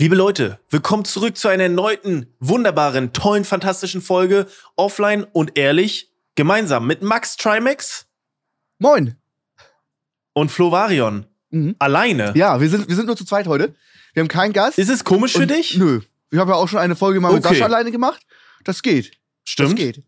[0.00, 6.86] Liebe Leute, willkommen zurück zu einer erneuten, wunderbaren, tollen, fantastischen Folge Offline und Ehrlich, gemeinsam
[6.86, 8.06] mit Max Trimax
[8.78, 9.16] Moin.
[10.32, 11.26] und Flo Varion.
[11.50, 11.76] Mhm.
[11.78, 12.32] Alleine.
[12.34, 13.74] Ja, wir sind, wir sind nur zu zweit heute.
[14.14, 14.78] Wir haben keinen Gast.
[14.78, 15.76] Ist es komisch für Und- dich?
[15.76, 16.00] Nö.
[16.30, 17.56] Ich habe ja auch schon eine Folge mal mit Okay.
[17.56, 18.24] Sascha alleine gemacht.
[18.64, 19.12] Das geht.
[19.44, 19.72] Stimmt.
[19.72, 20.02] Das geht.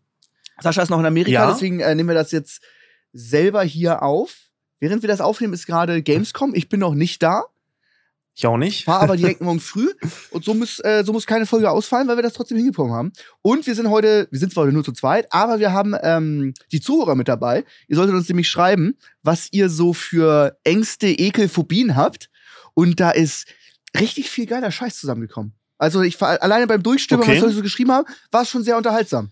[0.59, 1.51] Sascha ist noch in Amerika, Ja.
[1.51, 2.61] deswegen äh, nehmen wir das jetzt
[3.11, 4.33] selber hier auf.
[4.79, 6.55] Während wir das aufnehmen, ist gerade Gamescom.
[6.55, 7.43] Ich bin noch nicht da,
[8.35, 8.87] Ich auch nicht.
[8.87, 9.87] war aber direkt morgen früh.
[10.31, 13.13] Und so muss, äh, so muss keine Folge ausfallen, weil wir das trotzdem hingekommen haben.
[13.41, 16.53] Und wir sind heute, wir sind zwar heute nur zu zweit, aber wir haben ähm,
[16.71, 17.63] die Zuhörer mit dabei.
[17.87, 22.29] Ihr solltet uns nämlich schreiben, was ihr so für Ängste, Ekel, Phobien habt.
[22.73, 23.45] Und da ist
[23.99, 25.53] richtig viel geiler Scheiß zusammengekommen.
[25.77, 27.35] Also ich war alleine beim Durchstimmen, Okay.
[27.35, 29.29] was Leute so geschrieben haben, war es schon sehr unterhaltsam.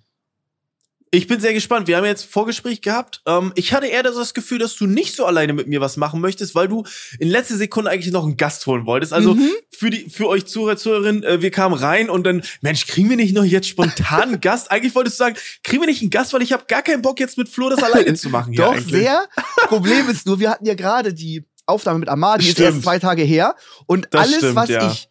[1.13, 1.88] Ich bin sehr gespannt.
[1.88, 3.21] Wir haben jetzt Vorgespräch gehabt.
[3.25, 6.21] Ähm, ich hatte eher das Gefühl, dass du nicht so alleine mit mir was machen
[6.21, 6.85] möchtest, weil du
[7.19, 9.11] in letzter Sekunde eigentlich noch einen Gast holen wolltest.
[9.11, 9.49] Also Mhm.
[9.71, 13.17] für die für euch Zuhörer, Zuhörerinnen, äh, wir kamen rein und dann, Mensch, kriegen wir
[13.17, 14.71] nicht noch jetzt spontan einen Gast?
[14.71, 17.19] Eigentlich wolltest du sagen, kriegen wir nicht einen Gast, weil ich habe gar keinen Bock
[17.19, 18.53] jetzt mit Flo das alleine zu machen.
[18.53, 18.88] Doch eigentlich.
[19.03, 19.27] sehr.
[19.67, 23.23] Problem ist nur, wir hatten ja gerade die Aufnahme mit Amadi, ist erst zwei Tage
[23.23, 23.55] her.
[23.86, 24.89] Und Das alles, stimmt, was ja.
[24.89, 25.09] ich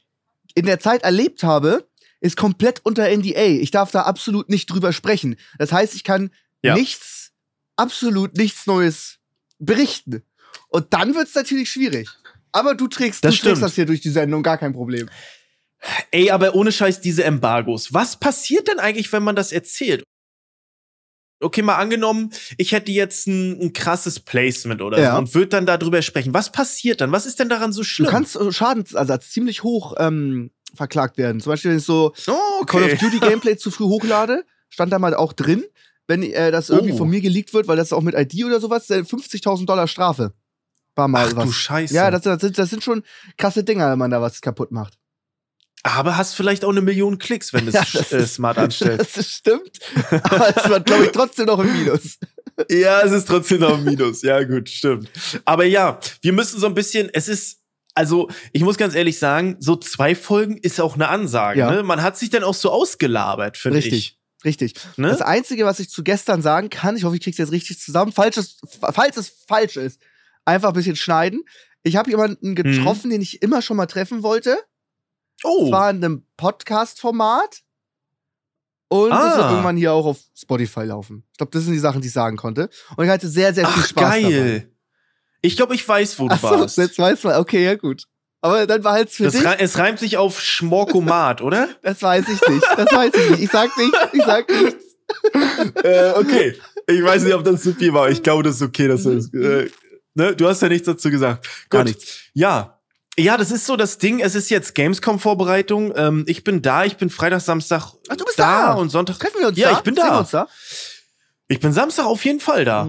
[0.54, 1.86] in der Zeit erlebt habe,
[2.20, 3.46] ist komplett unter NDA.
[3.60, 5.36] Ich darf da absolut nicht drüber sprechen.
[5.58, 6.30] Das heißt, ich kann
[6.62, 6.74] Ja.
[6.74, 7.32] nichts,
[7.76, 9.18] absolut nichts Neues
[9.58, 10.22] berichten.
[10.68, 12.08] Und dann wird's natürlich schwierig.
[12.52, 15.08] Aber du trägst, Das du trägst das hier durch die Sendung, gar kein Problem.
[16.10, 17.94] Ey, aber ohne Scheiß diese Embargos.
[17.94, 20.02] Was passiert denn eigentlich, wenn man das erzählt?
[21.42, 25.12] Okay, mal angenommen, ich hätte jetzt ein, ein krasses Placement oder Ja.
[25.12, 26.34] so und würde dann darüber sprechen.
[26.34, 27.12] Was passiert dann?
[27.12, 28.10] Was ist denn daran so Du schlimm?
[28.10, 31.40] kannst äh, Schadensersatz ziemlich hoch ähm, verklagt werden.
[31.40, 32.98] Zum Beispiel, wenn ich so oh, Call of okay.
[32.98, 35.64] Duty Gameplay zu früh hochlade, stand da mal auch drin,
[36.06, 36.98] wenn äh, das irgendwie Oh.
[36.98, 40.32] von mir geleakt wird, weil das auch mit ID oder sowas, äh, 50.000 Dollar Strafe.
[40.96, 41.44] War mal Ach was.
[41.44, 41.94] du Scheiße.
[41.94, 43.02] ja, das, das, sind, das sind schon
[43.38, 44.94] krasse Dinger, wenn man da was kaputt macht.
[45.82, 49.16] aber hast vielleicht auch eine Million Klicks, wenn du Ja, es das äh, smart anstellst.
[49.16, 49.78] Das stimmt.
[50.10, 52.18] Aber es war, glaube ich, trotzdem noch im Minus.
[52.68, 54.22] ja, es ist trotzdem noch ein Minus.
[54.22, 55.08] Ja, gut, stimmt.
[55.44, 57.59] Aber ja, wir müssen so ein bisschen, es ist,
[58.00, 61.60] also ich muss ganz ehrlich sagen, so zwei Folgen ist auch eine Ansage.
[61.60, 61.70] Ja.
[61.70, 61.82] Ne?
[61.82, 63.84] Man hat sich dann auch so ausgelabert, finde ich.
[63.86, 64.16] Richtig.
[64.44, 64.74] Richtig.
[64.96, 65.08] Ne?
[65.08, 68.10] Das Einzige, was ich zu gestern sagen kann, ich hoffe, ich krieg's jetzt richtig zusammen,
[68.12, 68.56] falls es,
[68.92, 70.00] falls es falsch ist,
[70.46, 71.42] einfach ein bisschen schneiden.
[71.82, 74.58] Ich habe jemanden getroffen, den ich immer schon mal treffen wollte.
[75.44, 77.60] Oh, Es war in einem Podcast-Format.
[78.88, 79.36] Und es Ah.
[79.36, 81.22] wird irgendwann hier auch auf Spotify laufen.
[81.32, 82.68] Ich glaube, das sind die Sachen, die ich sagen konnte.
[82.96, 84.70] Und ich hatte sehr, sehr viel ach Spaß geil.
[85.42, 86.48] Ich glaube, ich weiß, wo du dabei.
[86.48, 86.78] Achso, warst.
[86.78, 87.28] jetzt weißt du.
[87.38, 88.04] Okay, ja gut.
[88.42, 89.44] Aber dann war halt für Das dich.
[89.58, 91.68] es reimt sich auf Schmorkomat, oder?
[91.82, 92.64] Das weiß ich nicht.
[92.76, 93.42] Das weiß ich nicht.
[93.44, 93.94] Ich sag nicht.
[94.12, 94.84] Ich sag nichts.
[95.84, 96.56] äh, okay.
[96.86, 98.08] Ich weiß nicht, ob das zu viel war.
[98.10, 99.70] Ich glaube, das ist okay, dass du das, äh,
[100.14, 100.34] ne?
[100.34, 101.46] Du hast ja nichts dazu gesagt.
[101.68, 101.96] Gar Gut.
[102.32, 102.76] Ja.
[103.18, 104.20] Ja, das ist so das Ding.
[104.20, 105.92] Es ist jetzt Gamescom-Vorbereitung.
[105.96, 106.84] Ähm, ich bin da.
[106.84, 108.72] Ich bin Freitag, Samstag Ach, du bist da, da.
[108.74, 109.18] und Sonntag.
[109.18, 109.76] Treffen wir uns Ja, da?
[109.78, 110.14] ich bin Sehen da.
[110.14, 110.48] wir uns da?
[111.50, 112.86] Ich bin Samstag auf jeden Fall da.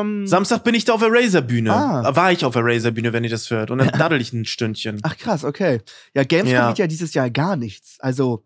[0.00, 1.72] Ähm, Samstag bin ich da auf der Razer-Bühne.
[1.72, 2.14] Ah.
[2.14, 3.70] War ich auf der Razer-Bühne, wenn ihr das hört.
[3.72, 5.00] Und dann daddel ich ein Stündchen.
[5.02, 5.80] Ach krass, okay.
[6.14, 6.68] Ja, Gamescom Ja.
[6.68, 7.96] geht ja dieses Jahr gar nichts.
[7.98, 8.44] Also,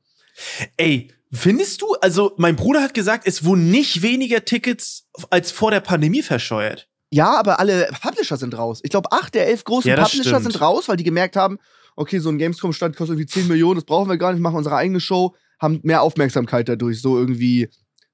[0.77, 5.71] Ey, findest du, also mein Bruder hat gesagt, es wurden nicht weniger Tickets als vor
[5.71, 6.89] der Pandemie verscheuert.
[7.11, 8.81] ja, aber alle Publisher sind raus.
[8.85, 10.43] Ich glaube, acht der elf großen Ja, Publisher stimmt.
[10.53, 11.59] sind raus, weil die gemerkt haben,
[11.97, 14.77] okay, so ein Gamescom-Stand kostet irgendwie 10 Millionen, das brauchen wir gar nicht, machen unsere
[14.77, 17.01] eigene Show, haben mehr Aufmerksamkeit dadurch.
[17.03, 17.69] So irgendwie,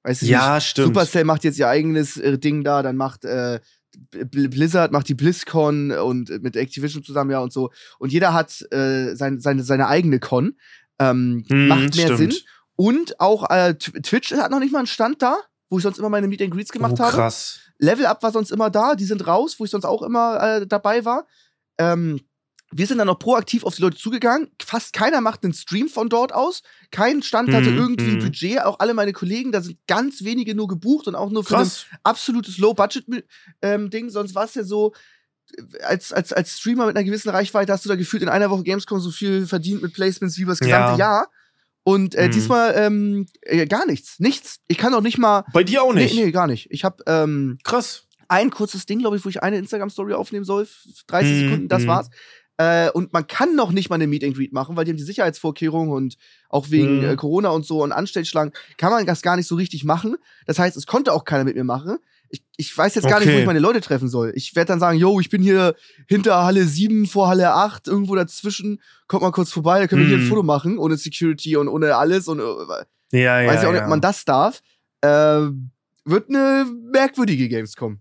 [0.05, 0.67] weiß ich nicht.
[0.67, 0.87] stimmt.
[0.87, 3.59] Supercell macht jetzt ihr eigenes äh, Ding da, dann macht äh,
[4.13, 7.71] Bl- Blizzard macht die BlizzCon und mit Activision zusammen, ja, und so.
[7.97, 10.57] Und jeder hat äh, sein, seine, seine eigene Con.
[10.99, 12.33] Ähm, Hm, macht mehr stimmt.
[12.33, 12.33] Sinn.
[12.77, 15.37] Und auch äh, Tw- Twitch hat noch nicht mal einen Stand da,
[15.69, 17.15] wo ich sonst immer meine Meet and Greets gemacht oh, habe.
[17.15, 17.59] krass.
[17.79, 20.67] Level Up war sonst immer da, die sind raus, wo ich sonst auch immer äh,
[20.67, 21.25] dabei war.
[21.77, 22.19] Ähm,
[22.77, 24.49] wir sind dann noch proaktiv auf die Leute zugegangen.
[24.61, 26.61] Fast keiner macht einen Stream von dort aus.
[26.91, 28.19] Kein Stand hatte Mhm, irgendwie mhm.
[28.19, 28.61] Budget.
[28.63, 31.85] Auch alle meine Kollegen, da sind ganz wenige nur gebucht und auch nur für Krass.
[31.91, 34.09] ein absolutes Low-Budget-Ding.
[34.09, 34.93] Sonst war es ja so,
[35.57, 38.49] äh, als, als, als Streamer mit einer gewissen Reichweite hast du da gefühlt in einer
[38.49, 40.97] Woche Gamescom so viel verdient mit Placements wie über das gesamte Ja.
[40.97, 41.27] Jahr.
[41.83, 42.31] Und äh, Mhm.
[42.31, 44.19] diesmal ähm, äh, gar nichts.
[44.19, 44.59] Nichts.
[44.67, 45.45] Ich kann auch nicht mal.
[45.53, 46.15] Bei dir auch nicht.
[46.15, 46.67] Nee, nee, gar nicht.
[46.71, 48.03] Ich habe ähm, Krass.
[48.27, 50.67] ein kurzes Ding, glaube ich, wo ich eine Instagram-Story aufnehmen soll.
[51.07, 51.87] 30 Mhm, Sekunden, das mhm.
[51.87, 52.09] war's.
[52.57, 54.97] Äh, und man kann noch nicht mal eine Meet and Greet machen, weil die haben
[54.97, 56.17] die Sicherheitsvorkehrungen und
[56.49, 57.03] auch wegen Mhm.
[57.03, 60.15] äh, Corona und so und Anstellschlangen kann man das gar nicht so richtig machen.
[60.45, 61.97] Das heißt, es konnte auch keiner mit mir machen.
[62.29, 63.41] Ich, ich weiß jetzt gar nicht, wo Okay.
[63.41, 64.31] ich meine Leute treffen soll.
[64.35, 65.75] Ich werde dann sagen, yo, ich bin hier
[66.07, 68.81] hinter Halle 7 vor Halle 8, irgendwo dazwischen.
[69.07, 70.29] Kommt mal kurz vorbei, da können wir hier ein Mhm.
[70.29, 72.43] Foto machen, ohne Security und ohne alles und äh,
[73.21, 73.47] Ja, ja.
[73.49, 73.83] weiß ich auch nicht, ja.
[73.85, 74.61] ob man das darf.
[75.01, 75.07] Äh,
[76.05, 77.99] wird eine merkwürdige Gamescom.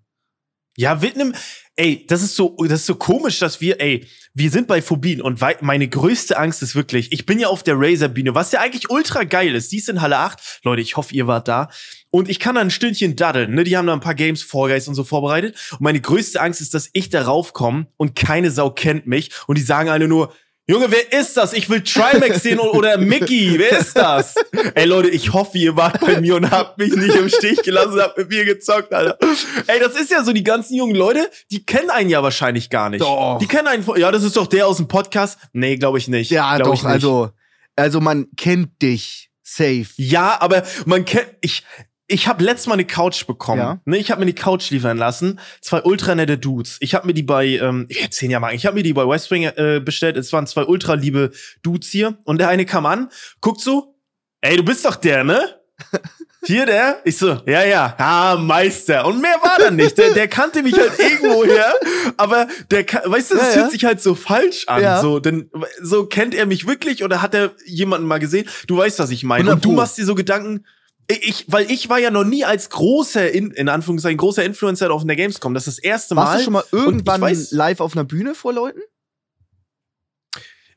[0.77, 1.35] Ja, Vietnam,
[1.77, 5.23] ey, das ist so, das ist so komisch, dass wir, ey, wir sind bei Phobien
[5.23, 8.91] und meine größte Angst ist wirklich, ich bin ja auf der Razer-Bühne, was ja eigentlich
[8.91, 9.71] ultra geil ist.
[9.71, 10.61] Die ist in Halle 8.
[10.65, 11.69] Leute, ich hoffe, ihr wart da.
[12.11, 13.63] Und ich kann da ein Stündchen daddeln, ne?
[13.63, 15.57] Die haben da ein paar Games, Fall Guys und so vorbereitet.
[15.73, 19.57] Und meine größte Angst ist, dass ich da raufkomme und keine Sau kennt mich und
[19.57, 20.33] die sagen alle nur,
[20.67, 21.53] Junge, wer ist das?
[21.53, 23.59] Ich will Trimax sehen oder Mickey.
[23.59, 24.35] Wer ist das?
[24.75, 27.93] Ey Leute, ich hoffe, ihr wart bei mir und habt mich nicht im Stich gelassen
[27.93, 29.19] und habt mit mir gezockt, Alter.
[29.67, 32.89] Ey, das ist ja so, die ganzen jungen Leute, die kennen einen ja wahrscheinlich gar
[32.89, 33.03] nicht.
[33.03, 33.39] Doch.
[33.41, 35.39] Die kennen einen, ja, das ist doch der aus dem Podcast.
[35.53, 36.31] Nee, glaube ich nicht.
[36.31, 36.93] Ja, Glaub doch, ich nicht.
[36.93, 37.31] also,
[37.77, 39.89] also man kennt dich safe.
[39.97, 41.63] Ja, aber man kennt, ich,
[42.07, 43.61] ich habe letztes Mal eine Couch bekommen.
[43.61, 43.81] Ja.
[43.85, 45.41] Ne, ich habe mir die Couch liefern lassen.
[45.61, 46.77] Zwei ultra nette Dudes.
[46.81, 49.07] Ich habe mir die bei, ähm, ich erzähl ja mal, ich habe mir die bei
[49.09, 50.17] Westwing äh, bestellt.
[50.17, 51.31] Es waren zwei ultra liebe
[51.63, 52.19] Dudes hier.
[52.25, 53.11] Und der eine kam an,
[53.41, 53.97] guckt so,
[54.43, 55.41] ey, du bist doch der, ne?
[56.47, 57.01] Hier der?
[57.05, 59.07] Ich so, ja, ja, ah, Meister.
[59.07, 59.97] Und mehr war da nicht.
[59.97, 61.73] Der, der kannte mich halt irgendwoher,
[62.19, 63.63] aber der, weißt du, das Ja, ja.
[63.63, 64.83] hört sich halt so falsch an.
[64.83, 65.01] Ja.
[65.01, 68.47] So, denn so kennt er mich wirklich oder hat er jemanden mal gesehen?
[68.67, 69.45] Du weißt, was ich meine.
[69.45, 70.67] 100 Und du machst dir so Gedanken,
[71.09, 75.03] ich, weil ich war ja noch nie als großer, in, in Anführungszeichen, großer Influencer auf
[75.03, 75.55] einer Gamescom.
[75.55, 76.23] Das ist das erste Mal.
[76.25, 78.81] Warst du schon mal irgendwann ich weiß- live auf einer Bühne vor Leuten?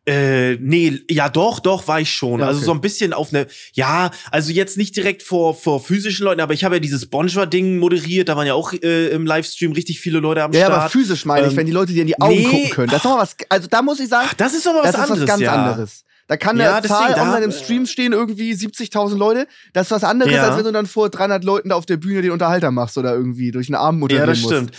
[0.10, 2.40] Äh, nee, ja doch, doch, war ich schon.
[2.40, 2.66] Ja, Also okay.
[2.68, 6.54] so ein bisschen auf eine, ja, also jetzt nicht direkt vor, vor physischen Leuten, aber
[6.54, 10.20] ich habe ja dieses Bonjour-Ding moderiert, da waren ja auch äh, im Livestream richtig viele
[10.20, 10.74] Leute am Ja, Start.
[10.80, 12.44] aber physisch meine ich, Ähm, wenn die Leute dir in die Augen nee.
[12.46, 12.88] gucken können.
[12.90, 14.96] Das ist mal was, also da muss ich sagen, Ach, das ist aber was das
[14.96, 15.54] ist anderes, was ganz ja.
[15.54, 16.04] anderes.
[16.28, 19.48] Da kann Ja, eine Zahl online im Stream stehen, irgendwie 70.000 Leute.
[19.74, 20.44] Das ist was anderes, Ja.
[20.50, 23.14] als wenn du dann vor 300 Leuten da auf der Bühne den Unterhalter machst oder
[23.14, 24.54] irgendwie durch einen Arm Ja, moderieren das musst.
[24.54, 24.72] stimmt.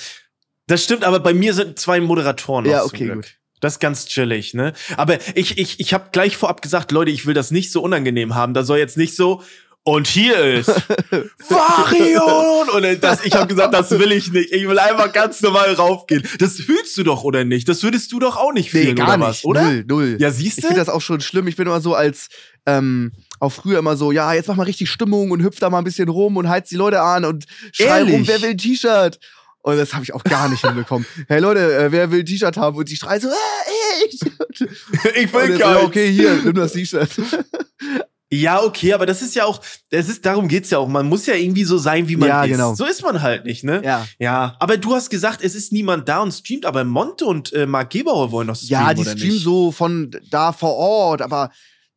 [0.67, 3.35] Das stimmt, aber bei mir sind zwei Moderatoren Ja, okay, gut.
[3.61, 4.73] Das ist ganz chillig, ne?
[4.97, 8.35] Aber ich, ich, ich habe gleich vorab gesagt, Leute, ich will das nicht so unangenehm
[8.35, 8.55] haben.
[8.55, 9.43] Da soll jetzt nicht so,
[9.85, 10.69] und hier ist
[11.49, 12.69] Varion.
[12.71, 14.53] Und das, ich habe gesagt, das will ich nicht.
[14.53, 16.23] Ich will einfach ganz normal raufgehen.
[16.39, 17.69] Das fühlst du doch, oder nicht?
[17.69, 19.27] Das würdest du doch auch nicht Nee, fühlen, gar oder nicht.
[19.29, 19.63] was, oder?
[19.63, 20.17] Null, null.
[20.21, 20.69] Ja, siehst Ich du?
[20.69, 21.49] finde das auch schon schlimm.
[21.49, 22.29] Ich bin immer so als,
[22.67, 25.79] ähm, auch früher immer so, ja, jetzt mach mal richtig Stimmung und hüpf da mal
[25.79, 29.19] ein bisschen rum und heiz die Leute an und schrei rum, wer will ein T-Shirt?
[29.63, 31.07] Und das habe ich auch gar nicht hinbekommen.
[31.29, 32.77] Hey Leute, äh, wer will ein T-Shirt haben?
[32.77, 33.33] Und die schreien so, äh,
[34.07, 34.21] ich.
[35.17, 35.83] ich will keins.
[35.83, 37.11] okay, hier, nimm das T-Shirt.
[38.31, 40.89] Ja, okay, aber das ist ja auch, das ist, darum geht's ja auch.
[40.89, 42.51] Man muss ja irgendwie so sein, wie man Ja, ist.
[42.51, 42.75] genau.
[42.75, 43.81] So ist man halt nicht, ne?
[43.83, 44.07] ja.
[44.19, 47.65] Ja, aber du hast gesagt, es ist niemand da und streamt, aber Monte und äh,
[47.65, 51.49] Marc Gebauer wollen noch streamen, Ja, die streamen so von da vor Ort, aber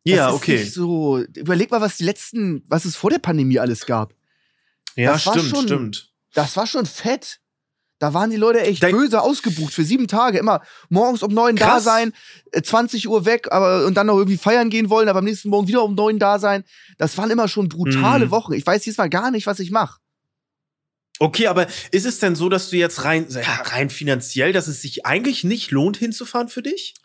[0.06, 0.60] das Ja, ist okay.
[0.60, 1.20] nicht so.
[1.36, 4.14] Überleg mal, was die letzten, was es vor der Pandemie alles gab.
[4.96, 6.12] Ja, stimmt, schon- stimmt.
[6.34, 7.41] Das war schon fett.
[8.02, 10.40] Da waren die Leute echt Denk- böse ausgebucht für sieben Tage.
[10.40, 12.14] Immer morgens um neun da sein,
[12.52, 15.50] äh, 20 Uhr weg, aber und dann noch irgendwie feiern gehen wollen, aber am nächsten
[15.50, 16.64] Morgen wieder um neun da sein.
[16.98, 18.32] Das waren immer schon brutale Mhm.
[18.32, 18.54] Wochen.
[18.54, 20.00] Ich weiß diesmal gar nicht, was ich mache.
[21.20, 24.82] Okay, aber ist es denn so, dass du jetzt rein, ja, rein finanziell, dass es
[24.82, 26.96] sich eigentlich nicht lohnt, hinzufahren für dich?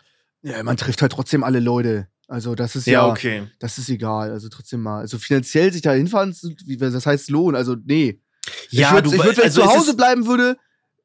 [0.40, 2.08] Ja, man trifft halt trotzdem alle Leute.
[2.26, 3.48] Also das ist ja, okay.
[3.58, 4.31] das ist egal.
[4.31, 5.00] Also trotzdem mal.
[5.00, 6.34] Also finanziell sich da hinfahren,
[6.78, 7.54] das heißt Lohn.
[7.54, 8.19] Also nee.
[8.70, 10.56] Ja, ich würde, du ich würd, wenn also ich zu Hause bleiben würde, äh,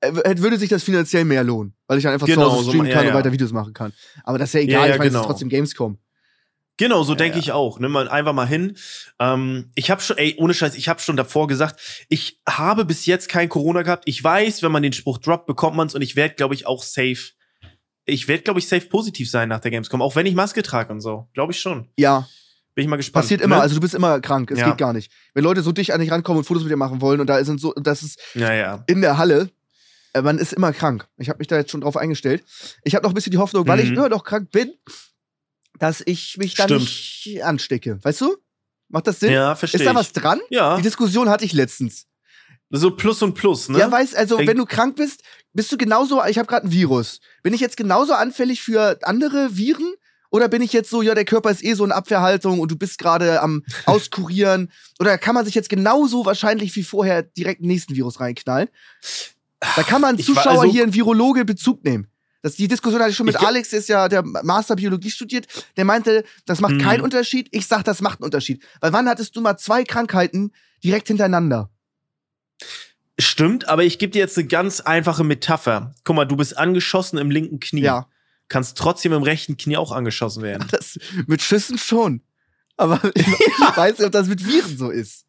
[0.02, 2.88] würde sich das finanziell mehr lohnen, weil ich dann einfach Genau, zu Hause so streamen
[2.88, 3.94] ma- kann ja, und weiter Videos machen kann.
[4.24, 5.22] Aber das ist ja egal, ich meine, es genau.
[5.22, 5.98] ist trotzdem Gamescom.
[6.78, 7.78] Genau, so denke ich auch.
[7.80, 8.76] Nimm mal einfach mal hin.
[9.20, 13.06] Ähm, ich habe schon, ey, ohne Scheiß, ich habe schon davor gesagt, ich habe bis
[13.06, 14.04] jetzt kein Corona gehabt.
[14.08, 16.82] Ich weiß, wenn man den Spruch droppt, bekommt man's und ich werde, glaube ich, auch
[16.82, 17.34] safe.
[18.06, 20.92] Ich werde, glaube ich, safe positiv sein nach der Gamescom, auch wenn ich Maske trage
[20.92, 21.30] und so.
[21.34, 21.88] Glaube ich schon.
[21.98, 22.28] Ja,
[22.74, 23.26] Bin ich mal gespannt.
[23.26, 23.58] passiert immer.
[23.58, 23.62] ne?
[23.62, 24.50] Also du bist immer krank.
[24.50, 24.70] Es Ja.
[24.70, 25.12] geht gar nicht.
[25.36, 27.44] Wenn Leute so dicht an dich rankommen und Fotos mit dir machen wollen und da
[27.44, 28.84] sind so, das ist ja, ja.
[28.88, 29.48] in der Halle, äh,
[30.22, 31.08] man ist immer krank.
[31.18, 32.44] Ich habe mich da jetzt schon drauf eingestellt.
[32.84, 33.98] Ich habe noch ein bisschen die Hoffnung, weil ich Mhm.
[33.98, 34.74] immer noch krank bin,
[35.80, 36.82] dass ich mich da Stimmt.
[36.82, 38.00] nicht anstecke.
[38.04, 38.36] Weißt du?
[38.90, 39.32] Macht das Sinn?
[39.32, 40.40] Ja, verstehe ist da was dran?
[40.50, 42.08] Ja, Die Diskussion hatte ich letztens.
[42.70, 43.80] so Plus und Plus, ne?
[43.80, 47.20] Ja, weißt also, wenn du krank bist, bist du genauso, ich habe gerade ein Virus.
[47.44, 49.94] Bin ich jetzt genauso anfällig für andere Viren?
[50.30, 52.78] Oder bin ich jetzt so, ja, der Körper ist eh so in Abwehrhaltung und du
[52.78, 54.72] bist gerade am Auskurieren?
[55.00, 58.70] Oder kann man sich jetzt genauso wahrscheinlich wie vorher direkt einen nächsten Virus reinknallen?
[59.76, 62.08] Da kann man Zuschauer also- hier in Virologe Bezug nehmen.
[62.44, 65.12] Das, die Diskussion hatte ich schon mit Ich- Alex, der ist ja der Master Biologie
[65.12, 65.46] studiert.
[65.78, 66.80] Der meinte, das macht Mhm.
[66.82, 67.48] keinen Unterschied.
[67.52, 68.64] Ich sag, das macht einen Unterschied.
[68.80, 70.52] Weil wann hattest du mal zwei Krankheiten
[70.84, 71.70] direkt hintereinander?
[73.20, 75.94] Stimmt, aber ich gebe dir jetzt eine ganz einfache Metapher.
[76.04, 77.82] Guck mal, du bist angeschossen im linken Knie.
[77.82, 78.08] Ja.
[78.48, 80.68] Kannst trotzdem im rechten Knie auch angeschossen werden.
[80.72, 82.22] Das, mit Schüssen schon.
[82.78, 83.26] Aber ich
[83.76, 85.26] weiß nicht, ob das mit Viren so ist.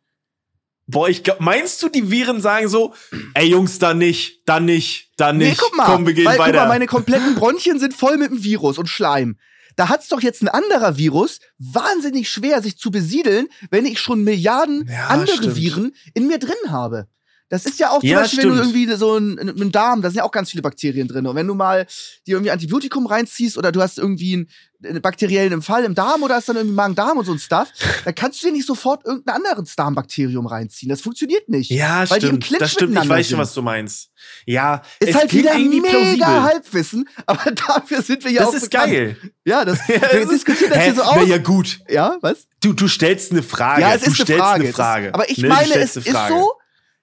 [0.86, 2.94] Boah, ich glaub, meinst du, die Viren sagen so,
[3.34, 5.50] ey Jungs, da nicht, da nicht, da nicht.
[5.50, 5.86] Nee, guck mal.
[5.86, 6.52] Komm, wir gehen weil, weiter.
[6.52, 9.38] Guck mal, meine kompletten Bronchien sind voll mit dem Virus und Schleim.
[9.76, 14.22] Da hat's doch jetzt ein anderer Virus wahnsinnig schwer, sich zu besiedeln, wenn ich schon
[14.24, 15.56] Milliarden Ja, andere stimmt.
[15.56, 17.06] Viren in mir drin habe.
[17.52, 18.74] Das ist ja auch zum Ja, Beispiel, wenn du stimmt.
[18.76, 21.26] irgendwie so ein, ein Darm, da sind ja auch ganz viele Bakterien drin.
[21.26, 21.86] Und wenn du mal
[22.26, 24.48] dir irgendwie Antibiotikum reinziehst oder du hast irgendwie einen,
[24.94, 27.68] einen bakteriellen Fall im Darm oder hast dann irgendwie Magen-Darm und so ein Stuff,
[28.06, 30.88] dann kannst du dir nicht sofort irgendein anderes Darmbakterium reinziehen.
[30.88, 31.70] Das funktioniert nicht.
[31.70, 32.62] Ja, Weil die im stimmt.
[32.62, 32.98] Das stimmt.
[33.02, 34.08] Ich weiß schon, was du meinst.
[34.46, 36.26] Ja, Ist es halt wieder mega plausibel.
[36.42, 38.92] Halbwissen, aber dafür sind wir ja auch das ist bekannt.
[38.92, 39.16] geil.
[39.44, 41.28] Ja, das, Ja, wir diskutieren das hier so aus.
[41.28, 41.80] ja gut.
[41.90, 42.46] Ja, was?
[42.62, 43.82] Du, du stellst eine Frage.
[43.82, 44.54] Ja, es du ist eine Frage.
[44.54, 45.12] eine Es ist- Frage.
[45.14, 46.32] aber ich Ne, meine, es ist Frage.
[46.34, 46.52] so,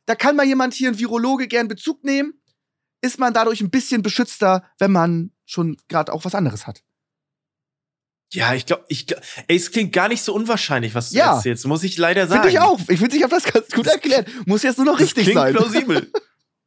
[0.09, 2.33] da kann mal jemand hier, ein Virologe, gern Bezug nehmen.
[3.01, 6.81] Ist man dadurch ein bisschen beschützter, wenn man schon gerade auch was anderes hat.
[8.33, 9.05] Ja, ich glaube, ich,
[9.47, 11.35] ey, es klingt gar nicht so unwahrscheinlich, was du Ja.
[11.35, 12.41] erzählst, muss ich leider sagen.
[12.41, 12.79] Finde ich auch.
[12.89, 14.27] Ich finde, ich habe das ganz gut erklärt.
[14.47, 15.53] Muss jetzt nur noch Das richtig klingt sein.
[15.53, 16.11] plausibel.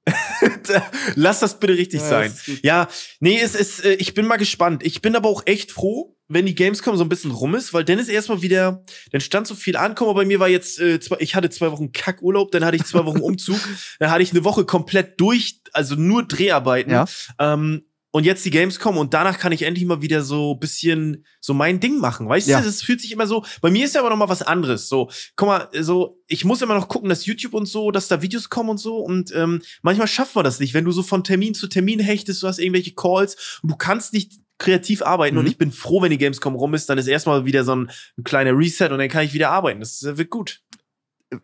[1.15, 2.33] Lass das bitte richtig Ja, sein.
[2.47, 2.59] das.
[2.63, 2.89] Ja,
[3.21, 4.83] nee, es ist, äh, ich bin mal gespannt.
[4.85, 7.85] Ich bin aber auch echt froh, wenn die Gamescom so ein bisschen rum ist, weil
[7.85, 9.95] dann ist erstmal wieder, dann stand so viel an.
[9.99, 12.85] Mal, bei mir war jetzt, äh, zwei, ich hatte zwei Wochen Kackurlaub, dann hatte ich
[12.85, 13.59] zwei Wochen Umzug,
[13.99, 16.93] dann hatte ich eine Woche komplett durch, also nur Dreharbeiten.
[16.93, 17.05] Ja.
[17.39, 17.83] Ähm,
[18.15, 21.81] und jetzt die Gamescom und danach kann ich endlich mal wieder so bisschen so mein
[21.81, 22.29] Ding machen.
[22.29, 22.61] Weißt Ja.
[22.61, 23.43] du, das fühlt sich immer so.
[23.63, 24.87] Bei mir ist ja aber noch mal was anderes.
[24.89, 28.21] So, guck mal, so ich muss immer noch gucken, dass YouTube und so, dass da
[28.21, 28.99] Videos kommen und so.
[28.99, 32.43] Und ähm, manchmal schaffen wir das nicht, wenn du so von Termin zu Termin hechtest,
[32.43, 34.33] du hast irgendwelche Calls und du kannst nicht
[34.63, 35.35] kreativ arbeiten.
[35.35, 35.41] Mhm.
[35.41, 37.91] Und ich bin froh, wenn die Gamescom rum ist, dann ist erstmal wieder so ein,
[38.17, 39.81] ein kleiner Reset und dann kann ich wieder arbeiten.
[39.81, 40.61] Das äh, wird gut.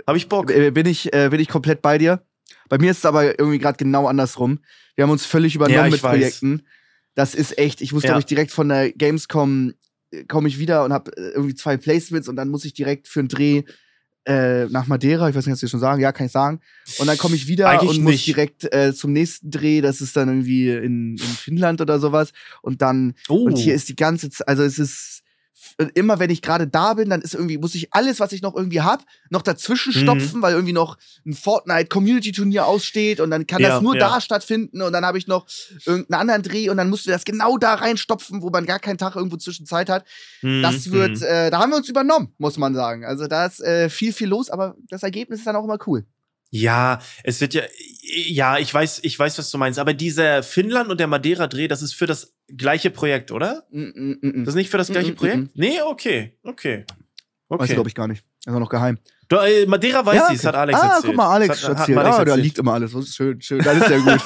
[0.06, 0.50] Hab ich Bock.
[0.50, 2.22] Äh, Bin ich, äh, bin ich komplett bei dir.
[2.68, 4.60] Bei mir ist es aber irgendwie gerade genau andersrum.
[4.94, 6.10] Wir haben uns völlig übernommen Ja, mit weiß.
[6.10, 6.66] Projekten.
[7.14, 8.08] Das ist echt, ich muss, Ja.
[8.10, 9.74] glaube ich, direkt von der Gamescom
[10.10, 13.20] äh, komme ich wieder und habe irgendwie zwei Placements und dann muss ich direkt für
[13.20, 13.62] einen Dreh
[14.28, 16.60] äh, nach Madeira, ich weiß nicht, was wir schon sagen, ja, kann ich sagen.
[16.98, 18.26] Und dann komme ich wieder Eigentlich und muss nicht.
[18.26, 22.32] direkt äh, zum nächsten Dreh, das ist dann irgendwie in, in Finnland oder sowas.
[22.60, 23.44] Und dann Oh.
[23.46, 25.22] und hier ist die ganze Zeit, also es ist
[25.94, 28.56] immer, wenn ich gerade da bin, dann ist irgendwie, muss ich alles, was ich noch
[28.56, 29.98] irgendwie hab, noch dazwischen Mhm.
[30.02, 34.08] stopfen, weil irgendwie noch ein Fortnite-Community-Turnier aussteht und dann kann Ja, das nur ja.
[34.08, 35.46] da stattfinden und dann habe ich noch
[35.86, 38.98] irgendeinen anderen Dreh und dann musst du das genau da reinstopfen, wo man gar keinen
[38.98, 40.04] Tag irgendwo zwischen Zeit hat.
[40.42, 41.22] Mhm, Das wird, mhm.
[41.26, 43.04] äh, da haben wir uns übernommen, muss man sagen.
[43.04, 46.04] Also da ist äh, viel, viel los, aber das Ergebnis ist dann auch immer cool.
[46.50, 47.62] Ja, es wird ja,
[48.00, 49.78] ja, ich weiß, ich weiß, was du meinst.
[49.78, 53.64] Aber dieser Finnland und der Madeira-Dreh, das ist für das gleiche Projekt, oder?
[53.70, 54.44] Mm, mm, mm, mm.
[54.44, 55.38] Das ist nicht für das gleiche Mm, mm, Projekt?
[55.38, 55.50] mm.
[55.54, 56.84] Nee, okay, okay.
[57.48, 57.74] Weiß Okay.
[57.74, 58.24] glaube ich gar nicht.
[58.44, 58.98] Das ist noch geheim.
[59.28, 61.04] Du, äh, Madeira weiß Ja, sie, das hat Alex ah, erzählt.
[61.06, 61.98] guck mal, Alex hat, hat erzählt.
[61.98, 62.44] Alex Ah, da erzählt.
[62.44, 62.92] liegt immer alles.
[62.92, 63.58] Das ist schön, schön.
[63.62, 64.22] Das ist ja gut.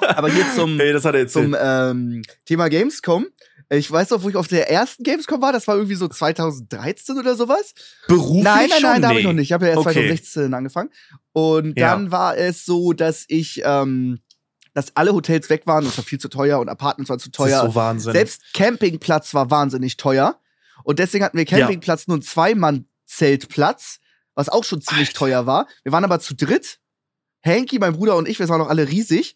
[0.16, 3.26] Aber hier zum, Hey, hat zum ähm, Thema Gamescom.
[3.74, 5.52] Ich weiß noch, wo ich auf der ersten Gamescom war.
[5.52, 7.72] Das war irgendwie so 2013 oder sowas.
[8.06, 9.46] Beruflich nein, nein, nein, da habe ich noch nicht.
[9.48, 9.94] Ich habe ja erst Okay.
[9.94, 10.90] 2016 angefangen.
[11.32, 11.90] Und Ja.
[11.92, 14.20] dann war es so, dass ich, ähm,
[14.74, 15.86] dass alle Hotels weg waren.
[15.86, 17.66] Es war viel zu teuer und Apartments waren zu Das ist teuer.
[17.66, 18.12] so Wahnsinn.
[18.12, 20.38] Selbst Campingplatz war wahnsinnig teuer.
[20.84, 24.00] Und deswegen hatten wir Campingplatz nur einen Zweimann-Zeltplatz,
[24.34, 25.18] was auch schon ziemlich Alter.
[25.18, 25.66] teuer war.
[25.82, 26.78] Wir waren aber zu dritt.
[27.44, 29.34] Hanky, mein Bruder und ich, wir waren noch alle riesig.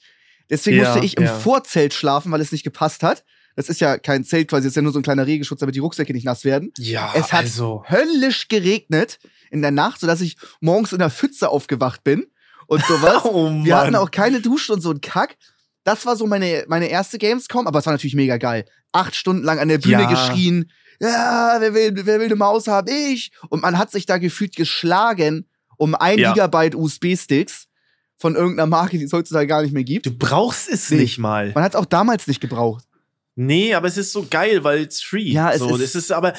[0.49, 1.38] Deswegen Ja, musste ich im ja.
[1.38, 3.25] Vorzelt schlafen, weil es nicht gepasst hat.
[3.57, 5.75] Das ist ja kein Zelt quasi, das ist ja nur so ein kleiner Regenschutz, damit
[5.75, 6.73] die Rucksäcke nicht nass werden.
[6.79, 7.83] ja, es hat also.
[7.89, 9.19] Höllisch geregnet
[9.51, 12.27] in der Nacht, sodass ich morgens in der Pfütze aufgewacht bin
[12.67, 13.23] und sowas.
[13.25, 13.65] Oh, Mann.
[13.65, 15.37] Wir hatten auch keine Dusche und so ein Kack.
[15.85, 18.65] Das war so meine, meine erste Gamescom, aber es war natürlich mega geil.
[18.93, 20.11] Acht Stunden lang an der Bühne Ja.
[20.11, 20.71] geschrien.
[21.01, 22.89] Ja, wer will, wer will eine Maus haben?
[22.89, 23.31] Ich.
[23.51, 25.47] Und man hat sich da gefühlt geschlagen
[25.79, 26.33] um ein Ja.
[26.33, 27.67] Gigabyte USB-Sticks
[28.19, 30.07] von irgendeiner Marke, die es heutzutage gar nicht mehr gibt.
[30.07, 30.97] Du brauchst es Nee.
[30.99, 31.53] nicht mal.
[31.55, 32.85] Man hat es auch damals nicht gebraucht.
[33.37, 35.31] Nee, aber es ist so geil, weil it's free.
[35.31, 36.33] Ja, es so, ist- das ist aber,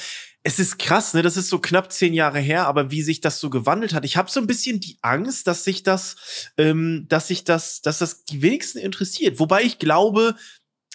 [0.43, 1.21] es ist krass, ne?
[1.21, 4.03] Das ist so knapp zehn Jahre her, aber wie sich das so gewandelt hat.
[4.05, 6.15] Ich habe so ein bisschen die Angst, dass sich das,
[6.57, 9.39] ähm, dass sich das, dass das die wenigsten interessiert.
[9.39, 10.35] Wobei ich glaube,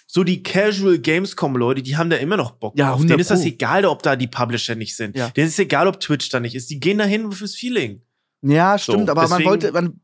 [0.07, 2.91] so die Casual Gamescom-Leute, die haben da immer noch Bock Ja.
[2.93, 5.15] 100 Denen ist das egal, ob da die Publisher nicht sind.
[5.15, 5.29] Ja.
[5.29, 6.69] Denen ist egal, ob Twitch da nicht ist.
[6.69, 8.01] Die gehen dahin fürs Feeling.
[8.41, 10.01] Ja, stimmt, aber man wollte, man,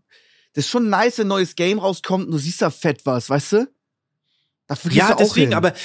[0.54, 3.30] das ist schon nice, wenn ein neues Game rauskommt und du siehst da fett was,
[3.30, 3.68] weißt du?
[4.70, 5.76] Dafür Ja, deswegen, aber äh,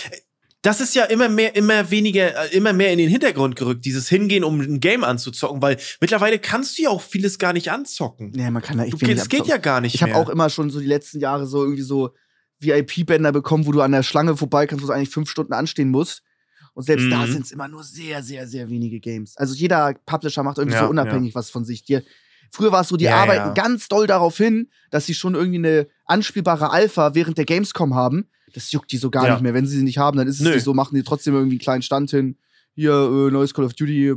[0.62, 4.08] das ist ja immer mehr, immer weniger, äh, immer mehr in den Hintergrund gerückt, dieses
[4.08, 8.30] Hingehen, um ein Game anzuzocken, weil mittlerweile kannst du ja auch vieles gar nicht anzocken.
[8.34, 10.28] Nee, man kann da echt Du, wenig das geht ja gar nicht Ich habe auch
[10.28, 12.14] immer schon so die letzten Jahre so irgendwie so
[12.60, 15.90] VIP-Bänder bekommen, wo du an der Schlange vorbei kannst, wo du eigentlich fünf Stunden anstehen
[15.90, 16.22] musst.
[16.72, 17.32] Und selbst da Mhm.
[17.32, 19.36] sind es immer nur sehr, sehr, sehr wenige Games.
[19.36, 21.84] Also jeder Publisher macht irgendwie Ja, so unabhängig was von sich.
[21.84, 22.00] Die,
[22.50, 23.54] früher war es so, die Ja, arbeiten ja.
[23.54, 28.28] ganz doll darauf hin, dass sie schon irgendwie eine anspielbare Alpha während der Gamescom haben.
[28.54, 29.32] Das juckt die so gar Ja.
[29.34, 29.52] nicht mehr.
[29.54, 30.54] Wenn sie sie nicht haben, dann ist es Nö.
[30.54, 32.38] nicht so, machen die trotzdem irgendwie einen kleinen Stand hin.
[32.74, 34.14] Hier, äh, neues Call of Duty,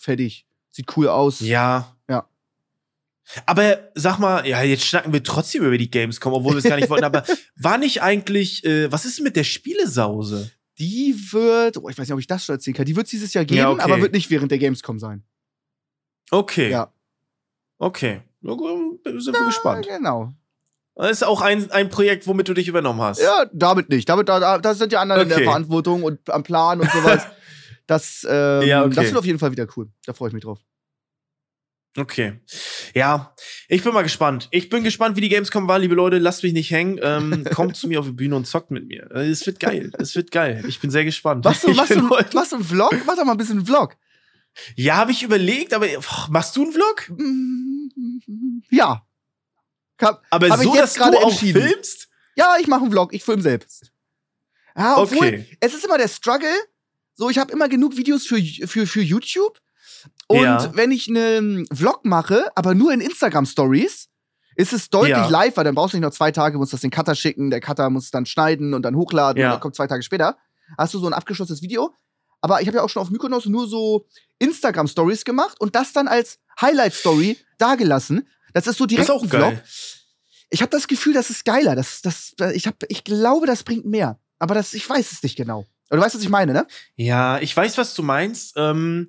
[0.00, 0.46] fertig.
[0.70, 1.40] Sieht cool aus.
[1.40, 1.96] Ja.
[2.08, 2.28] Ja.
[3.46, 6.76] Aber sag mal, ja, jetzt schnacken wir trotzdem über die Gamescom, obwohl wir es gar
[6.76, 7.04] nicht wollten.
[7.04, 7.24] Aber
[7.56, 10.50] war nicht eigentlich, äh, was ist mit der Spielesause?
[10.78, 13.34] Die wird, oh, ich weiß nicht, ob ich das schon erzählen kann, die wird dieses
[13.34, 13.82] Jahr geben, Ja, okay.
[13.82, 15.22] aber wird nicht während der Gamescom sein.
[16.30, 16.70] Okay.
[16.70, 16.92] Ja.
[17.78, 18.22] Okay.
[18.40, 18.56] Na
[19.18, 19.86] sind wir gespannt.
[19.86, 20.32] Genau.
[21.00, 23.20] Das ist auch ein, ein Projekt, womit du dich übernommen hast.
[23.22, 24.08] Ja, damit nicht.
[24.08, 25.46] Damit, da, da sind die anderen in der Okay.
[25.46, 27.22] Verantwortung und am Plan und sowas.
[27.86, 28.94] Das, ähm, Ja, okay.
[28.94, 29.88] das wird auf jeden Fall wieder cool.
[30.06, 30.60] Da freue ich mich drauf.
[31.98, 32.38] Okay.
[32.94, 33.34] Ja,
[33.68, 34.46] ich bin mal gespannt.
[34.52, 36.18] Ich bin gespannt, wie die Gamescom war, liebe Leute.
[36.18, 37.00] Lasst mich nicht hängen.
[37.02, 39.10] Ähm, kommt zu mir auf die Bühne und zockt mit mir.
[39.12, 39.90] Äh, Es wird geil.
[39.98, 40.62] Es wird geil.
[40.68, 41.44] Ich bin sehr gespannt.
[41.44, 42.94] Machst du, machst, du, machst du einen Vlog?
[43.06, 43.96] Mach doch mal ein bisschen einen Vlog.
[44.76, 47.10] ja, habe ich überlegt, aber boah, machst du einen Vlog?
[48.70, 49.04] Ja.
[50.00, 51.62] Hab, Aber Hab ich so, jetzt dass du gerade auch entschieden.
[51.62, 52.08] filmst?
[52.36, 53.12] ja, ich mache einen Vlog.
[53.12, 53.90] Ich film selbst.
[54.76, 55.56] Ja, obwohl, Okay.
[55.60, 56.48] es ist immer der Struggle.
[57.14, 59.58] So, ich habe immer genug Videos für, für, für YouTube.
[60.28, 60.74] Und Ja.
[60.74, 64.08] wenn ich einen Vlog mache, aber nur in Instagram Stories,
[64.56, 65.28] ist es deutlich Ja.
[65.28, 67.60] live, weil dann brauchst du nicht noch zwei Tage, musst das den Cutter schicken, der
[67.60, 69.48] Cutter muss dann schneiden und dann hochladen Ja.
[69.48, 70.38] und dann kommt zwei Tage später.
[70.78, 71.94] Hast du so ein abgeschlossenes Video.
[72.42, 74.06] Aber ich habe ja auch schon auf Mykonos nur so
[74.38, 78.26] Instagram Stories gemacht und das dann als Highlight Story dagelassen.
[78.54, 79.40] Das ist so Das direkt ist auch ein Vlog.
[79.50, 79.64] geil.
[80.50, 81.76] Ich habe das Gefühl, das ist geiler.
[81.76, 84.18] Das, das, ich, hab, ich glaube, das bringt mehr.
[84.38, 85.66] Aber das, ich weiß es nicht genau.
[85.88, 86.66] Aber du weißt, was ich meine, ne?
[86.96, 88.54] Ja, ich weiß, was du meinst.
[88.56, 89.08] Ähm,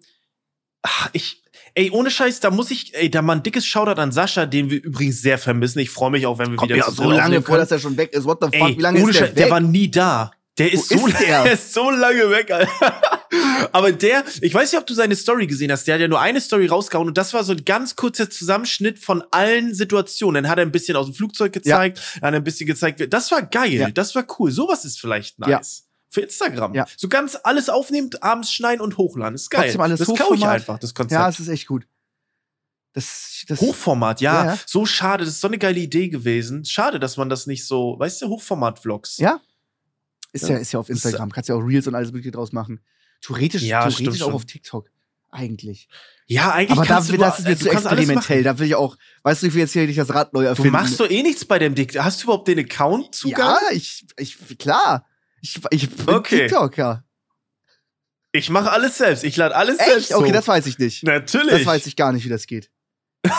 [0.83, 1.41] ach, ich,
[1.73, 4.69] ey, ohne Scheiß, da muss ich, ey, da mal ein dickes Shoutout an Sascha, den
[4.69, 5.79] wir übrigens sehr vermissen.
[5.79, 7.97] Ich freue mich auch, wenn wir Kommt wieder ja so lange vor, dass er schon
[7.97, 8.25] weg ist.
[8.25, 8.69] What the fuck?
[8.69, 9.43] Ey, Wie lange ohne ist der Scheiß, weg?
[9.43, 10.31] der war nie da.
[10.57, 11.43] Der ist, Wo so, ist der?
[11.43, 13.20] der ist so lange weg, Alter.
[13.71, 15.87] Aber der, ich weiß nicht, ob du seine Story gesehen hast.
[15.87, 18.99] Der hat ja nur eine Story rausgehauen und das war so ein ganz kurzer Zusammenschnitt
[18.99, 20.43] von allen Situationen.
[20.43, 23.01] Dann hat er ein bisschen aus dem Flugzeug gezeigt, dann hat er ein bisschen gezeigt.
[23.13, 23.89] Das war geil, Ja.
[23.89, 24.51] das war cool.
[24.51, 25.49] Sowas ist vielleicht nice.
[25.49, 25.87] Ja.
[26.09, 26.73] Für Instagram.
[26.73, 26.85] Ja.
[26.97, 29.35] So ganz alles aufnehmt, abends schneiden und hochladen.
[29.35, 29.73] Ist geil.
[29.77, 31.13] Das kau ich einfach, das Konzept.
[31.19, 31.87] ja, es ist echt gut.
[32.93, 34.59] Das, das Hochformat, ja, Ja, ja.
[34.65, 36.65] So schade, das ist so eine geile Idee gewesen.
[36.65, 39.17] Schade, dass man das nicht so, weißt du, Hochformat-Vlogs.
[39.19, 39.39] Ja.
[40.33, 40.57] ist ja, Ja.
[40.57, 41.31] ist ja auf Instagram.
[41.31, 42.81] Kannst ja auch Reels und alles Mögliche draus machen.
[43.21, 44.33] Theoretisch, Ja, theoretisch auch schon.
[44.33, 44.89] auf TikTok.
[45.33, 45.87] Eigentlich.
[46.27, 48.43] Ja, eigentlich Aber da, du das ist mir zu du alles experimentell.
[48.43, 50.47] Da will ich auch, weißt du, ich will jetzt hier nicht das Rad neu Du
[50.47, 50.71] erfinden.
[50.71, 51.97] machst doch eh nichts bei dem Dick.
[51.97, 53.39] Hast du überhaupt den Account Zugang?
[53.47, 55.05] Ja, ich, ich, klar.
[55.41, 56.47] Ich, ich bin Okay.
[56.47, 57.03] TikToker.
[58.33, 59.23] Ich mache alles selbst.
[59.23, 60.15] Ich lade alles selbst Echt?
[60.15, 60.33] Okay, hoch.
[60.33, 61.03] das weiß ich nicht.
[61.03, 61.49] Natürlich.
[61.51, 62.69] Das weiß ich gar nicht, wie das geht.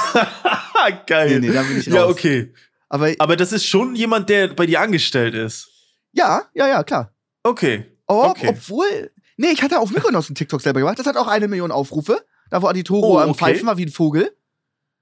[1.06, 1.40] Geil.
[1.40, 2.10] Nee, nee, da bin ich ja, raus.
[2.12, 2.52] okay.
[2.88, 5.68] Aber Aber das ist schon jemand, der bei dir angestellt ist.
[6.12, 7.14] ja, ja, ja, klar.
[7.42, 7.86] Okay.
[8.06, 8.48] Oh, Okay.
[8.48, 9.10] obwohl.
[9.36, 10.98] Nee, ich hatte auf Mykonos einen TikTok selber gemacht.
[10.98, 12.24] Das hat auch eine Million Aufrufe.
[12.50, 13.38] Da wo Aditoro Oh, am okay.
[13.38, 14.36] Pfeifen war wie ein Vogel.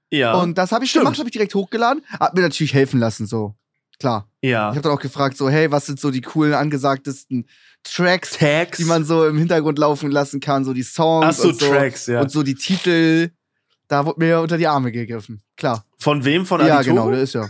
[0.09, 0.33] Ja.
[0.35, 1.05] Und das habe ich Stimmt.
[1.05, 2.03] gemacht, habe ich direkt hochgeladen.
[2.19, 3.55] Hab mir natürlich helfen lassen, so.
[3.99, 4.29] Klar.
[4.41, 4.69] ja.
[4.71, 7.47] Ich habe dann auch gefragt, so, hey, was sind so die coolen, angesagtesten
[7.83, 8.77] Tracks, Tags.
[8.77, 11.69] die man so im Hintergrund laufen lassen kann, so die Songs Ach so, und so.
[11.69, 12.21] Tracks, ja.
[12.21, 13.29] Und so die Titel.
[13.87, 15.41] Da wurde mir unter die Arme gegriffen.
[15.57, 15.85] Klar.
[15.99, 16.45] Von wem?
[16.45, 16.95] Von ja, Aditoro?
[17.03, 17.49] genau, der ist ja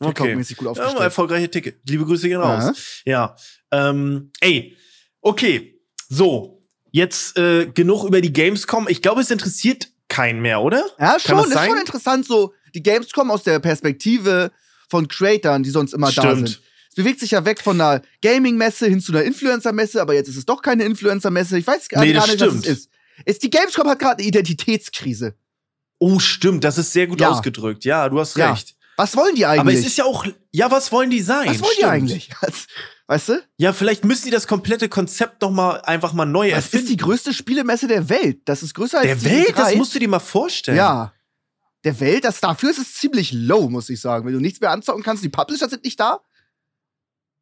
[0.00, 0.34] Okay.
[0.34, 1.00] TikTok-mäßig gut Ja, aufgestellt.
[1.04, 1.80] erfolgreiche Ticket.
[1.88, 3.02] Liebe Grüße gehen raus.
[3.04, 3.36] Ja.
[3.70, 4.76] Ähm, ey,
[5.20, 5.80] okay.
[6.14, 8.86] So, jetzt äh, genug über die Gamescom.
[8.88, 10.84] Ich glaube, es interessiert keinen mehr, oder?
[10.98, 11.38] Ja, schon.
[11.38, 11.70] das Ist sein?
[11.70, 14.52] schon interessant, so die Gamescom aus der Perspektive
[14.90, 16.48] von Creatern, die sonst immer da Stimmt.
[16.48, 16.60] sind.
[16.90, 20.36] Es bewegt sich ja weg von einer Gaming-Messe hin zu einer Influencer-Messe, aber jetzt ist
[20.36, 21.58] es doch keine Influencer-Messe.
[21.58, 22.66] Ich weiß gar Nee, gar nicht, was es stimmt.
[22.66, 22.90] ist.
[23.24, 23.42] ist.
[23.42, 25.34] Die Gamescom hat gerade eine Identitätskrise.
[25.98, 26.62] Oh, stimmt.
[26.64, 27.30] Das ist sehr gut Ja.
[27.30, 27.86] ausgedrückt.
[27.86, 28.50] Ja, du hast Ja.
[28.52, 28.74] recht.
[28.98, 29.60] Was wollen die eigentlich?
[29.60, 31.48] Aber es ist ja auch, ja, was wollen die sein?
[31.48, 31.90] was wollen die Stimmt.
[31.92, 32.30] eigentlich?
[33.12, 33.42] Weißt du?
[33.58, 36.84] Ja, vielleicht müssen die das komplette Konzept noch mal einfach mal neu Das erfinden.
[36.86, 38.40] ist die größte Spielemesse der Welt.
[38.46, 39.76] Das ist größer als der die Welt, das E3.
[39.76, 40.78] musst du dir mal vorstellen.
[40.78, 41.12] Ja.
[41.84, 44.24] Der Welt, das dafür ist es ziemlich low, muss ich sagen.
[44.24, 46.20] Wenn du nichts mehr anzocken kannst, die Publisher sind nicht da.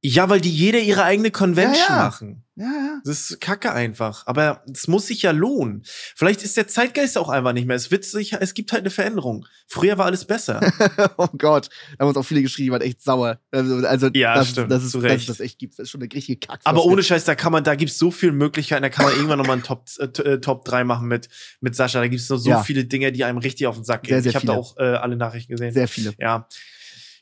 [0.03, 2.03] Ja, weil die jeder ihre eigene Convention Ja, ja.
[2.05, 2.45] machen.
[2.57, 3.01] Ja, ja.
[3.05, 4.27] Das ist kacke einfach.
[4.27, 5.83] Aber es muss sich ja lohnen.
[5.85, 7.77] Vielleicht ist der Zeitgeist auch einfach nicht mehr.
[7.77, 9.47] Es wird sich, es gibt halt eine Veränderung.
[9.67, 10.61] Früher war alles besser.
[11.19, 13.41] oh Gott, da haben uns auch viele geschrieben, die waren echt sauer.
[13.51, 15.21] Also, also Ja, das, stimmt, das ist, zu Recht.
[15.21, 15.75] es das echt gibt.
[15.79, 16.61] Das ist schon eine richtige Kack.
[16.65, 19.39] Aber ohne Scheiß, da kann man, da gibt's so viele Möglichkeiten, da kann man irgendwann
[19.39, 21.29] nochmal einen Top, äh, äh, Top 3 machen mit,
[21.61, 22.01] mit Sascha.
[22.01, 22.63] Da gibt's noch so Ja.
[22.63, 24.23] viele Dinge, die einem richtig auf den Sack Sehr, gehen.
[24.23, 25.73] sehr ich habe da auch äh, alle Nachrichten gesehen.
[25.73, 26.15] Sehr viele.
[26.19, 26.47] Ja.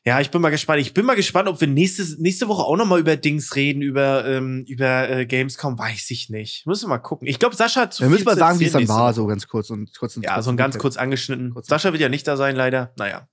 [0.09, 0.81] Ja, ich bin mal gespannt.
[0.81, 3.83] Ich bin mal gespannt, ob wir nächste, nächste Woche auch noch mal über Dings reden,
[3.83, 5.79] über, ähm, über äh, Gamescom.
[5.79, 6.67] Weiß ich nicht.
[6.67, 7.29] Müssen wir mal gucken.
[7.29, 9.27] Ich glaube, Sascha hat zu Wir viel müssen mal sagen, wie es dann war, so
[9.27, 11.53] ganz kurz und kurz und Ja, so ein ganz kurz angeschnitten.
[11.53, 12.93] Kurz- Sascha wird ja nicht da sein, leider.
[12.97, 13.29] Naja.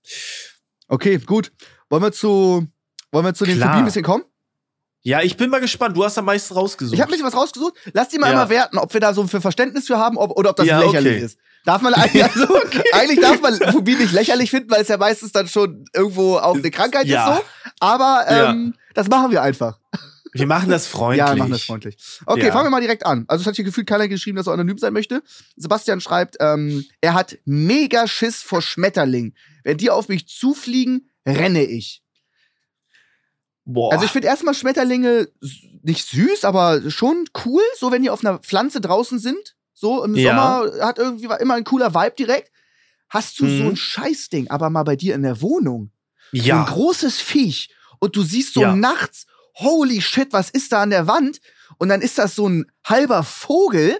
[0.87, 1.51] Okay, gut.
[1.89, 2.67] Wollen wir zu,
[3.11, 3.55] wollen wir zu den.
[3.57, 4.23] Phobien ein bisschen kommen?
[5.01, 5.95] Ja, ich bin mal gespannt.
[5.95, 6.95] Du hast am meisten rausgesucht.
[6.95, 7.75] Ich habe ein bisschen was rausgesucht.
[7.93, 8.33] Lass die mal Ja.
[8.33, 10.79] immer werten, ob wir da so für Verständnis für haben ob, oder ob das Ja,
[10.79, 11.25] lächerlich okay.
[11.25, 11.37] ist.
[11.65, 12.47] Darf man eigentlich, also,
[12.93, 16.55] eigentlich darf man Phobie nicht lächerlich finden, weil es ja meistens dann schon irgendwo auch
[16.55, 17.33] eine Krankheit Ja.
[17.33, 17.43] ist so.
[17.79, 19.79] Aber ähm, das machen wir einfach.
[20.33, 21.19] wir machen das freundlich.
[21.27, 21.97] Ja, wir machen das freundlich.
[22.25, 22.51] Okay, Ja.
[22.53, 23.25] fangen wir mal direkt an.
[23.27, 25.23] Also es hat hier gefühlt keiner geschrieben, dass er anonym sein möchte.
[25.55, 29.35] Sebastian schreibt, ähm, er hat mega Schiss vor Schmetterlingen.
[29.63, 32.03] Wenn die auf mich zufliegen, renne ich.
[33.67, 33.91] Boah.
[33.91, 35.27] Also ich finde erstmal Schmetterlinge
[35.81, 39.54] nicht süß, aber schon cool, so wenn die auf einer Pflanze draußen sind.
[39.75, 40.31] So im Ja.
[40.63, 42.51] Sommer hat irgendwie war immer ein cooler Vibe direkt.
[43.07, 43.69] hast du so Mhm.
[43.69, 45.91] ein Scheißding, aber mal bei dir in der Wohnung.
[46.31, 46.63] So ein Ja.
[46.65, 47.69] großes Viech.
[47.99, 48.75] Und du siehst so Ja.
[48.75, 49.27] nachts,
[49.59, 51.39] holy shit, was ist da an der Wand?
[51.77, 53.99] Und dann ist das so ein halber Vogel.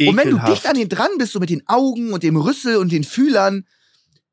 [0.00, 0.48] Und wenn du Ekelhaft.
[0.52, 3.66] dicht an den dran bist, so mit den Augen und dem Rüssel und den Fühlern,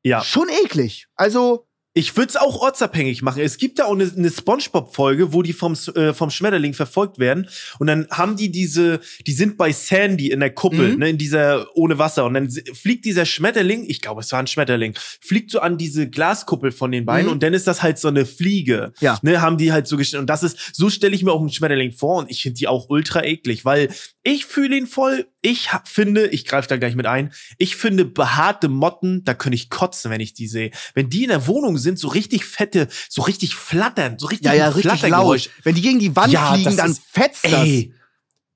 [0.02, 0.22] Ja.
[0.22, 1.06] schon eklig.
[1.16, 3.40] Also, Ich würde es auch ortsabhängig machen.
[3.40, 7.48] Es gibt da auch eine, eine Spongebob-Folge, wo die vom, äh, vom Schmetterling verfolgt werden.
[7.78, 10.98] Und dann haben die diese, die sind bei Sandy in der Kuppel, Mhm.
[10.98, 12.24] ne, in dieser ohne Wasser.
[12.24, 16.10] Und dann fliegt dieser Schmetterling, ich glaube, es war ein Schmetterling, fliegt so an diese
[16.10, 17.26] Glaskuppel von den beiden.
[17.26, 17.32] Mhm.
[17.34, 18.92] Und dann ist das halt so eine Fliege.
[18.98, 19.20] Ja.
[19.22, 20.20] Ne, haben die halt so gestellt.
[20.20, 22.18] Und das ist, so stelle ich mir auch einen Schmetterling vor.
[22.18, 23.88] Und ich finde die auch ultra eklig, weil
[24.26, 25.26] ich fühle ihn voll.
[25.42, 29.68] Ich finde, ich greife da gleich mit ein, ich finde behaarte Motten, da könnte ich
[29.70, 30.70] kotzen, wenn ich die sehe.
[30.94, 34.54] Wenn die in der Wohnung sind, so richtig fette, so richtig flattern, so richtig ja,
[34.54, 35.50] ja, richtig laut.
[35.62, 37.52] Wenn die gegen die Wand Ja, fliegen, dann ist- fetzt das.
[37.52, 37.92] Ey,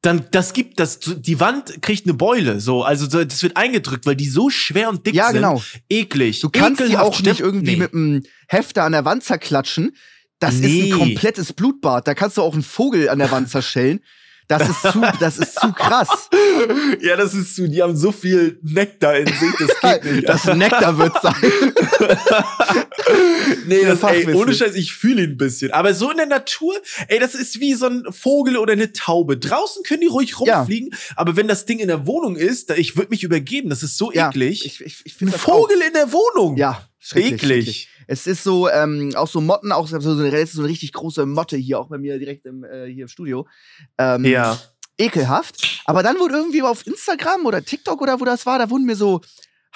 [0.00, 4.06] dann das gibt das die Wand kriegt eine Beule, so also so, das wird eingedrückt,
[4.06, 5.36] weil die so schwer und dick Ja, sind.
[5.36, 5.60] genau.
[5.90, 6.40] Eklig.
[6.40, 7.76] Du kannst die Ekelhaft, auch nicht irgendwie Nee.
[7.76, 9.96] mit einem Hefter an der Wand zerklatschen.
[10.38, 10.66] Das Nee.
[10.78, 12.06] ist ein komplettes Blutbad.
[12.06, 13.98] Da kannst du auch einen Vogel an der Wand zerschellen.
[14.48, 16.28] Das ist zu, das ist zu krass.
[17.00, 20.28] Ja, das ist zu, die haben so viel Nektar in sich, das geht nicht.
[20.28, 21.34] Das Nektar wird sein.
[23.66, 25.70] nee, Ja, das, ey, ohne Scheiß, ich fühle ihn ein bisschen.
[25.72, 26.74] Aber so in der Natur,
[27.08, 29.36] ey, das ist wie so ein Vogel oder eine Taube.
[29.38, 30.58] Draußen können die ruhig Ja.
[30.60, 33.70] rumfliegen, aber wenn das Ding in der Wohnung ist, da, ich würde mich übergeben.
[33.70, 34.64] Das ist so Ja, eklig.
[34.66, 36.54] Ich, ich, ich ein das Vogel in der Wohnung.
[36.54, 37.64] Auch, ja, schrecklich, eklig.
[37.64, 37.88] schrecklich.
[38.10, 40.02] Es ist so, ähm, auch so Motten, auch so eine,
[40.46, 43.46] so eine richtig große Motte hier, auch bei mir direkt im, äh, hier im Studio.
[43.98, 44.58] Ähm, Ja.
[44.96, 45.82] ekelhaft.
[45.84, 48.96] Aber dann wurde irgendwie auf Instagram oder TikTok oder wo das war, da wurden mir
[48.96, 49.20] so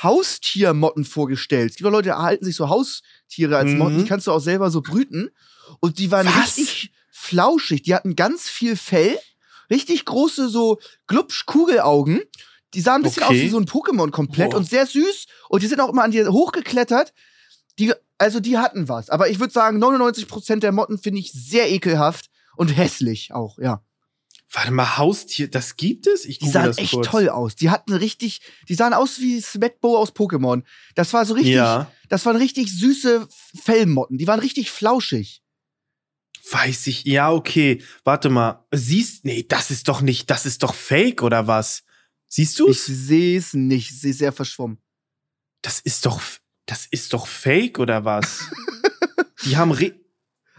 [0.02, 1.70] Haustiermotten vorgestellt.
[1.70, 3.78] Es gibt auch Leute, die erhalten sich so Haustiere als Mhm.
[3.78, 5.30] Motten, die kannst du auch selber so brüten.
[5.80, 6.56] Und die waren Was?
[6.56, 7.82] richtig flauschig.
[7.82, 9.16] Die hatten ganz viel Fell,
[9.70, 12.20] richtig große so Glubsch-Kugelaugen.
[12.74, 13.34] Die sahen ein bisschen Okay.
[13.36, 14.56] aus wie so ein Pokémon komplett Boah.
[14.58, 15.26] und sehr süß.
[15.50, 17.12] Und die sind auch immer an dir hochgeklettert.
[17.78, 19.10] Die, also die hatten was.
[19.10, 23.82] Aber ich würde sagen, 99% der Motten finde ich sehr ekelhaft und hässlich auch, ja.
[24.54, 26.26] Warte mal, Haustier, das gibt es?
[26.26, 27.06] Ich Die sahen das echt kurz.
[27.08, 27.56] toll aus.
[27.56, 30.62] Die hatten richtig, die sahen aus wie Smetbo aus Pokémon.
[30.94, 31.90] Das war so richtig, Ja.
[32.10, 33.26] das waren richtig süße
[33.62, 34.18] Fellmotten.
[34.18, 35.42] Die waren richtig flauschig.
[36.50, 37.82] Weiß ich, ja, okay.
[38.04, 38.66] Warte mal.
[38.72, 41.84] Siehst, nee, das ist doch nicht, das ist doch fake oder was?
[42.28, 42.84] Siehst Ich du's?
[42.84, 44.78] sehe es nicht, ich sehe sehr verschwommen.
[45.62, 46.20] Das ist doch,
[46.72, 48.40] das ist doch fake oder was?
[49.44, 49.92] Die haben re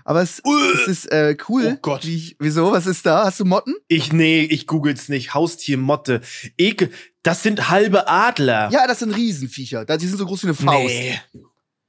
[0.05, 0.41] Aber es,
[0.75, 1.73] es ist äh, cool.
[1.75, 2.05] Oh Gott.
[2.05, 2.71] Ich, wieso?
[2.71, 3.25] Was ist da?
[3.25, 3.73] Hast du Motten?
[3.87, 5.33] ich, nee, ich google's nicht.
[5.33, 6.21] Haustier, Motte.
[6.57, 6.91] Ekel.
[7.23, 8.69] Das sind halbe Adler.
[8.71, 9.85] Ja, das sind Riesenviecher.
[9.85, 10.85] Da- Die sind so groß wie eine Faust.
[10.85, 11.19] Nee.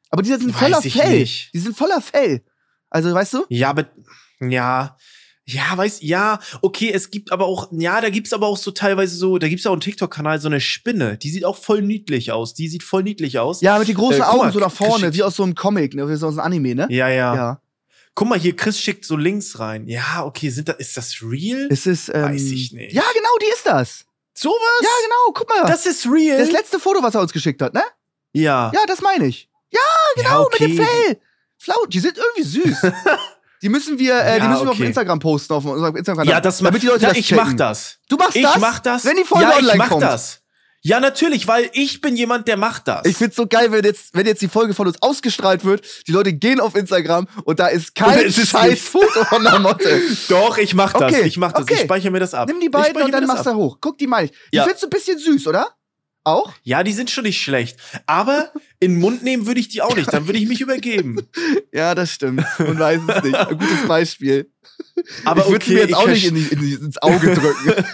[0.09, 1.19] Aber die sind voller Fell.
[1.19, 1.53] nicht.
[1.53, 2.43] Die sind voller Fell.
[2.89, 3.45] Also, weißt du?
[3.51, 3.87] Ja, aber,
[4.41, 4.97] ja.
[5.47, 9.15] Ja, weiß, ja, okay, es gibt aber auch, ja, da gibt's aber auch so teilweise
[9.15, 12.55] so, da gibt's auch einen TikTok-Kanal, so eine Spinne, die sieht auch voll niedlich aus,
[12.55, 13.61] die sieht voll niedlich aus.
[13.61, 15.95] Ja, mit den großen Äh, Augen mal, so nach vorne, wie aus so einem Comic,
[15.95, 16.09] ne?
[16.09, 16.87] Wie so aus einem Anime, ne?
[16.89, 17.35] Ja, ja.
[17.35, 17.61] ja.
[18.15, 19.87] Guck mal, hier, Chris schickt so Links rein.
[19.87, 21.69] Ja, okay, sind da, ist das real?
[21.71, 22.95] Es ist, ähm, Weiß ich nicht.
[22.95, 24.07] Ja, genau, die ist das.
[24.33, 24.57] Sowas?
[24.83, 25.67] Ja, genau, guck mal.
[25.67, 26.39] Das ist real?
[26.39, 27.83] Das letzte Foto, was er uns geschickt hat, ne?
[28.33, 28.73] ja.
[28.75, 29.51] Ja, das meine ich.
[30.17, 31.19] genau, Mit dem Fell.
[31.59, 32.83] Flau, die sind irgendwie süß.
[33.65, 34.87] die müssen wir, äh, die Ja, müssen wir auf okay.
[34.87, 36.33] Instagram posten, auf unserem Instagram-Kanal.
[36.35, 37.45] Ja, das damit die Leute ja, das ich checken.
[37.45, 37.97] mach das.
[38.09, 38.59] Du machst Ich das?
[38.59, 39.05] mach das.
[39.05, 40.03] Wenn die Folge ja, online ich mach kommt.
[40.03, 40.41] das.
[40.87, 43.07] Ja, natürlich, weil ich bin jemand, der macht das.
[43.07, 46.13] Ich find's so geil, wenn jetzt, wenn jetzt die Folge von uns ausgestrahlt wird, die
[46.13, 48.81] Leute gehen auf Instagram und da ist kein ist scheiß.
[48.81, 50.03] Foto von der Motte.
[50.29, 51.11] Doch, ich mach das.
[51.15, 51.63] Okay, Ich mach das.
[51.63, 51.75] okay.
[51.75, 52.49] Ich speichere mir das ab.
[52.49, 53.57] Nimm die Ich beiden und dann machst du ab.
[53.57, 53.79] hoch.
[53.81, 54.33] Guck, die meine ich.
[54.53, 54.65] Die Ja.
[54.65, 55.69] findest du ein bisschen süß, oder?
[56.25, 56.53] Auch?
[56.63, 57.79] Ja, die sind schon nicht schlecht.
[58.07, 60.13] Aber in den Mund nehmen würde ich die auch nicht.
[60.13, 61.29] Dann würde ich mich übergeben.
[61.73, 62.45] Ja, das stimmt.
[62.59, 63.35] Und weiß es nicht.
[63.35, 64.49] Ein gutes Beispiel.
[65.25, 67.85] Aber ich würde okay, mir jetzt auch nicht in die, in die, ins Auge drücken.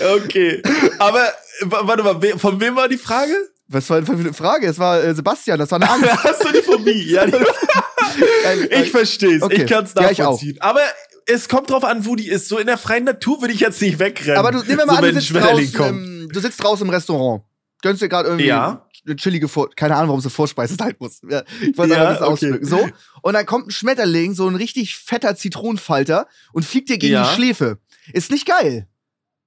[0.00, 0.62] Okay.
[0.98, 3.32] Aber warte mal, von wem war die Frage?
[3.68, 4.66] Was war denn für eine Frage?
[4.66, 6.10] Es war äh, Sebastian, das war eine Angst.
[6.24, 7.12] Hast du die Phobie?
[7.12, 7.34] Ja, die
[8.70, 9.42] ich verstehe es.
[9.42, 9.62] Okay.
[9.62, 10.56] Ich kann es Ja, nachvollziehen.
[10.60, 10.80] Aber
[11.26, 12.48] es kommt drauf an, wo die ist.
[12.48, 14.38] So in der freien Natur würde ich jetzt nicht wegrennen.
[14.38, 16.86] Aber du, nehmen wir mal so, an, wenn du sitzt, draußen im, du sitzt draußen
[16.86, 17.42] im Restaurant.
[17.82, 18.86] Gönnst dir gerade irgendwie Ja.
[19.06, 21.20] eine chillige Vor keine Ahnung, warum es eine Vorspeise sein muss.
[21.28, 22.32] Ja, ich wollte Ja, einfach das okay.
[22.52, 22.66] ausdrücken.
[22.66, 22.88] So.
[23.22, 27.26] Und dann kommt ein Schmetterling, so ein richtig fetter Zitronenfalter und fliegt dir gegen Ja.
[27.28, 27.78] die Schläfe.
[28.12, 28.86] Ist nicht geil.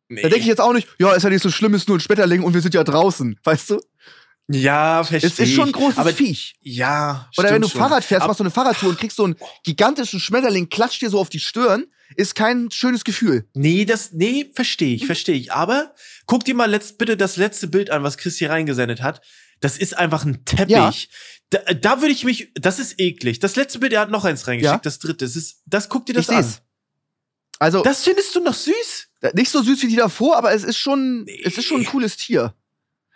[0.09, 0.21] Nee.
[0.21, 2.01] Da denke ich jetzt auch nicht, ja, ist ja nicht so schlimm, ist nur ein
[2.01, 3.39] Schmetterling und wir sind ja draußen.
[3.43, 3.79] Weißt du?
[4.49, 6.55] Ja, verstehe Es ist schon ein großes Aber Viech.
[6.61, 7.79] ja, Oder wenn du schon.
[7.81, 11.19] Fahrrad fährst, machst du eine Fahrradtour und kriegst so einen gigantischen Schmetterling, klatscht dir so
[11.19, 13.47] auf die Stirn, ist kein schönes Gefühl.
[13.53, 14.95] Nee, das, nee, verstehe Mhm.
[14.95, 15.53] ich, verstehe ich.
[15.53, 19.21] Aber guck dir mal letzt, bitte das letzte Bild an, was Chris hier reingesendet hat.
[19.61, 21.09] Das ist einfach ein Teppich.
[21.49, 23.39] Da, da würde ich mich, das ist eklig.
[23.39, 24.77] Das letzte Bild, er hat noch eins reingeschickt, Ja.
[24.83, 25.23] das dritte.
[25.25, 26.43] Das ist, das guck dir das Ich an.
[26.43, 26.61] seh's.
[27.59, 29.07] Also Das findest du noch süß?
[29.35, 32.17] nicht so süß wie die davor, aber es ist schon, es ist schon ein cooles
[32.17, 32.53] Tier.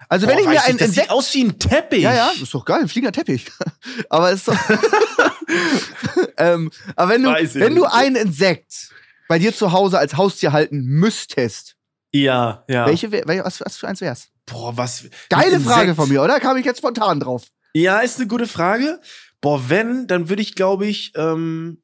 [0.09, 2.01] Also wenn Boah, ich mir ein das sieht Insekt aus wie ein Teppich.
[2.03, 3.45] Ja, ja, ist doch geil, ein fliegender Teppich.
[4.09, 4.55] aber ist doch.
[6.37, 8.89] ähm, aber wenn du, wenn du ein Insekt
[9.27, 11.75] bei dir zu Hause als Haustier halten müsstest,
[12.13, 12.85] Ja, ja.
[12.85, 14.29] welche wär, wel- was, was für eins wär's?
[14.45, 15.05] Boah, was.
[15.29, 15.95] Geile Frage Insekt.
[15.97, 16.39] von mir, oder?
[16.39, 17.43] Kam ich jetzt spontan drauf.
[17.73, 19.01] Ja, ist eine gute Frage.
[19.41, 21.81] Boah, wenn, dann würde ich, glaube ich, ähm,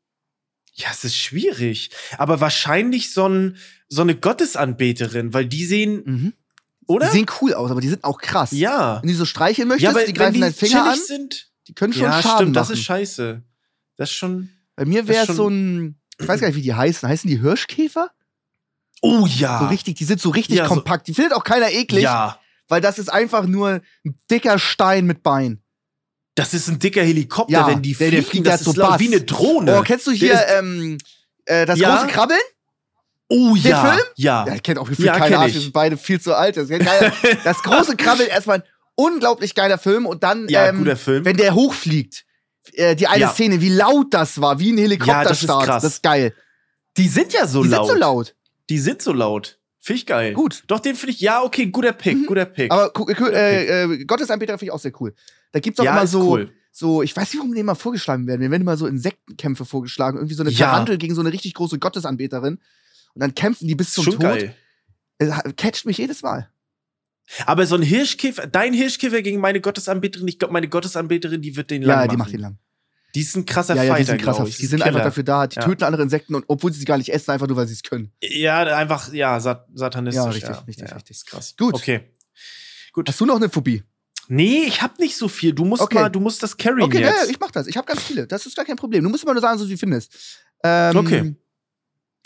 [0.73, 1.91] ja, es ist schwierig.
[2.17, 3.57] Aber wahrscheinlich so, ein,
[3.89, 6.33] so eine Gottesanbeterin, weil die sehen, Mhm.
[6.87, 7.07] Oder?
[7.07, 8.51] Die sehen cool aus, aber die sind auch krass.
[8.51, 8.95] ja.
[8.97, 11.49] Wenn du die so streicheln möchtest, Ja, die greifen deinen Finger an, sind.
[11.67, 12.77] die können schon Ja, Schaden stimmt, das machen.
[12.79, 13.43] ist scheiße.
[13.97, 14.49] Das ist schon.
[14.75, 17.07] Bei mir das wäre es so ein, ich weiß gar nicht, wie die heißen.
[17.07, 18.09] Heißen die Hirschkäfer?
[19.01, 19.59] Oh ja.
[19.59, 21.07] So richtig, die sind so richtig Ja, so- kompakt.
[21.07, 22.39] Die findet auch keiner eklig, Ja.
[22.69, 25.61] weil das ist einfach nur ein dicker Stein mit Bein.
[26.35, 28.71] Das ist ein dicker Helikopter, Ja, wenn die der- der fliegen, fliegt das da so
[28.71, 28.99] ist Bass.
[28.99, 29.77] wie eine Drohne.
[29.77, 30.97] Oh, kennst du Der hier ähm,
[31.45, 32.39] äh, das große Krabbeln?
[33.29, 33.85] Oh der ja.
[33.85, 34.03] Film?
[34.15, 34.45] Ja.
[34.47, 35.53] Ja, kennt auch gefühlt Ja, Arsch, ich.
[35.55, 36.57] wir sind beide viel zu alt.
[36.57, 36.67] Das,
[37.43, 38.63] das große Krabbeln, erstmal ein
[38.95, 41.25] unglaublich geiler Film und dann, Ja, ähm, guter Film.
[41.25, 42.25] wenn der hochfliegt,
[42.73, 43.29] äh, die eine Ja.
[43.31, 45.23] Szene, wie laut das war, wie ein Helikopterstart.
[45.23, 45.83] Ja, das ist krass.
[45.83, 46.33] Das ist geil.
[46.97, 47.87] Die sind ja so die laut.
[47.87, 48.35] sind so laut.
[48.69, 49.59] Die sind so laut.
[49.79, 50.33] Finde ich geil.
[50.33, 50.63] Gut.
[50.67, 52.25] Doch, den finde ich, ja, okay, guter Pick, Mhm.
[52.27, 52.71] guter Pick.
[52.71, 52.89] Aber
[53.33, 55.13] äh, äh, Gottesanbeter finde ich auch sehr cool.
[55.51, 56.51] Da gibt's auch ja, immer so, cool.
[56.71, 58.39] so, ich weiß nicht, warum die immer vorgeschlagen werden.
[58.41, 60.17] Mir werden immer so Insektenkämpfe vorgeschlagen.
[60.17, 60.67] Irgendwie so eine Ja.
[60.67, 62.59] Tarantel gegen so eine richtig große Gottesanbeterin.
[63.15, 64.21] Und dann kämpfen die bis zum Schon Tod.
[64.21, 64.55] geil.
[65.19, 66.49] Es catcht mich jedes Mal.
[67.45, 71.71] Aber so ein Hirschkäfer, dein Hirschkäfer gegen meine Gottesanbeterin, ich glaube, meine Gottesanbeterin, die wird
[71.71, 72.09] den lang Ja, machen.
[72.09, 72.57] die macht ihn lang.
[73.15, 74.47] Die ist ein krasser Ja, ja, die Fighter, sind krasser.
[74.47, 74.57] ich.
[74.57, 75.45] Die sind einfach dafür da.
[75.47, 75.63] Die Ja.
[75.63, 77.83] töten andere Insekten, und, obwohl sie sie gar nicht essen, einfach nur, weil sie es
[77.83, 78.11] können.
[78.21, 80.23] Ja, einfach, ja, sat satanistisch.
[80.23, 81.17] Ja, richtig, richtig, ja, richtig.
[81.17, 81.53] Ist krass.
[81.57, 81.75] Gut.
[81.75, 82.01] Okay.
[82.91, 83.07] Gut.
[83.07, 83.83] Hast du noch eine Phobie?
[84.29, 85.53] Nee, ich hab nicht so viel.
[85.53, 85.95] Du musst Okay.
[85.95, 87.25] mal, du musst das carryen Okay, ja, jetzt.
[87.25, 87.67] ja, ich mach das.
[87.67, 88.25] Ich habe ganz viele.
[88.25, 89.03] Das ist gar kein Problem.
[89.03, 90.13] Du musst immer nur sagen, so wie du findest.
[90.63, 91.35] Ähm, Okay.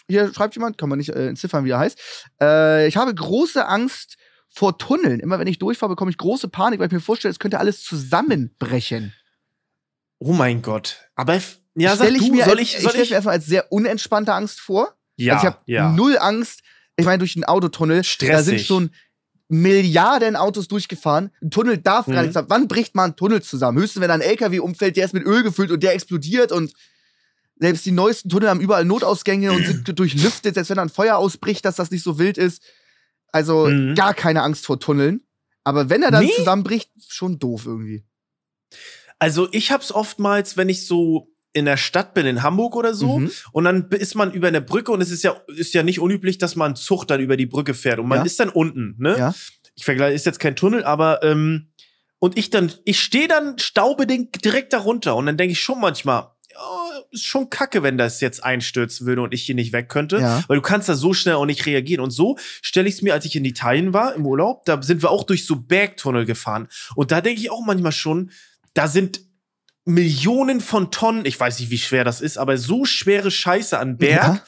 [0.10, 2.00] Hier schreibt jemand, kann man nicht äh, entziffern, wie er heißt.
[2.42, 4.18] Äh, ich habe große Angst
[4.48, 5.20] vor Tunneln.
[5.20, 7.84] Immer wenn ich durchfahre, bekomme ich große Panik, weil ich mir vorstelle, es könnte alles
[7.84, 9.14] zusammenbrechen.
[10.20, 11.10] oh mein Gott.
[11.16, 11.40] Aber,
[11.76, 13.10] ja, sag stell ich du, mir, soll ich, ich soll stelle ich?
[13.12, 14.96] mir erstmal als sehr unentspannte Angst vor.
[15.18, 15.92] ja, also ich habe ja.
[15.92, 16.62] null Angst.
[16.96, 18.66] Ich meine, durch den Autotunnel, da sind Stressig.
[18.66, 18.90] schon
[19.50, 21.32] Milliarden Autos durchgefahren.
[21.42, 22.14] Ein Tunnel darf Mhm.
[22.14, 22.46] gar nicht sein.
[22.50, 23.78] Wann bricht man einen Tunnel zusammen?
[23.80, 26.74] Höchstens, wenn ein LKW umfällt, der ist mit Öl gefüllt und der explodiert und
[27.60, 31.18] selbst die neuesten Tunnel haben überall Notausgänge und sind durchlüftet, selbst wenn da ein Feuer
[31.18, 32.62] ausbricht, dass das nicht so wild ist.
[33.32, 33.96] Also Mhm.
[33.96, 35.22] gar keine Angst vor Tunneln.
[35.64, 36.32] Aber wenn er dann Nee.
[36.36, 38.06] zusammenbricht, schon doof irgendwie.
[39.20, 43.20] Also ich hab's oftmals, wenn ich so in der Stadt bin, in Hamburg oder so,
[43.20, 43.32] Mhm.
[43.52, 46.38] und dann ist man über eine Brücke und es ist ja, ist ja nicht unüblich,
[46.38, 48.26] dass man Zug dann über die Brücke fährt und man Ja.
[48.26, 49.18] ist dann unten, ne?
[49.18, 49.36] Ja.
[49.76, 51.72] Ich vergleiche, ist jetzt kein Tunnel, aber ähm,
[52.20, 56.32] und ich dann, ich stehe dann staubedingt direkt darunter und dann denke ich schon manchmal,
[57.12, 60.20] ist schon kacke, wenn das jetzt einstürzen würde und ich hier nicht weg könnte.
[60.20, 60.44] Ja.
[60.48, 62.02] Weil du kannst da so schnell auch nicht reagieren.
[62.02, 65.02] Und so stelle ich es mir, als ich in Italien war, im Urlaub, da sind
[65.02, 66.68] wir auch durch so Bergtunnel gefahren.
[66.96, 68.32] Und da denke ich auch manchmal schon,
[68.74, 69.22] da sind
[69.86, 73.98] Millionen von Tonnen, ich weiß nicht, wie schwer das ist, aber so schwere Scheiße an
[73.98, 74.24] Berg.
[74.24, 74.44] Ja.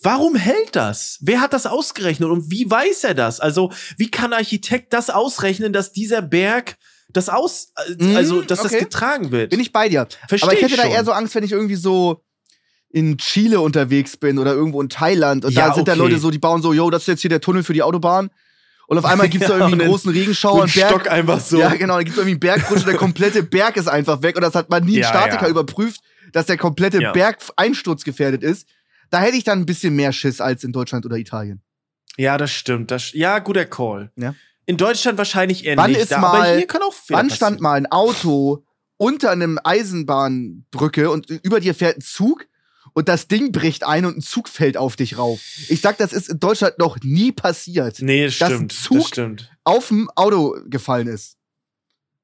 [0.00, 1.18] Warum hält das?
[1.20, 3.40] Wer hat das ausgerechnet und wie weiß er das?
[3.40, 8.42] Also, wie kann ein Architekt das ausrechnen, dass dieser Berg das aus, äh, Mhm, also,
[8.42, 8.68] dass okay.
[8.70, 9.50] das getragen wird?
[9.50, 10.06] Bin ich bei dir.
[10.28, 10.90] Versteh Aber ich hätte da schon.
[10.92, 12.22] eher so Angst, wenn ich irgendwie so
[12.90, 16.00] in Chile unterwegs bin oder irgendwo in Thailand und Ja, da sind da okay.
[16.00, 18.30] Leute so, die bauen so, yo, das ist jetzt hier der Tunnel für die Autobahn.
[18.86, 20.88] Und auf einmal gibt's da Ja, irgendwie einen großen Regenschauer ein und Berg.
[20.90, 21.58] Stock einfach so.
[21.58, 24.42] Ja, genau, dann gibt's irgendwie einen Bergrutsch und der komplette Berg ist einfach weg und
[24.42, 25.48] das hat man nie ein Ja, Statiker ja.
[25.50, 26.00] überprüft,
[26.32, 27.12] dass der komplette Ja.
[27.12, 28.66] Berg einsturzgefährdet ist.
[29.10, 31.60] Da hätte ich dann ein bisschen mehr Schiss als in Deutschland oder Italien.
[32.16, 32.90] Ja, das stimmt.
[32.90, 34.10] Das, ja, guter Call.
[34.16, 34.34] Ja.
[34.68, 36.02] In Deutschland wahrscheinlich eher Wann nicht.
[36.02, 37.62] ist da, mal- aber hier kann auch Fehler Wann stand passieren.
[37.62, 38.64] mal ein Auto
[38.98, 42.46] unter einem Eisenbahnbrücke und über dir fährt ein Zug
[42.92, 45.40] und das Ding bricht ein und ein Zug fällt auf dich rauf?
[45.68, 47.96] Ich sag, das ist in Deutschland noch nie passiert.
[48.02, 48.72] Nee, das dass ein stimmt.
[48.72, 49.50] Zug- das stimmt.
[49.64, 51.37] Auf dem Auto gefallen ist.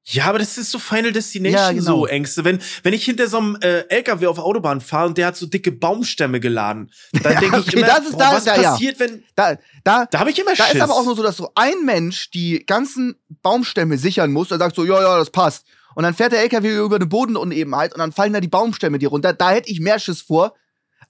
[0.07, 1.81] Ja, aber das ist so Final Destination, Ja, genau.
[2.01, 2.45] so Ängste.
[2.45, 5.47] Wenn, wenn ich hinter so einem äh, LKW auf Autobahn fahre und der hat so
[5.47, 6.91] dicke Baumstämme geladen,
[7.23, 8.71] dann Ja, denke ich okay, immer, das ist boah, da- was da, ja.
[8.73, 9.23] passiert, wenn.
[9.35, 10.75] Da, da, Da habe ich immer da Schiss.
[10.75, 14.49] ist aber auch nur so, dass so ein Mensch die ganzen Baumstämme sichern muss.
[14.49, 15.65] Der sagt so, ja, ja, das passt.
[15.95, 19.09] Und dann fährt der LKW über eine Bodenunebenheit und dann fallen da die Baumstämme dir
[19.09, 19.33] runter.
[19.33, 20.53] Da hätte ich mehr Schiss vor,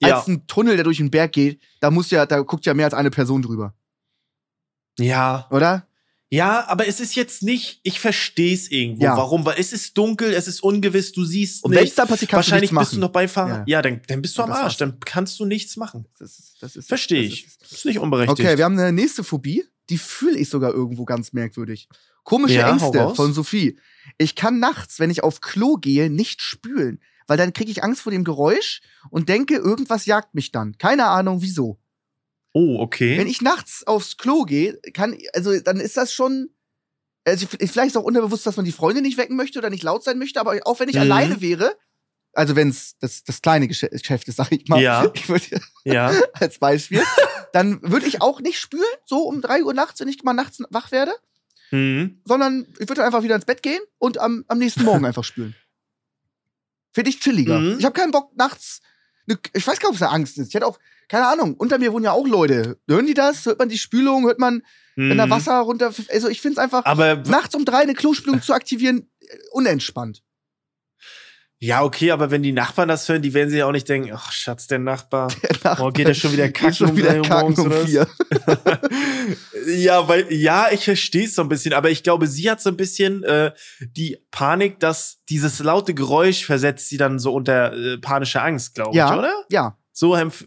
[0.00, 0.24] als Ja.
[0.26, 1.60] ein Tunnel, der durch den Berg geht.
[1.80, 3.74] Da muss ja, da guckt ja mehr als eine Person drüber.
[4.98, 5.46] Ja.
[5.50, 5.86] Oder?
[6.28, 9.04] Ja, aber es ist jetzt nicht, ich verstehe es irgendwo.
[9.04, 9.16] Ja.
[9.16, 9.44] Warum?
[9.44, 11.98] Weil es ist dunkel, es ist ungewiss, du siehst Und wenn es nicht.
[11.98, 13.58] da passiert, kannst Wahrscheinlich du nichts bist du noch Beifahrer.
[13.58, 13.64] Ja.
[13.66, 14.76] Ja, dann, dann bist du am das Arsch.
[14.78, 16.06] Dann kannst du nichts machen.
[16.18, 17.46] Das das ist, Verstehe das ich.
[17.46, 18.40] ist- Das ist nicht unberechtigt.
[18.40, 19.64] Okay, wir haben eine nächste Phobie.
[19.88, 21.88] Die fühle ich sogar irgendwo ganz merkwürdig.
[22.24, 23.78] Komische Ja, Ängste von Sophie.
[24.18, 28.00] Ich kann nachts, wenn ich auf Klo gehe, nicht spülen, weil dann kriege ich Angst
[28.02, 30.76] vor dem Geräusch und denke, irgendwas jagt mich dann.
[30.78, 31.78] Keine Ahnung, wieso.
[32.58, 33.18] Oh, okay.
[33.18, 36.48] Wenn ich nachts aufs Klo gehe, kann, also dann ist das schon,
[37.26, 40.02] also vielleicht ist auch unterbewusst, dass man die Freunde nicht wecken möchte oder nicht laut
[40.02, 41.02] sein möchte, aber auch wenn ich Mhm.
[41.02, 41.76] alleine wäre,
[42.32, 45.04] also wenn es das, das kleine Geschäft ist, sag ich mal, Ja.
[45.14, 45.50] ich würd,
[45.84, 46.10] ja.
[46.32, 47.02] als Beispiel,
[47.52, 50.62] dann würde ich auch nicht spülen, so um drei Uhr nachts, wenn ich mal nachts
[50.70, 51.12] wach werde,
[51.72, 52.22] Mhm.
[52.24, 55.54] sondern ich würde einfach wieder ins Bett gehen und am, am nächsten Morgen einfach spülen.
[56.92, 57.58] Finde ich chilliger.
[57.60, 57.78] Mhm.
[57.78, 58.80] Ich habe keinen Bock nachts.
[59.26, 60.48] Ne, ich weiß gar nicht, ob es eine Angst ist.
[60.48, 62.78] Ich hätte auch, keine Ahnung, unter mir wohnen ja auch Leute.
[62.88, 63.46] Hören die das?
[63.46, 64.24] Hört man die Spülung?
[64.26, 64.62] Hört man,
[64.96, 65.30] wenn da Mhm.
[65.30, 65.92] Wasser runter.
[66.10, 70.22] Also ich finde es einfach, Aber nachts um drei eine Klospülung zu aktivieren, äh, unentspannt.
[71.58, 74.10] ja, okay, aber wenn die Nachbarn das hören, die werden sich ja auch nicht denken,
[74.14, 75.28] ach Schatz, der Nachbar.
[75.64, 78.06] Der Oh, geht er schon wieder kacken schon um wieder kacken um vier.
[79.66, 82.70] ja, weil, ja, ich verstehe es so ein bisschen, aber ich glaube, sie hat so
[82.70, 87.98] ein bisschen äh, die Panik, dass dieses laute Geräusch versetzt sie dann so unter äh,
[87.98, 89.12] panische Angst, glaube Ja.
[89.12, 89.32] ich, oder?
[89.50, 90.46] Ja, So empf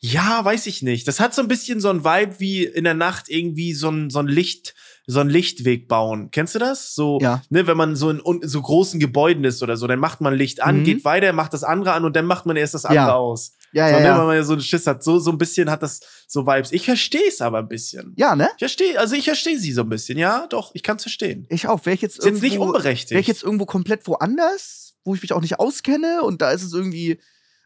[0.00, 1.06] ja, weiß ich nicht.
[1.08, 4.10] Das hat so ein bisschen so ein Vibe wie in der Nacht irgendwie so ein,
[4.10, 4.74] so ein Licht,
[5.06, 6.30] so ein Lichtweg bauen.
[6.32, 6.94] Kennst du das?
[6.94, 7.42] So, Ja.
[7.50, 10.62] ne, wenn man so in so großen Gebäuden ist oder so, dann macht man Licht
[10.62, 10.84] an, Mhm.
[10.84, 13.14] geht weiter, macht das andere an und dann macht man erst das andere Ja.
[13.14, 13.52] aus.
[13.72, 14.00] ja, so, ja.
[14.00, 15.04] ne, Ja, wenn man ja so einen Schiss hat.
[15.04, 16.72] So, so ein bisschen hat das so Vibes.
[16.72, 18.14] Ich verstehe es aber ein bisschen.
[18.16, 18.48] ja ne?
[18.54, 21.46] Ich verstehe, also ich verstehe sie so ein bisschen, ja, doch, ich kann es verstehen.
[21.50, 21.84] Ich auch.
[21.86, 23.10] Wäre ich jetzt Ist jetzt nicht irgendwo- unberechtigt.
[23.10, 26.62] Wäre ich jetzt irgendwo komplett woanders, wo ich mich auch nicht auskenne und da ist
[26.64, 27.20] es irgendwie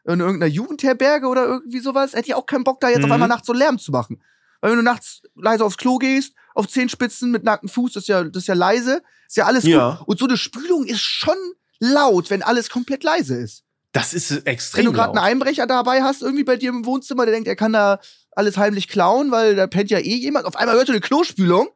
[0.04, 3.12] in irgendeiner Jugendherberge oder irgendwie sowas, hätte ich auch keinen Bock, da jetzt auf Mhm.
[3.12, 4.22] einmal nachts so Lärm zu machen.
[4.60, 8.08] Weil wenn du nachts leise aufs Klo gehst, auf Zehenspitzen mit nacktem Fuß, das ist
[8.08, 9.96] ja, das ist ja leise, ist ja alles Ja.
[10.00, 10.08] gut.
[10.08, 11.36] Und so eine Spülung ist schon
[11.78, 13.64] laut, wenn alles komplett leise ist.
[13.92, 17.24] das ist Wenn extrem du gerade einen Einbrecher dabei hast, irgendwie bei dir im Wohnzimmer,
[17.26, 17.98] der denkt, er kann da
[18.32, 20.46] alles heimlich klauen, weil da pennt ja eh jemand.
[20.46, 21.68] Auf einmal hört du eine Klospülung.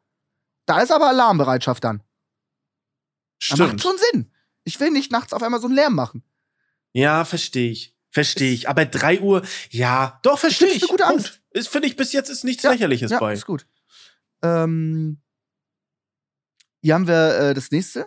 [0.66, 2.02] Da ist aber Alarmbereitschaft dann.
[3.40, 3.82] Das macht Stimmt.
[3.82, 4.30] schon Sinn.
[4.64, 6.22] Ich will nicht nachts auf einmal so einen Lärm machen.
[6.92, 7.93] Ja, verstehe ich.
[8.14, 8.68] Verstehe ich.
[8.68, 10.80] Aber 3 Uhr, ja, doch, verstehe ich.
[10.80, 11.24] du gute Punkt.
[11.26, 11.40] Angst?
[11.50, 13.32] Ist, finde ich, bis jetzt ist nichts Ja, Lächerliches ja, bei.
[13.34, 13.66] ist gut.
[14.42, 15.20] Ähm,
[16.80, 18.06] hier haben wir äh, das nächste.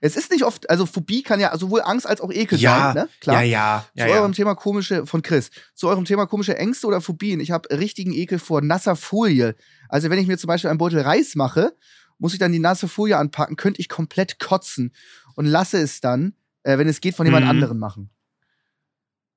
[0.00, 3.04] Es ist nicht oft, also Phobie kann ja sowohl Angst als auch Ekel Ja, sein,
[3.04, 3.08] ne?
[3.20, 3.36] Klar.
[3.36, 4.16] Ja, ja, ja, Zu ja.
[4.18, 7.40] eurem Thema komische, von Chris, zu eurem Thema komische Ängste oder Phobien.
[7.40, 9.54] Ich habe richtigen Ekel vor nasser Folie.
[9.88, 11.74] Also wenn ich mir zum Beispiel einen Beutel Reis mache,
[12.18, 14.92] muss ich dann die nasse Folie anpacken, könnte ich komplett kotzen
[15.36, 17.50] und lasse es dann, äh, wenn es geht, von jemand Mhm.
[17.50, 18.10] anderen machen.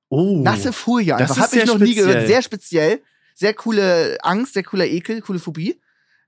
[0.10, 0.42] Oh.
[0.42, 1.44] Nasse Folie das einfach.
[1.44, 2.06] Habe ich noch nie speziell.
[2.08, 2.28] gehört.
[2.28, 3.02] Sehr speziell.
[3.36, 5.80] Sehr coole Angst, sehr cooler Ekel, coole Phobie.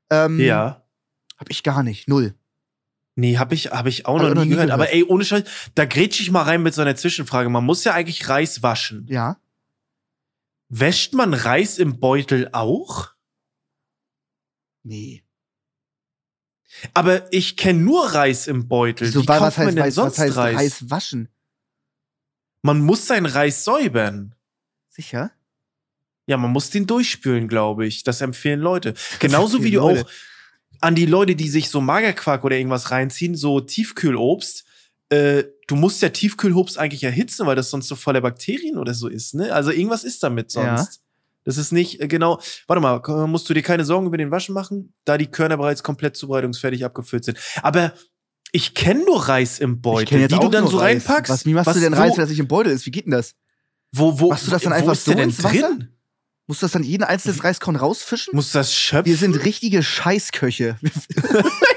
[0.10, 0.86] Ähm, Ja.
[1.38, 2.08] Hab ich gar nicht.
[2.10, 2.36] Null.
[3.16, 4.68] Nee, hab ich, hab ich auch noch nie noch nie gehört.
[4.68, 4.72] gehört.
[4.82, 5.44] Aber ey, ohne Scheiß,
[5.76, 7.50] da grätsch ich mal rein mit so einer Zwischenfrage.
[7.50, 9.06] Man muss ja eigentlich Reis waschen.
[9.10, 9.38] Ja.
[10.70, 13.10] Wäscht man Reis im Beutel auch?
[14.84, 15.24] Nee.
[16.94, 19.08] Aber ich kenne nur Reis im Beutel.
[19.08, 20.56] Wieso, Wie kauft was heißt, man denn Reis, sonst was heißt Reis?
[20.58, 21.30] Reis waschen?
[22.62, 24.36] Man muss seinen Reis säubern.
[24.90, 25.32] Sicher?
[26.28, 28.04] Ja, man muss den durchspülen, glaube ich.
[28.04, 28.94] Das empfehlen Leute.
[29.20, 30.04] Genauso wie du Leute.
[30.06, 30.10] auch
[30.82, 34.66] an die Leute, die sich so Magerquark oder irgendwas reinziehen, so Tiefkühlobst.
[35.10, 39.08] Äh, du musst ja Tiefkühlobst eigentlich erhitzen, weil das sonst so voller Bakterien oder so
[39.08, 39.52] ist, ne?
[39.54, 40.78] Also irgendwas ist damit Ja.
[40.78, 41.02] sonst.
[41.46, 42.40] Das ist nicht äh, genau.
[42.68, 45.82] Warte mal, musst du dir keine Sorgen über den Waschen machen, da die Körner bereits
[45.82, 47.40] komplett zubereitungsfertig abgefüllt sind.
[47.64, 47.94] Aber
[48.52, 51.08] ich kenne nur Reis im Beutel, die du dann nur so Reis.
[51.08, 51.32] reinpackst.
[51.32, 52.86] Was, wie machst du denn Reis, wenn das nicht im Beutel ist?
[52.86, 53.36] Wie geht denn das?
[53.92, 55.60] Wo, wo, Machst du das dann einfach so denn ins Wasser?
[55.60, 55.90] drin?
[56.48, 58.36] Musst du das dann jeden einzelnen Reiskorn rausfischen?
[58.36, 59.06] Muss das schöpfen?
[59.06, 60.78] Wir sind richtige Scheißköche.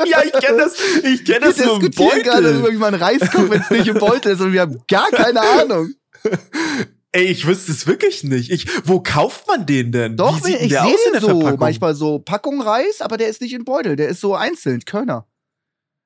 [0.05, 0.75] Ja, ich kenne das.
[1.05, 2.53] Ich kenne das so im diskutieren gerade Beutel.
[2.55, 5.11] darüber, wie man Reis kocht, wenn es nicht im Beutel ist und wir haben gar
[5.11, 5.93] keine Ahnung.
[7.13, 8.51] Ey, ich wüsste es wirklich nicht.
[8.51, 10.17] Ich, wo kauft man den denn?
[10.17, 11.29] Doch, ich sehe den so.
[11.29, 11.59] Verpackung?
[11.61, 13.97] Manchmal so Packung Reis, aber der ist nicht in Beutel.
[13.97, 15.27] Der ist so einzeln, Körner.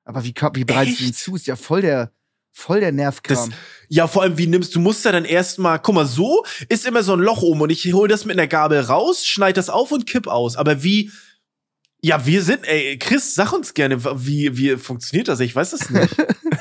[0.07, 1.35] Aber wie, wie bereitest du ihn zu?
[1.35, 2.13] Ist ja voll der,
[2.53, 3.49] voll der Nervkram.
[3.49, 6.85] Das, ja, vor allem, wie nimmst du, musst ja dann erstmal, guck mal, so ist
[6.85, 9.69] immer so ein Loch oben und ich hole das mit einer Gabel raus, schneid das
[9.69, 10.55] auf und kipp aus.
[10.55, 11.11] Aber wie,
[12.01, 15.41] ja, wir sind, ey, Chris, sag uns gerne, wie, wie funktioniert das?
[15.41, 16.15] Ich weiß es nicht.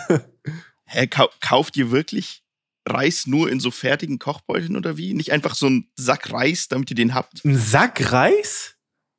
[0.87, 2.43] Hä, kau kauft ihr wirklich
[2.85, 5.15] Reis nur in so fertigen Kochbeuteln oder wie?
[5.15, 7.45] Nicht einfach so einen Sack Reis, damit ihr den habt?
[7.45, 8.76] Ein Sack Reis?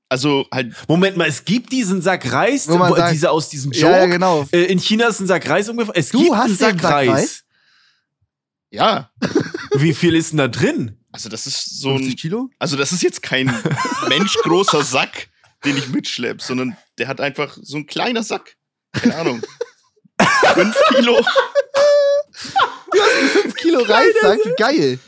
[0.09, 3.49] Also halt, Moment mal, es gibt diesen Sack Reis, Wo man wo, sagt- dieser aus
[3.49, 3.91] diesem Joke.
[3.93, 4.47] ja, ja, genau.
[4.51, 5.97] Äh, in China ist ein Sack Reis ungefähr.
[5.97, 7.09] Es Du gibt hast einen Sack, Sack Reis.
[7.09, 7.43] Reis?
[8.69, 9.11] ja,
[9.75, 10.97] Wie viel ist denn da drin?
[11.11, 12.49] also das ist so 50 ein, Kilo?
[12.59, 13.47] also das ist jetzt kein
[14.09, 15.27] menschgroßer Sack,
[15.65, 18.55] den ich mitschlepp, sondern der hat einfach so ein kleiner Sack.
[18.93, 19.41] Keine Ahnung.
[20.53, 21.21] Fünf Kilo.
[22.31, 24.99] 5 Kilo Reis, sag, wie geil.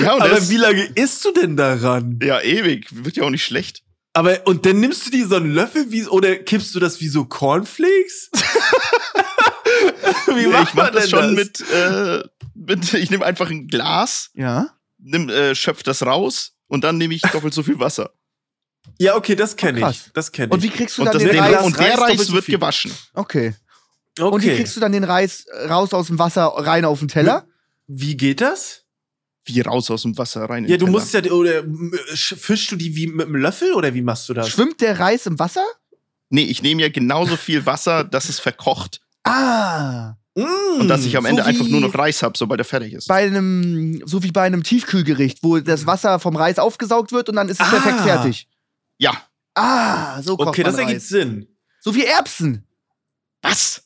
[0.00, 2.18] Ja, und Aber wie lange isst du denn daran?
[2.22, 2.86] ja, ewig.
[2.92, 3.82] Wird ja auch nicht schlecht.
[4.12, 7.08] Aber, und dann nimmst du dir so einen Löffel wie, oder kippst du das wie
[7.08, 8.30] so Cornflakes?
[10.26, 12.22] wie macht ich mach man das denn schon mit, äh,
[12.54, 14.68] mit, ich nehme einfach ein Glas, Ja.
[14.98, 18.10] nimm, äh, schöpf das raus und dann nehme ich doppelt so viel Wasser.
[18.98, 20.10] Ja, okay, das kenne Oh, ich.
[20.14, 20.74] Das kenne Und wie ich.
[20.74, 21.64] kriegst du Und, dann das, den der, Reis?
[21.64, 22.54] und der Reis Reis wird viel.
[22.56, 22.92] gewaschen.
[23.14, 23.54] Okay.
[24.18, 24.28] Okay.
[24.34, 27.46] Und wie kriegst du dann den Reis raus aus dem Wasser rein auf den Teller?
[27.86, 28.79] Wie geht das?
[29.54, 30.64] Wie raus aus dem Wasser rein.
[30.64, 30.98] in Ja, du Teller.
[30.98, 31.60] musst ja, oder
[32.14, 34.48] sch- fischst du die wie mit einem Löffel oder wie machst du das?
[34.48, 35.64] Schwimmt der Reis im Wasser?
[36.28, 39.00] Nee, ich nehme ja genauso viel Wasser, dass es verkocht.
[39.24, 40.14] Ah.
[40.36, 40.80] Mm.
[40.80, 42.92] Und dass ich am So Ende einfach wie- nur noch Reis habe, sobald er fertig
[42.92, 43.08] ist.
[43.08, 47.36] Bei einem, so wie bei einem Tiefkühlgericht, wo das Wasser vom Reis aufgesaugt wird und
[47.36, 47.70] dann ist es Ah.
[47.70, 48.48] perfekt fertig.
[48.98, 49.12] Ja.
[49.54, 51.08] Ah, so kocht Okay, man das ergibt Reis.
[51.08, 51.48] Sinn.
[51.80, 52.64] So wie Erbsen.
[53.42, 53.82] Was?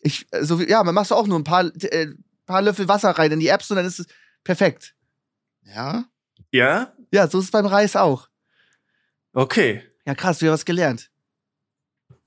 [0.00, 2.08] Ich, äh, so wie, ja, man machst du auch nur ein paar, äh,
[2.46, 4.06] paar Löffel Wasser rein in die Erbsen und dann ist es
[4.44, 4.94] perfekt.
[5.64, 6.04] Ja?
[6.50, 6.92] Ja?
[7.12, 8.28] Ja, so ist es beim Reis auch.
[9.32, 9.82] Okay.
[10.06, 11.10] Ja, krass, wir haben was gelernt.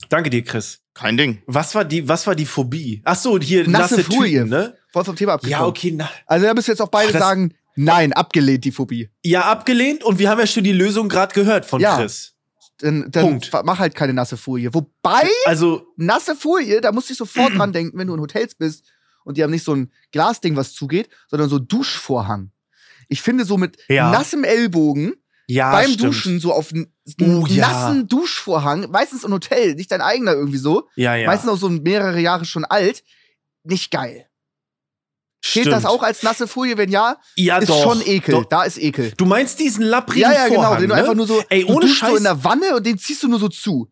[0.09, 0.82] Danke dir, Chris.
[0.93, 1.41] Kein Ding.
[1.45, 3.01] Was war die, was war die Phobie?
[3.05, 4.39] Ach so, hier Nasse nasse, Folie.
[4.43, 4.78] Tüten, ne?
[4.91, 5.59] Voll vom Thema abgekommen.
[5.61, 5.91] Ja, okay.
[5.91, 9.09] Na, Also da müssen jetzt auch beide Ach, sagen, nein, abgelehnt die Phobie.
[9.24, 11.97] ja, abgelehnt und wir haben ja schon die Lösung gerade gehört von Ja.
[11.97, 12.34] Chris.
[12.80, 13.49] Dann, dann Punkt.
[13.63, 14.74] mach halt keine nasse Folie.
[14.74, 18.55] Wobei, Also, nasse Folie, da musst du dich sofort dran denken, wenn du in Hotels
[18.55, 18.86] bist
[19.26, 22.51] und die haben nicht so ein Glasding, was zugeht, sondern so Duschvorhang.
[23.09, 24.09] Ich finde so mit Ja.
[24.11, 25.13] nassem Ellbogen
[25.47, 26.03] ja, beim stimmt.
[26.03, 26.88] Duschen so auf einen
[27.21, 27.67] Oh, ja.
[27.67, 31.28] nassen Duschvorhang, meistens im Hotel, nicht dein eigener irgendwie so, Ja, ja.
[31.28, 33.03] meistens auch so mehrere Jahre schon alt,
[33.63, 34.26] nicht geil.
[35.43, 36.76] Steht das auch als nasse Folie?
[36.78, 37.84] Wenn ja, Ja, ist doch.
[37.84, 38.34] schon Ekel.
[38.34, 38.45] Doch.
[38.45, 39.13] Da ist Ekel.
[39.15, 40.61] Du meinst diesen lapprigen Ja, ja, genau.
[40.61, 41.01] Vorhang, Den du ne?
[41.01, 42.17] einfach nur so, Ey, du ohne so Scheiß.
[42.17, 43.88] in der Wanne und den ziehst du nur so zu.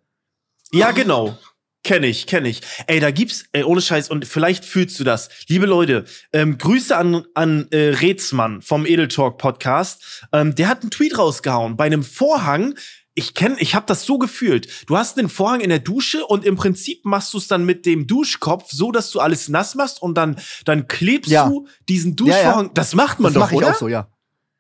[0.72, 1.38] Ja, genau.
[1.84, 2.62] Kenn ich, kenn ich.
[2.88, 5.28] Ey, da gibt's, ey, ohne Scheiß, und vielleicht fühlst du das.
[5.48, 10.26] Liebe Leute, ähm, Grüße an, an äh, Rätsmann vom Edel Talk Podcast.
[10.32, 11.76] Ähm, der hat einen Tweet rausgehauen.
[11.76, 12.76] Bei einem Vorhang,
[13.16, 14.70] ich kenn, ich habe das so gefühlt.
[14.88, 17.86] Du hast den Vorhang in der Dusche und im Prinzip machst du es dann mit
[17.86, 21.50] dem Duschkopf so, dass du alles nass machst und dann, dann klebst Ja.
[21.50, 22.34] du diesen Ja, ja.
[22.44, 22.72] Duschvorhang.
[22.76, 23.72] Das macht man Das doch, mache ich oder?
[23.72, 24.08] auch so, ja.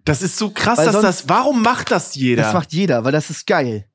[0.04, 2.44] Das ist so krass, Weil dass das, warum macht das jeder?
[2.44, 3.88] Das macht jeder, weil das ist geil.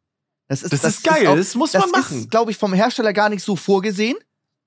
[0.49, 2.21] Das ist, Das ist geil, auch- das muss das man machen.
[2.21, 4.17] ist, glaube ich, vom Hersteller gar nicht so vorgesehen,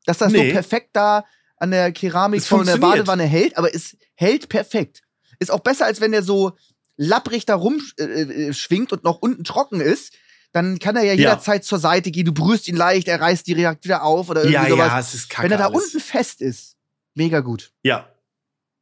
[0.06, 0.48] dass das Nee.
[0.48, 1.26] so perfekt da
[1.58, 2.78] an der Keramik von der.
[2.78, 5.02] Badewanne hält, aber es hält perfekt.
[5.40, 6.52] Ist auch besser, als wenn der so
[6.98, 10.14] lapprig da rumschwingt äh, äh, schwingt und noch unten trocken ist.
[10.54, 11.18] Dann kann er ja Ja.
[11.20, 12.26] jederzeit zur Seite gehen.
[12.26, 14.88] Du berührst ihn leicht, er reißt direkt wieder auf oder irgendwie ja, sowas.
[14.88, 15.46] ja, es ist kacke.
[15.46, 15.84] wenn er da alles.
[15.86, 16.76] unten fest ist,
[17.16, 17.72] mega gut.
[17.84, 18.08] Ja.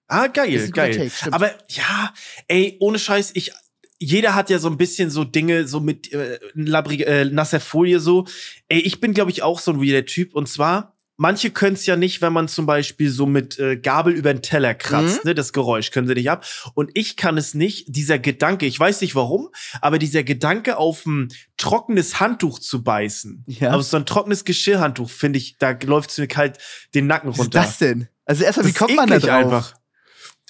[0.07, 1.09] Ah, Ist geil, geil.
[1.11, 1.31] Take.
[1.33, 2.13] Aber ja,
[2.47, 3.51] ey, ohne Scheiß, ich.
[3.99, 7.99] Jeder hat ja so ein bisschen so Dinge, so mit äh, labbrige, äh, nasser Folie
[7.99, 8.25] so.
[8.69, 10.33] Ey, ich bin, glaube ich, auch so ein weirder Typ.
[10.35, 14.13] Und zwar, manche können es ja nicht, wenn man zum Beispiel so mit äh, Gabel
[14.13, 15.31] über den Teller kratzt, Mhm.
[15.31, 15.35] ne?
[15.35, 16.45] Das Geräusch können sie nicht ab.
[16.75, 19.49] Und ich kann es nicht, dieser Gedanke, ich weiß nicht warum,
[19.81, 21.27] aber dieser Gedanke, auf ein
[21.57, 23.73] trockenes Handtuch zu beißen, Ja.
[23.73, 26.57] auf so ein trockenes Geschirrhandtuch, finde ich, da läuft es mir kalt
[26.95, 27.59] den Nacken Was ist runter.
[27.59, 28.07] das denn?
[28.23, 29.29] Also erstmal, wie kommt man da drauf?
[29.43, 29.73] Einfach.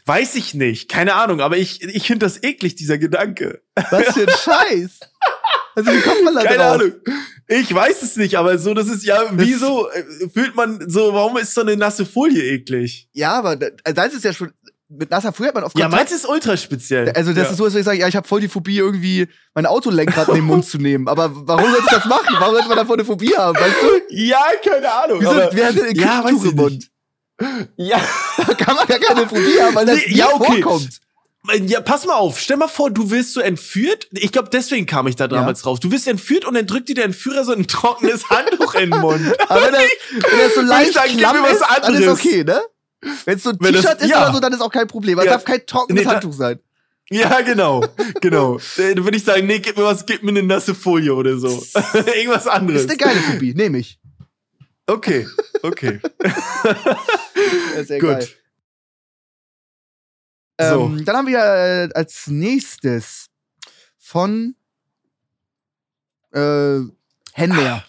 [0.09, 3.61] Weiß ich nicht, keine Ahnung, aber ich, ich finde das eklig, dieser Gedanke.
[3.91, 4.99] Was für ein Scheiß.
[5.75, 6.73] Also wie kommt man da Keine drauf?
[6.81, 6.91] Ahnung.
[7.47, 10.03] Ich weiß es nicht, aber so, das ist ja, wieso äh,
[10.33, 13.07] fühlt man so, warum ist so eine nasse Folie eklig?
[13.13, 14.51] Ja, aber da, also da ist es ja schon,
[14.87, 15.91] mit nasser Folie hat man Ja, Kontakt.
[15.91, 17.11] meins ist ultra speziell.
[17.11, 17.49] also das ja.
[17.51, 20.27] ist so, als wenn ich sage, ja, ich habe voll die Phobie, irgendwie mein Autolenkrad
[20.29, 21.07] in den Mund zu nehmen.
[21.07, 22.35] Aber warum sollte ich das machen?
[22.39, 24.15] Warum sollte man davon eine Phobie haben, weißt du?
[24.15, 25.19] Ja, keine Ahnung.
[25.21, 26.89] Wieso, aber, wer hat denn ein Ja, weiß Küchentuch im Mund?
[27.77, 28.01] Ja,
[28.37, 30.61] Da kann man gar keine Phobie haben, weil das Nee, ja, okay.
[30.61, 30.99] vorkommt.
[31.67, 34.07] ja, pass mal auf, stell mal vor, du wirst so entführt.
[34.11, 35.79] Ich glaube, deswegen kam ich da damals drauf.
[35.79, 38.99] Du wirst entführt und dann drückt dir der Entführer so ein trockenes Handtuch in den
[39.01, 39.21] Mund.
[39.49, 42.19] Aber wenn das, wenn das so leicht sagen, klamm ist, dann ist anderes.
[42.19, 42.61] okay, ne?
[43.25, 44.23] Wenn es so ein T-Shirt ist ja.
[44.23, 45.17] oder so, dann ist auch kein Problem.
[45.17, 45.31] Aber Ja.
[45.31, 46.59] Es darf kein trockenes Nee, Handtuch sein.
[47.11, 47.83] Ja, genau,
[48.21, 48.57] genau.
[48.77, 51.37] Äh, Dann würde ich sagen, nee, gib mir was, gib mir eine nasse Folie oder
[51.39, 51.47] so.
[52.15, 52.81] Irgendwas anderes.
[52.83, 53.98] Ist eine geile Phobie, nehme ich.
[54.89, 55.27] Okay,
[55.63, 55.99] okay.
[57.75, 58.09] Ja, Sehr Gut.
[58.09, 58.27] geil.
[60.59, 60.85] So.
[60.87, 63.27] Ähm, dann haben wir äh, als nächstes
[63.97, 64.55] von
[66.33, 66.79] äh,
[67.33, 67.85] Henner.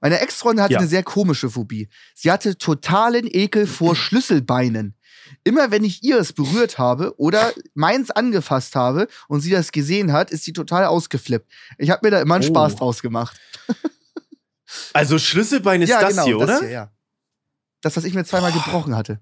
[0.00, 0.78] Meine Ex-Freundin hatte Ja.
[0.78, 1.88] eine sehr komische Phobie.
[2.14, 4.94] Sie hatte totalen Ekel vor Schlüsselbeinen.
[5.44, 10.12] Immer wenn ich ihr es berührt habe oder meins angefasst habe und sie das gesehen
[10.12, 11.50] hat, ist sie total ausgeflippt.
[11.78, 12.48] Ich habe mir da immer einen Oh.
[12.48, 13.38] Spaß draus gemacht.
[14.92, 16.46] Also Schlüsselbein ist das hier, oder?
[16.46, 16.92] Das hier, ja.
[17.82, 19.20] Das, was ich mir zweimal gebrochen hatte.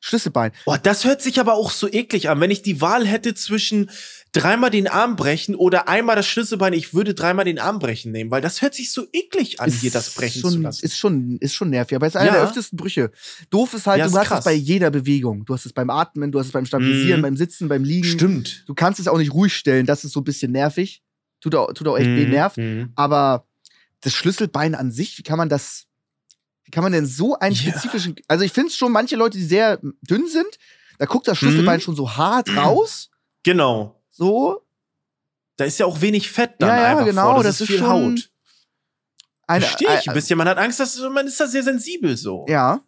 [0.00, 0.52] Schlüsselbein.
[0.66, 2.38] Boah, das hört sich aber auch so eklig an.
[2.38, 3.90] Wenn ich die Wahl hätte zwischen
[4.32, 8.30] dreimal den Arm brechen oder einmal das Schlüsselbein, ich würde dreimal den Arm brechen nehmen,
[8.30, 10.84] weil das hört sich so eklig an, hier das brechen schon, zu lassen.
[10.84, 12.32] Ist schon, ist schon nervig, aber es ist einer Ja.
[12.34, 13.10] der öftesten Brüche.
[13.48, 14.38] Doof ist halt, Ja, du ist hast krass.
[14.40, 15.44] es bei jeder Bewegung.
[15.46, 17.22] Du hast es beim Atmen, du hast es beim Stabilisieren, Mhm.
[17.22, 18.04] beim Sitzen, beim Liegen.
[18.06, 18.64] Stimmt.
[18.66, 21.02] Du kannst es auch nicht ruhig stellen, das ist so ein bisschen nervig.
[21.40, 22.58] Tut auch, tut auch echt weh, Mhm, nervt.
[22.58, 22.92] mhm.
[22.96, 23.45] Aber
[24.06, 25.86] das Schlüsselbein an sich, wie kann man das,
[26.64, 27.72] wie kann man denn so einen Ja.
[27.72, 30.46] spezifischen, also ich finde es schon, manche Leute, die sehr dünn sind,
[30.98, 31.82] da guckt das Schlüsselbein Mhm.
[31.82, 33.10] schon so hart raus,
[33.42, 34.00] Genau.
[34.10, 34.62] so.
[35.56, 37.42] Da ist ja auch wenig Fett dann Ja, ja, einfach genau, vor.
[37.42, 38.30] Das, das ist ist viel Haut.
[39.48, 40.36] Verstehe ich äh, ein bisschen.
[40.36, 42.44] Man hat Angst, dass man ist da sehr sensibel so.
[42.48, 42.80] Ja.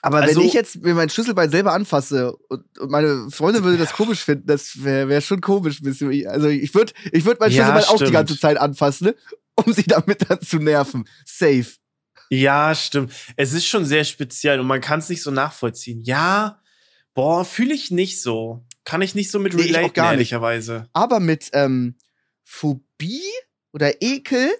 [0.00, 3.78] Aber Also- wenn ich jetzt mir mein Schlüsselbein selber anfasse und, und meine Freundin würde
[3.78, 5.80] das komisch finden, das wäre wär schon komisch.
[5.82, 6.26] bisschen.
[6.28, 9.14] Also ich würde ich würd mein Ja, Schlüsselbein auch die ganze Zeit anfassen, ne?
[9.64, 11.08] Um sie damit dann zu nerven.
[11.24, 11.66] Safe.
[12.30, 13.12] Ja, stimmt.
[13.36, 16.02] Es ist schon sehr speziell und man kann es nicht so nachvollziehen.
[16.04, 16.60] Ja,
[17.14, 18.64] boah, fühle ich nicht so.
[18.84, 20.32] Kann ich nicht so mit Nee, ich auch relaten, gar nicht.
[20.32, 20.88] ehrlicherweise.
[20.92, 21.96] Aber mit ähm,
[22.44, 23.22] Phobie
[23.72, 24.50] oder Ekel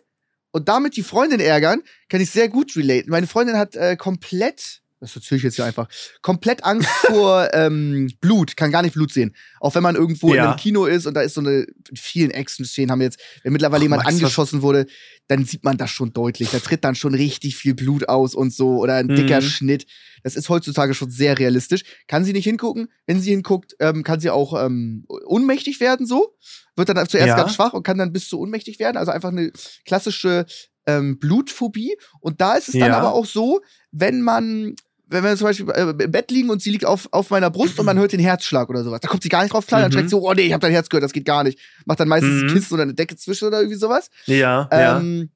[0.51, 3.11] und damit die Freundin ärgern, kann ich sehr gut relaten.
[3.11, 5.89] Meine Freundin hat äh, komplett, das erzähle ich jetzt hier einfach,
[6.23, 9.35] komplett Angst vor ähm, Blut, kann gar nicht Blut sehen.
[9.61, 10.45] Auch wenn man irgendwo in Ja.
[10.51, 13.53] einem Kino ist und da ist so eine, in vielen Action-Szenen haben wir jetzt, wenn
[13.53, 14.87] mittlerweile Ach, jemand Max, angeschossen wurde,
[15.29, 16.51] dann sieht man das schon deutlich.
[16.51, 19.45] Da tritt dann schon richtig viel Blut aus und so oder ein dicker Mhm.
[19.45, 19.87] Schnitt.
[20.23, 21.83] Das ist heutzutage schon sehr realistisch.
[22.09, 22.89] Kann sie nicht hingucken?
[23.07, 26.35] Wenn sie hinguckt, ähm, kann sie auch ähm, ohnmächtig werden, so.
[26.77, 27.37] Wird dann zuerst Ja.
[27.37, 28.97] ganz schwach und kann dann bis zu ohnmächtig werden.
[28.97, 29.53] Also einfach eine
[29.85, 30.47] klassische
[30.87, 31.95] ähm, Blutphobie.
[32.21, 32.97] Und da ist es dann Ja.
[32.99, 34.75] aber auch so, wenn man,
[35.11, 37.79] wenn wir zum Beispiel äh, im Bett liegen und sie liegt auf, auf meiner Brust
[37.79, 39.91] und man hört den Herzschlag oder sowas, da kommt sie gar nicht drauf klar, dann
[39.91, 39.95] Mhm.
[39.95, 41.59] schreckt sie, so, oh nee, ich hab dein Herz gehört, das geht gar nicht.
[41.87, 42.49] Macht dann meistens Mhm.
[42.49, 44.11] ein Kissen oder eine Decke zwischen oder irgendwie sowas.
[44.27, 44.99] Ja, ja.
[44.99, 45.31] Ähm,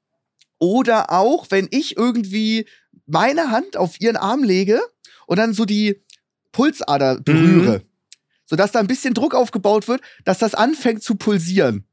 [0.59, 2.65] oder auch, wenn ich irgendwie
[3.05, 4.79] meine Hand auf ihren Arm lege
[5.27, 6.01] und dann so die
[6.51, 7.83] Pulsader berühre, Mhm.
[8.45, 11.85] sodass da ein bisschen Druck aufgebaut wird, dass das anfängt zu pulsieren.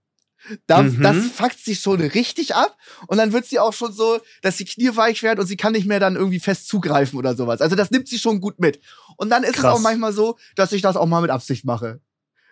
[0.67, 1.03] Da, Mhm.
[1.03, 2.77] Das fuckt sie schon richtig ab
[3.07, 5.73] und dann wird sie auch schon so, dass die Knie weich werden und sie kann
[5.73, 7.61] nicht mehr dann irgendwie fest zugreifen oder sowas.
[7.61, 8.81] Also das nimmt sie schon gut mit.
[9.17, 9.75] Und dann ist es Krass.
[9.75, 12.01] auch manchmal so, dass ich das auch mal mit Absicht mache.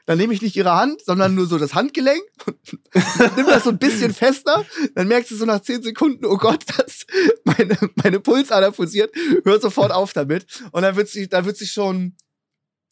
[0.07, 2.57] Dann nehme ich nicht ihre Hand, sondern nur so das Handgelenk und
[3.37, 4.65] nimm das so ein bisschen fester.
[4.95, 7.05] Dann merkst du so nach 10 Sekunden, oh Gott, dass
[7.45, 9.15] meine, meine Pulsader pulsiert.
[9.45, 10.47] Hör sofort auf damit.
[10.73, 12.17] Und dann wird sie, dann wird sie schon,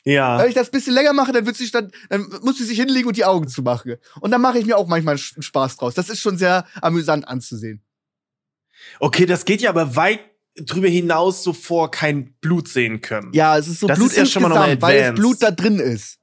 [0.07, 0.39] ja.
[0.39, 2.79] wenn ich das ein bisschen länger mache, dann wird sie dann, dann muss sie sich
[2.79, 3.97] hinlegen und die Augen zumachen.
[4.21, 5.95] Und dann mache ich mir auch manchmal einen Spaß draus.
[5.95, 7.83] Das ist schon sehr amüsant anzusehen.
[9.01, 10.21] Okay, das geht ja aber weit
[10.57, 13.33] drüber hinaus, so vor kein Blut sehen können.
[13.33, 15.15] Ja, es ist so Das Blut ist ja schon mal nochmal weil das.
[15.15, 16.19] Blut da drin ist.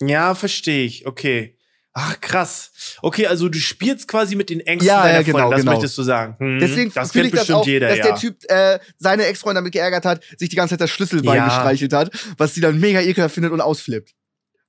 [0.00, 1.06] Ja, verstehe ich.
[1.06, 1.58] Okay.
[1.94, 2.70] Ach, krass.
[3.02, 5.72] Okay, also du spielst quasi mit den Ängsten Ja, deiner ja, genau, Freundin, das genau.
[5.72, 6.36] möchtest du sagen.
[6.38, 8.04] Hm, Deswegen das fühle ich das auch, jeder, dass ja.
[8.04, 11.44] der Typ äh, seine Ex-Freundin damit geärgert hat, sich die ganze Zeit das Schlüsselbein Ja.
[11.46, 14.14] gestreichelt hat, was sie dann mega ekelhaft findet und ausflippt.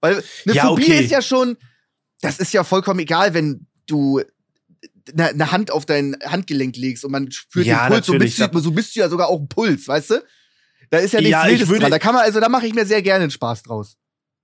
[0.01, 0.99] Weil eine Ja, Phobie okay.
[1.05, 1.55] ist ja schon,
[2.19, 4.21] das ist ja vollkommen egal, wenn du
[5.13, 8.37] eine, eine Hand auf dein Handgelenk legst und man spürt Ja, den Puls, so bist,
[8.39, 10.23] du, so bist du ja sogar auch ein Puls, weißt du?
[10.89, 11.89] Da ist ja nichts Ja, Wildes dran.
[11.89, 13.95] Da kann man, also da mache ich mir sehr gerne einen Spaß draus.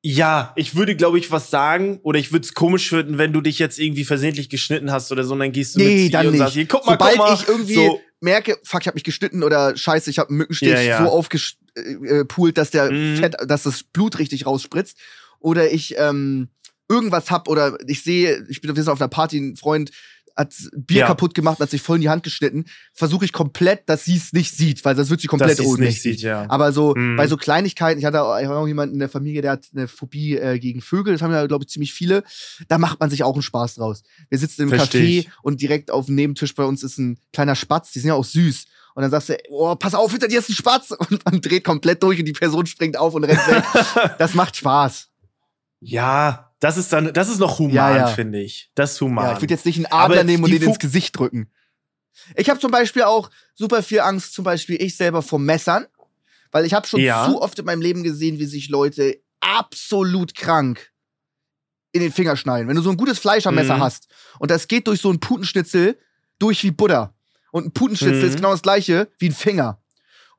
[0.02, 3.42] Ja, ich würde, glaube ich, was sagen, oder ich würde es komisch finden, wenn du
[3.42, 6.28] dich jetzt irgendwie versehentlich geschnitten hast oder so, und dann gehst du Nee, mit dann
[6.28, 6.40] und nicht.
[6.40, 7.34] sagst, hier, guck mal, Sobald guck mal.
[7.36, 10.70] ich irgendwie so, merke, fuck, ich habe mich geschnitten oder scheiße, ich habe einen Mückenstich
[10.70, 11.04] Ja, ja.
[11.04, 13.18] so aufgepult, dass der Mhm.
[13.18, 14.98] Fett, dass das Blut richtig rausspritzt.
[15.40, 16.50] Oder ich ähm,
[16.90, 19.92] irgendwas hab oder ich sehe, ich bin auf einer Party, ein Freund
[20.40, 21.08] hat Bier Ja.
[21.08, 24.34] kaputt gemacht, hat sich voll in die Hand geschnitten, versuche ich komplett, dass sie es
[24.34, 26.46] nicht sieht, weil sonst wird sie komplett es nicht sieht, ja.
[26.50, 27.18] Aber so Mhm.
[27.18, 29.66] bei so Kleinigkeiten, ich hatte auch, ich hatte auch jemanden in der Familie, der hat
[29.76, 32.24] eine Phobie äh, gegen Vögel, das haben ja, glaube ich, ziemlich viele.
[32.68, 34.02] Da macht man sich auch einen Spaß draus.
[34.30, 35.30] Wir sitzen im Versteh Café ich.
[35.44, 38.26] und direkt auf dem Nebentisch bei uns ist ein kleiner Spatz, die sind ja auch
[38.26, 38.66] süß.
[38.96, 40.92] Und dann sagst du, oh, pass auf, hinter dir ist ein Spatz.
[40.92, 43.64] Und man dreht komplett durch und die Person springt auf und rennt weg.
[44.18, 45.10] das macht Spaß.
[45.82, 48.08] Ja, das ist dann, das ist noch human, Ja, ja.
[48.08, 48.70] finde ich.
[48.76, 49.26] Das ist human.
[49.26, 51.50] Ja, ich würde jetzt nicht einen Adler Aber nehmen und den ins Pho- Gesicht drücken.
[52.36, 55.86] Ich habe zum Beispiel auch super viel Angst, zum Beispiel ich selber vor Messern,
[56.52, 60.92] weil ich habe schon zu oft in meinem Leben gesehen, wie sich Leute absolut krank
[61.92, 62.68] in den Finger schneiden.
[62.68, 63.82] Wenn du so ein gutes Fleischermesser Mhm.
[63.82, 64.08] hast
[64.40, 65.98] und das geht durch so ein Putenschnitzel
[66.40, 67.14] durch wie Butter
[67.52, 68.30] und ein Putenschnitzel Mhm.
[68.30, 69.82] ist genau das gleiche wie ein Finger.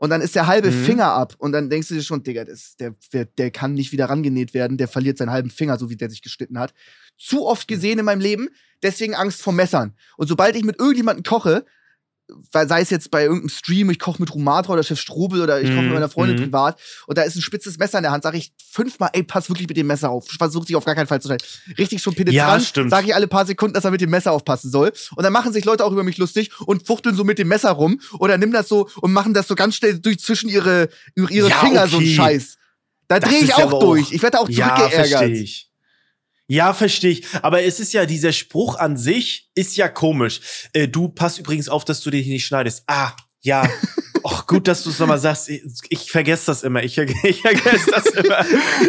[0.01, 0.84] Und dann ist der halbe Mhm.
[0.84, 3.92] Finger ab und dann denkst du dir schon, Digga, das, der, der, der kann nicht
[3.92, 6.72] wieder rangenäht werden, der verliert seinen halben Finger, so wie der sich geschnitten hat.
[7.18, 8.48] Zu oft gesehen in meinem Leben,
[8.82, 9.94] deswegen Angst vor Messern.
[10.16, 11.66] Und sobald ich mit irgendjemandem koche,
[12.52, 15.68] sei es jetzt bei irgendeinem Stream, ich koche mit Rumatra oder Chef Strobel oder ich
[15.68, 16.42] koche Mhm, mit meiner Freundin mhm.
[16.44, 19.48] privat und da ist ein spitzes Messer in der Hand, sage ich fünfmal, ey, pass
[19.48, 20.26] wirklich mit dem Messer auf.
[20.28, 21.46] Versuch dich auf gar keinen Fall zu schneiden.
[21.78, 22.90] Richtig schon penetrant, stimmt.
[22.90, 24.92] sage ich alle paar Sekunden, dass er mit dem Messer aufpassen soll.
[25.16, 27.70] Und dann machen sich Leute auch über mich lustig und fuchteln so mit dem Messer
[27.70, 31.48] rum oder nimm das so und machen das so ganz schnell durch zwischen ihre, ihre
[31.48, 32.14] Ja, Finger so einen okay.
[32.14, 32.56] Scheiß.
[33.08, 34.12] Da drehe ich auch aber auch- durch.
[34.12, 35.30] Ich werde auch Ja, zurückgeärgert.
[35.30, 35.69] ich.
[36.51, 37.26] Ja, verstehe ich.
[37.42, 40.40] Aber es ist ja, dieser Spruch an sich ist ja komisch.
[40.72, 42.82] Äh, du pass übrigens auf, dass du dich nicht schneidest.
[42.88, 43.62] Ah, ja.
[44.24, 45.48] Och, gut, dass du es nochmal sagst.
[45.48, 46.82] Ich, ich vergesse das immer.
[46.82, 48.44] Ich, ich vergesse das immer.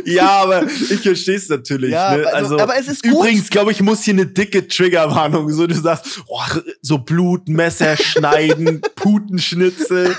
[0.05, 1.91] Ja, aber ich verstehe es natürlich.
[1.91, 2.25] Ja, ne?
[2.25, 3.11] also, also, aber es ist gut.
[3.11, 5.47] Übrigens, glaube ich, muss hier eine dicke Triggerwarnung.
[5.53, 6.41] So, du sagst, oh,
[6.81, 10.15] so Blut, Messer schneiden, Putenschnitzel.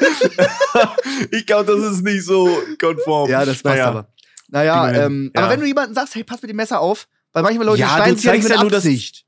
[1.32, 3.28] ich glaube, das ist nicht so konform.
[3.28, 3.88] Ja, das passt Naja.
[3.88, 4.08] aber.
[4.48, 5.42] Naja, ähm, ja.
[5.42, 7.94] aber wenn du jemanden sagst, hey, pass mit dem Messer auf, Weil manchmal Leute Ja,
[7.96, 9.24] schneiden sie ja nicht mit ja nur das- Absicht.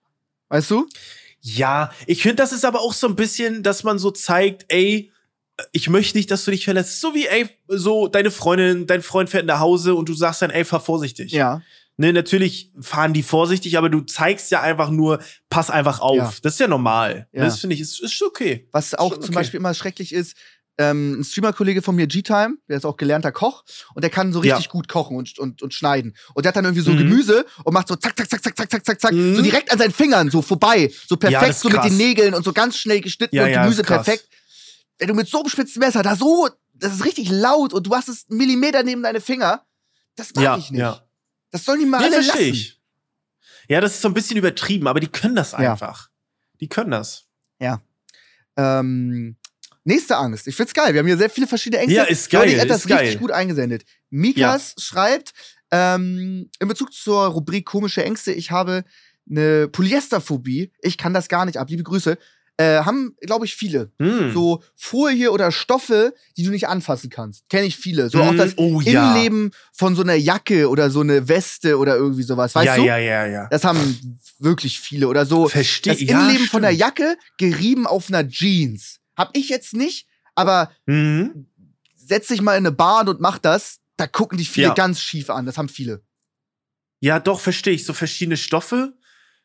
[0.49, 0.87] Weißt du?
[1.41, 5.11] Ja, ich finde, das ist aber auch so ein bisschen, dass man so zeigt, ey,
[5.73, 7.01] ich möchte nicht, dass du dich verletzt.
[7.01, 10.51] So wie, ey, so deine Freundin, dein Freund fährt nach Hause und du sagst dann,
[10.51, 11.33] ey, fahr vorsichtig.
[11.33, 11.63] Ja.
[11.97, 16.17] Ne, natürlich fahren die vorsichtig, aber du zeigst ja einfach nur, pass einfach auf.
[16.17, 16.33] Ja.
[16.43, 17.29] Das ist ja normal.
[17.33, 17.45] Ja.
[17.45, 18.67] Das finde ich, ist, ist okay.
[18.73, 19.35] Was auch Schon zum okay.
[19.35, 20.37] Beispiel immer schrecklich ist,
[20.79, 23.65] ähm, ein Streamer-Kollege von mir, G-Time, der ist auch gelernter Koch
[23.95, 24.57] und der kann so Ja.
[24.57, 26.17] richtig gut kochen und, und, und schneiden.
[26.35, 26.99] Und der hat dann irgendwie so Mhm.
[26.99, 29.37] Gemüse und macht so zack, zack, zack, zack, zack, zack, zack, zack, Mhm.
[29.37, 30.93] so direkt an seinen Fingern, so vorbei.
[31.07, 33.51] So Ja, perfekt, ist so mit den Nägeln und so ganz schnell geschnitten Ja, und
[33.51, 34.29] ja, Gemüse perfekt.
[34.99, 37.95] Wenn du mit so einem spitzen Messer da so, das ist richtig laut und du
[37.95, 39.65] hast es einen Millimeter neben deine Finger,
[40.17, 40.81] das mag Ja, ich nicht.
[40.81, 41.01] ja.
[41.51, 42.39] Das sollen die mal Ja, alle lassen.
[42.41, 42.81] ich.
[43.69, 45.59] Ja, das ist so ein bisschen übertrieben, aber die können das Ja.
[45.73, 46.11] einfach.
[46.61, 47.27] Die können das.
[48.57, 49.37] Ähm,
[49.85, 50.47] nächste Angst.
[50.49, 50.93] Ich find's geil.
[50.93, 51.97] Wir haben hier sehr viele verschiedene Ängste.
[51.97, 53.17] Ja, ist geil, Leute, ihr habt das richtig geil.
[53.17, 53.85] gut eingesendet.
[54.11, 55.33] Mikas schreibt,
[55.71, 58.85] ähm, in Bezug zur Rubrik komische Ängste, ich habe
[59.29, 60.71] eine Polyesterphobie.
[60.83, 61.69] Ich kann das gar nicht ab.
[61.71, 62.19] Liebe Grüße.
[62.57, 63.91] Äh, haben, glaube ich, viele.
[63.99, 64.33] Hm.
[64.33, 67.49] So Folie oder Stoffe, die du nicht anfassen kannst.
[67.49, 68.09] Kenne ich viele.
[68.11, 69.11] So auch Hm, das oh, ja.
[69.11, 72.55] Innenleben von so einer Jacke oder so eine Weste oder irgendwie sowas.
[72.55, 72.85] Weißt ja, du?
[72.85, 73.49] ja, ja, ja.
[73.51, 75.09] Das haben wirklich viele.
[75.09, 79.01] Oder so Verstehe das Innenleben von einer Jacke gerieben auf einer Jeans.
[79.17, 81.47] Hab ich jetzt nicht, aber Mhm.
[81.95, 83.81] setz dich mal in eine Bahn und mach das.
[83.97, 84.75] Da gucken dich viele Ja.
[84.75, 85.47] ganz schief an.
[85.47, 86.03] Das haben viele.
[87.01, 87.85] Ja, doch, verstehe ich.
[87.85, 88.95] So verschiedene Stoffe.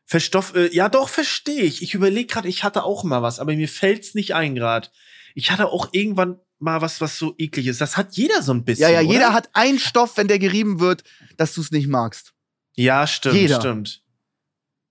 [0.05, 1.83] Verstoff, äh, ja, doch, verstehe ich.
[1.83, 4.91] Ich überlege gerade, ich hatte auch mal was, aber mir fällt's nicht ein grad.
[5.35, 7.79] Ich hatte auch irgendwann mal was, was so eklig ist.
[7.79, 8.83] Das hat jeder so ein bisschen.
[8.83, 9.11] Ja, ja, oder?
[9.13, 11.03] jeder hat einen Stoff, wenn der gerieben wird,
[11.37, 12.33] dass du es nicht magst.
[12.75, 13.59] Ja, stimmt, Jeder.
[13.59, 14.01] stimmt.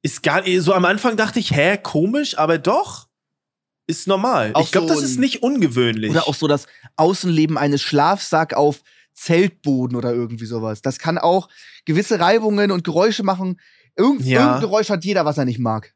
[0.02, 3.07] Ist gar so am Anfang dachte ich, hä, komisch, aber doch.
[3.88, 4.52] Ist normal.
[4.54, 6.10] Auch ich glaube, so das ist nicht ungewöhnlich.
[6.10, 6.66] Oder auch so das
[6.96, 8.82] Außenleben eines Schlafsack auf
[9.14, 10.80] Zeltboden oder irgendwie sowas.
[10.82, 11.48] Das kann auch
[11.86, 13.58] gewisse Reibungen und Geräusche machen.
[13.96, 14.40] Irgend, Ja.
[14.40, 15.92] Irgendein Geräusch hat jeder, was er nicht mag.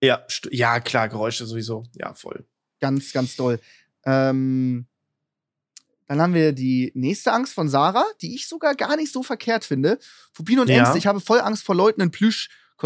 [0.00, 1.84] ja, ja, klar, Geräusche sowieso.
[1.94, 2.46] Ja, voll.
[2.80, 3.60] Ganz, ganz doll.
[4.04, 4.86] Ähm,
[6.08, 9.64] dann haben wir die nächste Angst von Sarah, die ich sogar gar nicht so verkehrt
[9.64, 9.98] finde.
[10.32, 10.78] Phobien und Ja.
[10.78, 10.98] Ängste.
[10.98, 12.10] Ich habe voll Angst vor Leuten in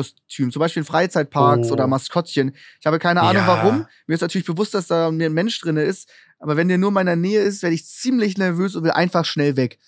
[0.04, 1.72] Plüschkostümen, zum Beispiel in Freizeitparks Oh.
[1.72, 2.54] oder Maskottchen.
[2.80, 3.48] Ich habe keine Ahnung Ja.
[3.48, 3.86] warum.
[4.06, 6.08] Mir ist natürlich bewusst, dass da ein Mensch drin ist.
[6.38, 9.24] Aber wenn der nur in meiner Nähe ist, werde ich ziemlich nervös und will einfach
[9.24, 9.78] schnell weg.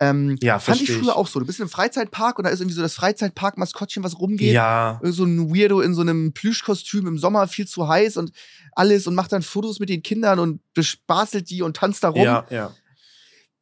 [0.00, 1.38] Ähm, Ja, fand ich früher auch so.
[1.40, 4.52] Du bist im Freizeitpark und da ist irgendwie so das Freizeitpark-Maskottchen, was rumgeht.
[4.52, 4.98] Ja.
[5.02, 8.32] Irgend so ein Weirdo in so einem Plüschkostüm im Sommer viel zu heiß und
[8.72, 12.22] alles und macht dann Fotos mit den Kindern und bespaßelt die und tanzt da rum.
[12.22, 12.74] Ja, ja.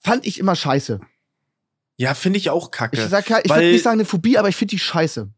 [0.01, 1.01] Fand ich immer scheiße.
[1.99, 2.97] Ja, finde ich auch kacke.
[3.01, 5.29] Ich, sag, ich würde nicht sagen eine Phobie, aber ich finde die scheiße.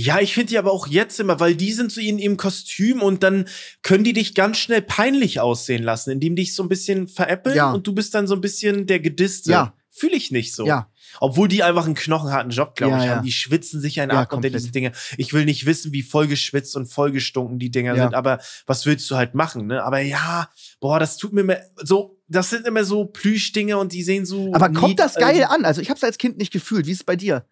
[0.00, 3.02] Ja, ich finde die aber auch jetzt immer, weil die sind so in ihrem Kostüm
[3.02, 3.46] und dann
[3.82, 7.72] können die dich ganz schnell peinlich aussehen lassen, indem dich so ein bisschen veräppeln Ja.
[7.72, 9.50] und du bist dann so ein bisschen der Gedisste.
[9.50, 9.74] Ja.
[9.90, 10.64] Fühle ich nicht so.
[10.66, 10.88] Ja.
[11.18, 13.24] Obwohl die einfach einen knochenharten Job, glaube Ja, ich, haben.
[13.24, 14.54] Die schwitzen sich einen Ja, ab komplett.
[14.54, 14.92] diese Dinge.
[15.16, 19.16] Ich will nicht wissen, wie vollgeschwitzt und vollgestunken die Dinger sind, aber was willst du
[19.16, 19.82] halt machen, ne?
[19.82, 24.04] Aber ja, boah, das tut mir immer so, das sind immer so Plüschdinge und die
[24.04, 24.52] sehen so.
[24.54, 25.64] Aber kommt das geil ähm, an?
[25.64, 26.86] Also ich habe es als Kind nicht gefühlt.
[26.86, 27.44] Wie ist es bei dir?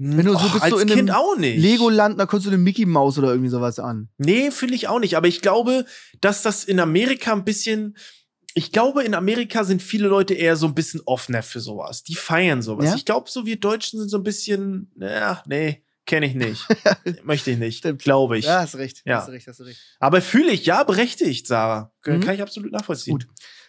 [0.00, 1.58] Wenn du so Och, bist als so in Kind auch nicht.
[1.60, 4.08] Legoland, da kommst du eine Mickey Maus oder irgendwie sowas an.
[4.16, 5.16] Nee, finde ich auch nicht.
[5.16, 5.84] Aber ich glaube,
[6.20, 7.96] dass das in Amerika ein bisschen.
[8.54, 12.02] Ich glaube, in Amerika sind viele Leute eher so ein bisschen offener für sowas.
[12.04, 12.86] Die feiern sowas.
[12.86, 12.94] Ja?
[12.94, 14.90] Ich glaube, so wir Deutschen sind so ein bisschen.
[15.00, 16.64] Ja, nee, kenne ich nicht.
[17.24, 17.82] Möchte ich nicht.
[17.98, 18.44] Glaube ich.
[18.46, 19.02] Ja, hast recht.
[19.04, 19.18] Ja.
[19.20, 19.80] Hast recht, hast recht.
[20.00, 21.92] Aber fühle ich, ja, berechtigt, Sarah.
[22.06, 22.20] Mhm.
[22.20, 23.12] Kann ich absolut nachvollziehen.
[23.14, 23.26] Gut.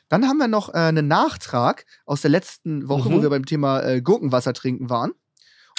[0.09, 3.21] Dann haben wir noch äh, einen Nachtrag aus der letzten Woche, wo Mhm.
[3.23, 5.11] wir beim Thema äh, Gurkenwasser trinken waren.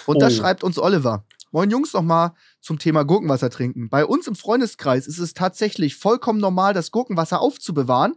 [0.06, 0.30] Und da Oh.
[0.30, 1.24] schreibt uns Oliver.
[1.52, 3.88] Moin Jungs, noch mal zum Thema Gurkenwasser trinken.
[3.88, 8.14] Bei uns im Freundeskreis ist es tatsächlich vollkommen normal, das Gurkenwasser aufzubewahren,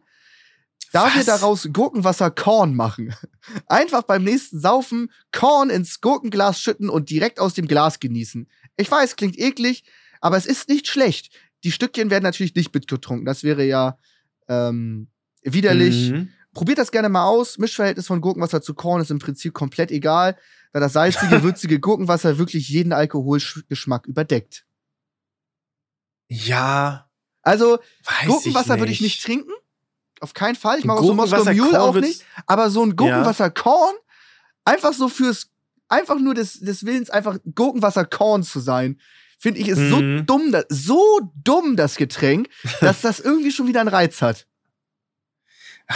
[0.91, 1.25] da wir Was?
[1.25, 3.15] daraus Gurkenwasser Korn machen.
[3.67, 8.47] Einfach beim nächsten Saufen Korn ins Gurkenglas schütten und direkt aus dem Glas genießen.
[8.77, 9.83] Ich weiß, klingt eklig,
[10.21, 11.31] aber es ist nicht schlecht.
[11.63, 13.25] Die Stückchen werden natürlich nicht mitgetrunken.
[13.25, 13.97] Das wäre ja
[14.47, 15.07] ähm,
[15.41, 16.11] widerlich.
[16.11, 16.29] Mhm.
[16.53, 17.57] Probiert das gerne mal aus.
[17.57, 20.37] Mischverhältnis von Gurkenwasser zu Korn ist im Prinzip komplett egal,
[20.71, 24.65] da das salzige, würzige Gurkenwasser wirklich jeden Alkoholgeschmack überdeckt.
[26.29, 27.09] Ja,
[27.41, 29.51] Also, weiß Gurkenwasser würde ich nicht trinken.
[30.21, 30.79] Auf keinen Fall.
[30.79, 32.25] Ich mag auch so Gurkenwasser Moskau Mule Korn auch nicht.
[32.47, 33.95] Aber so ein Gurkenwasser-Korn,
[34.63, 35.49] einfach so fürs,
[35.89, 38.99] einfach nur des, des Willens, einfach Gurkenwasser-Korn zu sein,
[39.37, 40.25] finde ich, ist so Mhm.
[40.25, 42.47] dumm, das, so dumm, das Getränk,
[42.79, 44.47] dass das irgendwie schon wieder einen Reiz hat.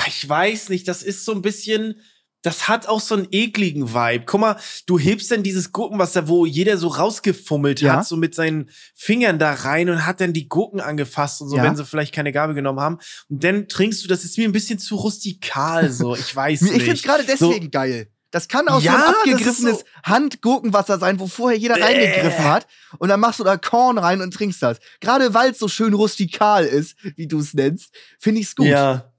[0.05, 2.01] Ich weiß nicht, das ist so ein bisschen,
[2.43, 4.25] das hat auch so einen ekligen Vibe.
[4.25, 7.97] Guck mal, du hebst dann dieses Gurkenwasser, wo jeder so rausgefummelt Ja.
[7.97, 11.57] hat, so mit seinen Fingern da rein und hat dann die Gurken angefasst und so,
[11.57, 11.63] Ja.
[11.63, 12.99] wenn sie vielleicht keine Gabel genommen haben.
[13.29, 16.71] Und dann trinkst du, das ist mir ein bisschen zu rustikal, so, ich weiß Ich
[16.71, 16.81] nicht.
[16.83, 18.11] finde es gerade So- deswegen geil.
[18.29, 19.03] Das kann auch Ja, so ein
[19.35, 21.83] abgegriffenes so- Handgurkenwasser sein, wo vorher jeder Bäh.
[21.83, 22.67] reingegriffen hat.
[22.99, 24.79] Und dann machst du da Korn rein und trinkst das.
[24.99, 28.67] Gerade weil es so schön rustikal ist, wie du es nennst, finde ich's gut.
[28.67, 29.11] Ja.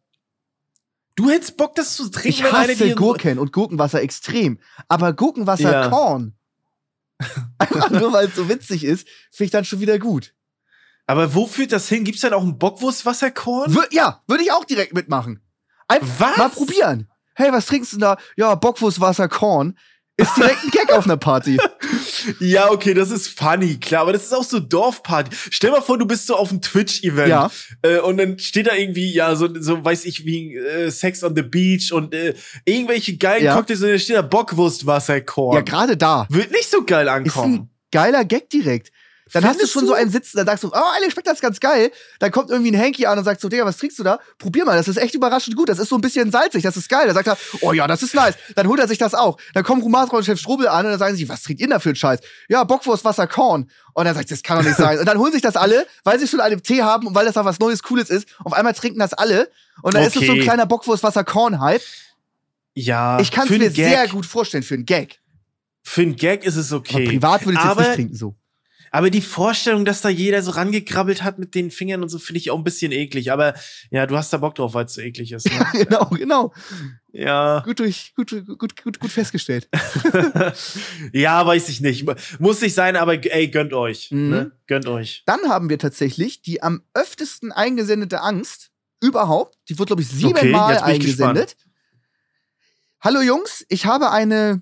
[1.18, 4.60] Du hättest Bock, das zu trinken, Ich hasse dir- Gurken und Gurkenwasser extrem.
[4.86, 5.88] Aber Gurkenwasser Ja.
[5.88, 6.34] Korn.
[7.58, 10.32] Einfach nur, weil es so witzig ist, finde ich dann schon wieder gut.
[11.08, 12.04] Aber wo führt das hin?
[12.04, 13.74] Gibt's dann auch ein Bockwurstwasserkorn?
[13.74, 15.42] Wür ja, würde ich auch direkt mitmachen.
[15.88, 17.10] Einfach mal probieren.
[17.34, 18.16] Hey, was trinkst du denn da?
[18.36, 19.76] Ja, Bockwurstwasser Korn.
[20.16, 21.58] Ist direkt ein Gag auf einer Party.
[22.40, 25.30] Ja, okay, das ist funny, klar, aber das ist auch so Dorfparty.
[25.50, 27.50] Stell mal vor, du bist so auf einem Twitch-Event Ja.
[27.82, 31.34] äh, und dann steht da irgendwie, ja, so, so weiß ich, wie äh, Sex on
[31.36, 33.54] the Beach und äh, irgendwelche geilen Ja.
[33.56, 35.56] Cocktails und dann steht da Bockwurstwasserkorn.
[35.56, 36.26] Ja, gerade da.
[36.30, 37.54] Wird nicht so geil Ist ankommen.
[37.54, 38.90] ein geiler Gag direkt.
[39.32, 41.40] Dann hast du Findest schon so einen sitzen, dann sagst du, oh, eigentlich schmeckt das
[41.40, 41.90] ganz geil.
[42.18, 44.18] Dann kommt irgendwie ein Hanky an und sagt so, Digga, was trinkst du da?
[44.38, 45.68] Probier mal, das ist echt überraschend gut.
[45.68, 47.06] Das ist so ein bisschen salzig, das ist geil.
[47.06, 48.34] Dann sagt er, oh ja, das ist nice.
[48.54, 49.38] Dann holt er sich das auch.
[49.54, 51.72] Dann kommt Rumatra und Chef Strobel an und dann sagen sie, was trinkt ihr denn
[51.72, 52.20] da für einen Scheiß?
[52.48, 53.70] Ja, Bockwurst, Wasser, Korn.
[53.94, 54.98] Und dann sagt das kann doch nicht sein.
[54.98, 57.36] Und dann holen sich das alle, weil sie schon einen Tee haben und weil das
[57.36, 58.28] auch was Neues, Cooles ist.
[58.44, 59.50] Auf einmal trinken das alle.
[59.82, 60.42] Und dann ist es so ein Okay.
[60.42, 61.82] kleiner Bockwurst, Wasser, Korn-Hype.
[62.74, 65.20] ja, Ich kann es mir Gag, sehr gut vorstellen für einen Gag.
[65.82, 67.06] Für einen Gag ist es Aber okay.
[67.06, 68.34] privat würde ich Aber- nicht trinken so.
[68.90, 72.38] Aber die Vorstellung, dass da jeder so rangekrabbelt hat mit den Fingern und so, finde
[72.38, 73.32] ich auch ein bisschen eklig.
[73.32, 73.54] Aber
[73.90, 75.46] ja, du hast da Bock drauf, weil es so eklig ist.
[75.46, 75.66] Ne?
[75.84, 76.52] genau, genau.
[77.12, 77.62] ja.
[77.64, 79.68] Gut durch, gut, gut, gut, gut festgestellt.
[81.12, 82.06] ja, weiß ich nicht.
[82.40, 84.10] Muss nicht sein, aber ey, gönnt euch.
[84.10, 84.30] Mhm.
[84.30, 84.52] Ne?
[84.66, 85.22] Gönnt euch.
[85.26, 88.70] Dann haben wir tatsächlich die am öftesten eingesendete Angst
[89.00, 89.58] überhaupt.
[89.68, 91.56] Die wurde, glaube ich, siebenmal jetzt bin ich eingesendet.
[93.00, 94.60] Hallo Jungs, ich habe eine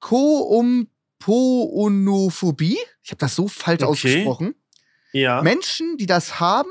[0.00, 2.76] Koumponophobie.
[3.10, 3.90] Ich habe das so falsch Okay.
[3.90, 4.54] ausgesprochen.
[5.10, 5.42] Ja.
[5.42, 6.70] Menschen, die das haben,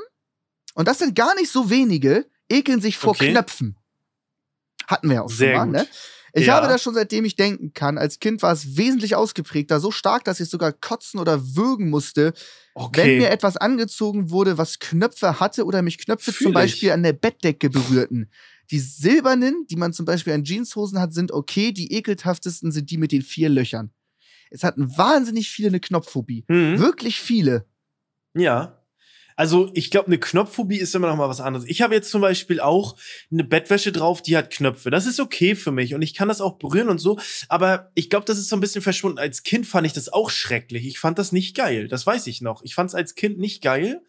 [0.74, 3.32] und das sind gar nicht so wenige, ekeln sich vor Okay.
[3.32, 3.76] Knöpfen.
[4.86, 5.74] Hatten wir ja auch Sehr schon mal, gut.
[5.74, 5.86] ne?
[6.32, 6.54] Ich Ja.
[6.54, 7.98] habe das schon seitdem ich denken kann.
[7.98, 12.32] Als Kind war es wesentlich ausgeprägter, so stark, dass ich sogar kotzen oder würgen musste,
[12.74, 13.26] wenn mir Okay.
[13.26, 16.54] etwas angezogen wurde, was Knöpfe hatte oder mich Knöpfe Fühl zum ich.
[16.54, 18.30] Beispiel an der Bettdecke berührten.
[18.70, 21.70] Die silbernen, die man zum Beispiel an Jeanshosen hat, sind okay.
[21.72, 23.92] Die ekelhaftesten sind die mit den vier Löchern.
[24.50, 26.44] Es hatten wahnsinnig viele eine Knopfphobie.
[26.48, 26.78] Mhm.
[26.78, 27.66] Wirklich viele.
[28.34, 28.76] Ja.
[29.36, 31.66] Also, ich glaube, eine Knopfphobie ist immer noch mal was anderes.
[31.66, 32.96] Ich habe jetzt zum Beispiel auch
[33.32, 34.90] eine Bettwäsche drauf, die hat Knöpfe.
[34.90, 37.18] Das ist okay für mich und ich kann das auch berühren und so.
[37.48, 39.18] Aber ich glaube, das ist so ein bisschen verschwunden.
[39.18, 40.86] Als Kind fand ich das auch schrecklich.
[40.86, 41.88] Ich fand das nicht geil.
[41.88, 42.62] Das weiß ich noch.
[42.64, 44.02] Ich fand es als Kind nicht geil.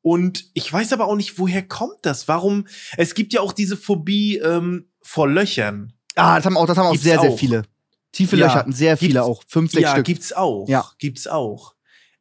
[0.00, 2.26] Und ich weiß aber auch nicht, woher kommt das?
[2.26, 2.66] Warum?
[2.96, 5.92] Es gibt ja auch diese Phobie ähm, vor Löchern.
[6.14, 7.38] Ah, das haben auch, das haben auch Gibt's sehr, sehr auch.
[7.38, 7.64] viele.
[8.12, 9.42] Tiefe Ja, Löcher hatten sehr viele auch.
[9.46, 10.06] Fünf, sechs ja, Stück.
[10.06, 10.68] gibt's auch.
[10.68, 10.90] Ja.
[10.98, 11.74] Gibt's auch.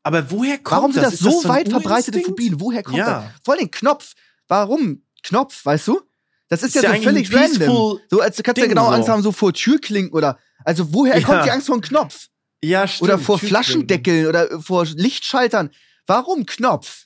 [0.04, 2.22] Aber woher kommt Warum sind das, so ein weit verbreitete?
[2.22, 2.60] Phobien?
[2.60, 3.22] Woher kommt Ja.
[3.24, 3.32] das?
[3.44, 4.14] Vor allem Knopf.
[4.48, 5.04] Warum?
[5.24, 6.02] Knopf, weißt du?
[6.48, 8.00] Das ist, Ist ja, ja so völlig random.
[8.10, 8.92] So, als kannst du ja genau so.
[8.96, 10.40] Angst haben, so vor Türklinken oder.
[10.66, 11.26] Also, woher Ja.
[11.26, 12.28] kommt die Angst vor einem Knopf?
[12.64, 13.10] Ja, stimmt.
[13.10, 13.50] Oder vor Türklinken.
[13.64, 15.70] Flaschendeckeln oder äh, vor Lichtschaltern.
[16.08, 17.06] Warum Knopf?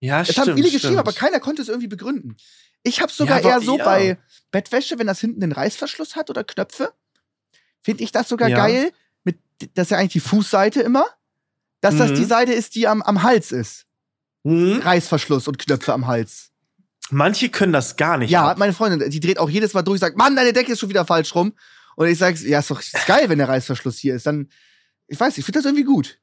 [0.00, 0.48] Ja, Es stimmt.
[0.48, 2.36] haben viele geschrieben, aber keiner konnte es irgendwie begründen.
[2.82, 3.84] Ich habe sogar aber- eher so ja.
[3.84, 4.18] bei
[4.50, 6.92] Bettwäsche, wenn das hinten den Reißverschluss hat oder Knöpfe,
[7.84, 8.56] finde ich das sogar Ja.
[8.56, 8.90] geil.
[9.22, 9.38] Mit,
[9.74, 11.04] das ist ja eigentlich die Fußseite immer.
[11.80, 12.14] Dass das Mhm.
[12.16, 13.84] die Seite ist, die am, am Hals ist.
[14.44, 14.80] Hm?
[14.82, 16.50] Reißverschluss und Knöpfe am Hals.
[17.10, 18.30] Manche können das gar nicht.
[18.30, 18.58] Ja, ab.
[18.58, 21.04] meine Freundin, die dreht auch jedes Mal durch, sagt, Mann, deine Decke ist schon wieder
[21.06, 21.52] falsch rum.
[21.96, 24.26] Und ich sage, ja, ist doch ist geil, wenn der Reißverschluss hier ist.
[24.26, 24.48] Dann,
[25.06, 26.18] ich weiß, ich finde das irgendwie gut.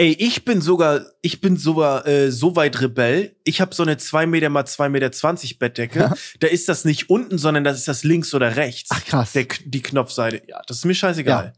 [0.00, 3.34] Ey, ich bin sogar, ich bin sogar äh, so weit Rebell.
[3.42, 5.10] Ich habe so eine 2 Meter mal 2,20 Meter
[5.58, 5.98] Bettdecke.
[5.98, 6.14] Ja.
[6.38, 8.90] Da ist das nicht unten, sondern das ist das links oder rechts.
[8.92, 9.32] Ach, krass.
[9.32, 10.42] Der, die Knopfseite.
[10.46, 11.52] Ja, das ist mir scheißegal.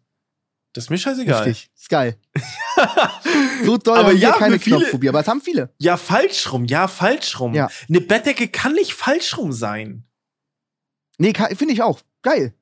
[0.72, 1.42] Das ist mir scheißegal.
[1.42, 1.70] Richtig.
[1.76, 2.16] Ist geil.
[3.64, 5.70] So doll Aber haben ja, keine viele- Knopfphobie, aber es haben viele.
[5.78, 6.64] Ja, falsch rum.
[6.64, 7.52] Ja, falsch rum.
[7.54, 7.68] Ja.
[7.88, 10.04] Eine Bettdecke kann nicht falsch rum sein.
[11.18, 12.00] Nee, finde ich auch.
[12.22, 12.54] Geil.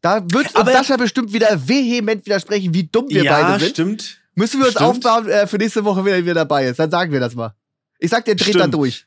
[0.00, 3.70] Da wird Sascha bestimmt wieder vehement widersprechen, wie dumm wir ja, beide sind.
[3.70, 4.19] stimmt.
[4.40, 4.88] Müssen wir uns Stimmt.
[4.88, 6.78] aufbauen äh, für nächste Woche, wenn er wieder dabei ist.
[6.78, 7.54] Dann sagen wir das mal.
[7.98, 8.74] Ich sag, der dreht da Stimmt.
[8.74, 9.06] durch.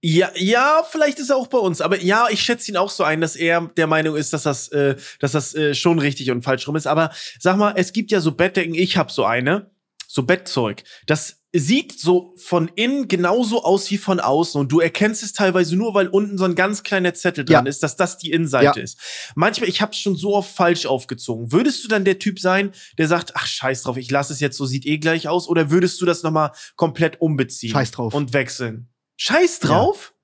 [0.00, 1.82] Ja, ja, vielleicht ist er auch bei uns.
[1.82, 4.68] Aber ja, ich schätze ihn auch so ein, dass er der Meinung ist, dass das,
[4.68, 6.86] äh, dass das äh, schon richtig und falsch rum ist.
[6.86, 9.70] Aber sag mal, es gibt ja so Bettdecken, ich habe so eine,
[10.08, 10.82] so Bettzeug.
[11.06, 14.58] Das sieht so von innen genauso aus wie von außen.
[14.60, 17.68] Und du erkennst es teilweise nur, weil unten so ein ganz kleiner Zettel dran Ja.
[17.68, 18.82] ist, dass das die Innenseite Ja.
[18.82, 18.98] ist.
[19.34, 21.52] Manchmal, ich habe schon so oft falsch aufgezogen.
[21.52, 24.56] Würdest du dann der Typ sein, der sagt, ach scheiß drauf, ich lasse es jetzt
[24.56, 25.46] so, sieht eh gleich aus?
[25.48, 27.72] Oder würdest du das nochmal komplett umbeziehen?
[27.72, 28.14] Scheiß drauf.
[28.14, 28.88] Und wechseln?
[29.18, 30.14] Scheiß drauf?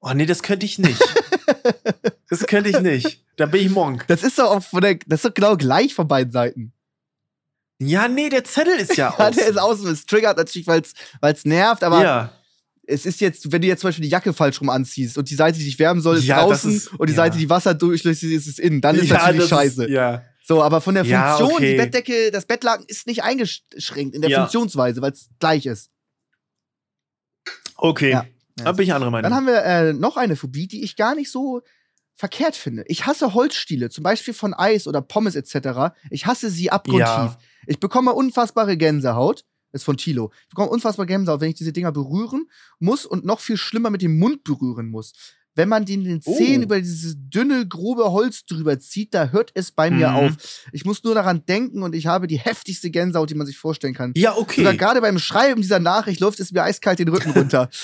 [0.00, 1.00] Oh nee, das könnte ich nicht.
[2.30, 3.22] das könnte ich nicht.
[3.36, 4.06] Da bin ich Monk.
[4.08, 6.72] Das ist doch auch von der, das ist doch genau gleich von beiden Seiten.
[7.78, 9.36] Ja, nee, der Zettel ist ja Ja, aus.
[9.36, 10.82] der ist außen, es triggert natürlich, weil
[11.32, 12.32] es nervt, aber ja.
[12.86, 15.34] es ist jetzt, wenn du jetzt zum Beispiel die Jacke falsch rum anziehst und die
[15.34, 17.16] Seite, die dich wärmen soll, ist Ja, draußen ist- und die ja.
[17.16, 19.90] Seite, die Wasser durchlässig ist, ist innen, dann ist natürlich das scheiße.
[19.90, 20.22] ja.
[20.48, 21.72] So, aber von der Ja, Funktion, okay.
[21.72, 24.38] die Bettdecke, das Bettlaken ist nicht eingeschränkt in der Ja.
[24.38, 25.90] Funktionsweise, weil es gleich ist.
[27.76, 28.10] Okay.
[28.12, 28.26] Ja.
[28.56, 29.24] Da bin ich anderer Meinung.
[29.28, 31.62] Dann haben wir äh, noch eine Phobie, die ich gar nicht so
[32.14, 32.84] verkehrt finde.
[32.86, 35.94] Ich hasse Holzstiele, zum Beispiel von Eis oder Pommes etc.
[36.10, 37.04] Ich hasse sie abgrundtief.
[37.06, 37.38] Ja.
[37.66, 39.44] Ich bekomme unfassbare Gänsehaut.
[39.72, 40.30] Das ist von Tilo.
[40.44, 42.48] Ich bekomme unfassbare Gänsehaut, wenn ich diese Dinger berühren
[42.78, 45.12] muss und noch viel schlimmer mit dem Mund berühren muss.
[45.54, 46.64] Wenn man den, den Zehen Oh.
[46.64, 50.16] über dieses dünne, grobe Holz drüber zieht, da hört es bei mir Mhm.
[50.16, 50.32] auf.
[50.72, 53.94] Ich muss nur daran denken und ich habe die heftigste Gänsehaut, die man sich vorstellen
[53.94, 54.12] kann.
[54.16, 54.60] ja, okay.
[54.60, 57.68] Sogar gerade beim Schreiben dieser Nachricht läuft es mir eiskalt den Rücken runter.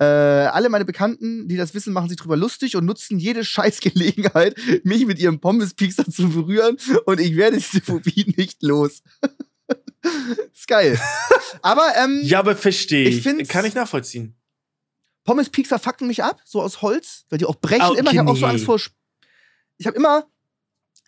[0.00, 4.56] äh, alle meine Bekannten, die das wissen, machen sich drüber lustig und nutzen jede Scheißgelegenheit,
[4.84, 6.76] mich mit ihrem Pommespiekser zu berühren
[7.06, 9.02] und ich werde diese Phobie nicht los.
[10.54, 10.98] ist geil.
[11.62, 13.48] Aber ähm, ja, aber verstehe Ich ich.
[13.48, 14.34] Kann ich nachvollziehen.
[15.24, 18.12] Pommespiekser fucken mich ab, so aus Holz, weil die auch brechen Ah, okay, immer.
[18.12, 18.46] Ich habe auch so.
[18.46, 18.76] Angst vor.
[18.80, 18.94] Sp-
[19.76, 20.26] Ich habe immer,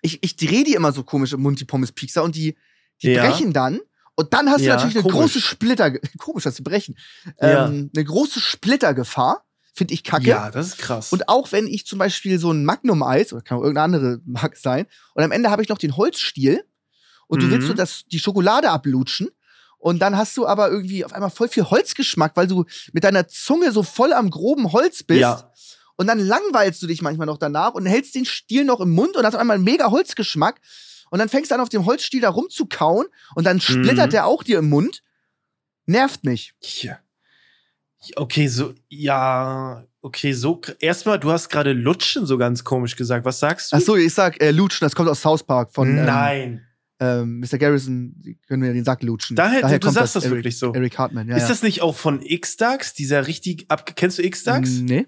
[0.03, 2.57] ich, ich drehe die immer so komisch im Mund, die Pommespiekser, und die,
[3.03, 3.22] die Ja.
[3.30, 3.80] brechen dann.
[4.17, 5.33] Und dann hast du Ja, natürlich eine komisch.
[5.35, 6.97] große Splitter, komisch, dass sie brechen,
[7.41, 7.67] Ja.
[7.67, 9.45] ähm, eine große Splittergefahr,
[9.75, 10.29] finde ich kacke.
[10.29, 11.13] Ja, das ist krass.
[11.13, 14.59] Und auch wenn ich zum Beispiel so ein Magnum-Eis, oder kann auch irgendeine andere Marke
[14.59, 16.65] sein, und am Ende habe ich noch den Holzstiel
[17.29, 17.51] und du Mhm.
[17.53, 19.29] willst so das, die Schokolade ablutschen
[19.79, 23.27] und dann hast du aber irgendwie auf einmal voll viel Holzgeschmack, weil du mit deiner
[23.29, 25.21] Zunge so voll am groben Holz bist.
[25.21, 25.51] Ja.
[25.97, 29.17] Und dann langweilst du dich manchmal noch danach und hältst den Stiel noch im Mund
[29.17, 30.61] und hast auf einmal einen mega Holzgeschmack.
[31.11, 34.11] Und dann fängst du an, auf dem Holzstiel da rumzukauen und dann splittert Mhm.
[34.11, 35.03] der auch dir im Mund.
[35.87, 36.55] Nervt mich.
[36.81, 36.99] Ja.
[38.17, 40.61] Okay, so, ja, okay, so.
[40.79, 43.27] Erstmal, du hast gerade Lutschen so ganz komisch gesagt.
[43.27, 43.77] Was sagst du?
[43.77, 46.67] Ach so, ich sag äh, Lutschen, das kommt aus South Park von ähm, Nein.
[46.99, 47.59] ähm, Mr.
[47.59, 48.15] Garrison,
[48.47, 49.37] können mir den Sack lutschen.
[49.37, 50.73] Daher, du kommt sagst das Eric, wirklich so.
[50.73, 51.37] Eric Hartman, ja.
[51.37, 51.49] ist ja.
[51.49, 53.95] das nicht auch von X-Dax, dieser richtig ab.
[53.97, 54.71] Kennst du X-Dax?
[54.71, 55.07] Nee.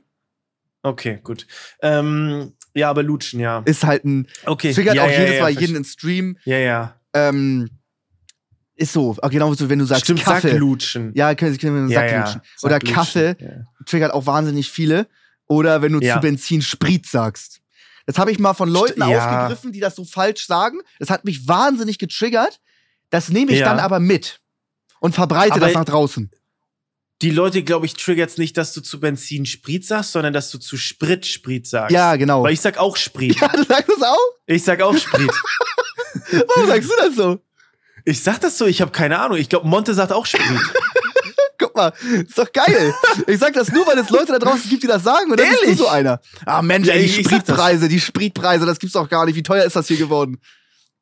[0.82, 1.46] Okay, gut.
[1.80, 3.62] Ähm, ja, aber Lutschen, ja.
[3.64, 4.72] Ist halt ein, Okay.
[4.72, 6.36] triggert ja, auch ja, jedes Mal jeden im Stream.
[6.44, 6.94] Ja, ja.
[7.14, 7.68] Ähm,
[8.74, 10.50] ist so, auch genau so, wenn du sagst Stimmt, Kaffee.
[10.50, 11.12] Sacklutschen.
[11.14, 12.42] Ja, können, können wir ja, Sack.
[12.62, 15.06] Oder Sacklutschen, Kaffee triggert auch wahnsinnig viele.
[15.46, 17.60] Oder wenn du zu Benzin Sprit sagst.
[18.06, 20.78] Das habe ich mal von Leuten St- aufgegriffen, die das so falsch sagen.
[20.98, 22.60] Das hat mich wahnsinnig getriggert.
[23.10, 24.40] Das nehme ich dann aber mit
[25.00, 26.30] und verbreite Aber- das nach draußen.
[27.22, 30.58] Die Leute, glaube ich, triggert's nicht, dass du zu Benzin Sprit sagst, sondern dass du
[30.58, 31.92] zu Sprit Sprit sagst.
[31.92, 32.42] Ja, genau.
[32.42, 33.36] Weil ich sag auch Sprit.
[33.40, 34.18] ja, du sagst das auch?
[34.46, 35.30] Ich sag auch Sprit.
[36.48, 37.38] Warum sagst du das so?
[38.04, 39.38] Ich sag das so, ich habe keine Ahnung.
[39.38, 40.42] Ich glaube, Monte sagt auch Sprit.
[41.58, 41.92] Guck mal,
[42.26, 42.92] ist doch geil.
[43.28, 45.30] Ich sag das nur, weil es Leute da draußen gibt, die das sagen.
[45.30, 45.78] Und dann bist du Ehrlich?
[45.78, 46.20] so einer.
[46.44, 47.22] Ah, Mensch, Ja, ey, die.
[47.22, 49.36] Spritpreise, die Spritpreise, das gibt's doch gar nicht.
[49.36, 50.40] Wie teuer ist das hier geworden?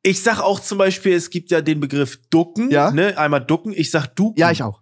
[0.03, 2.69] Ich sag auch zum Beispiel, es gibt ja den Begriff Ducken.
[2.69, 2.91] Ja.
[2.91, 3.17] Ne?
[3.17, 3.73] Einmal Ducken.
[3.75, 4.39] Ich sag Duken.
[4.39, 4.80] Ja, ich auch.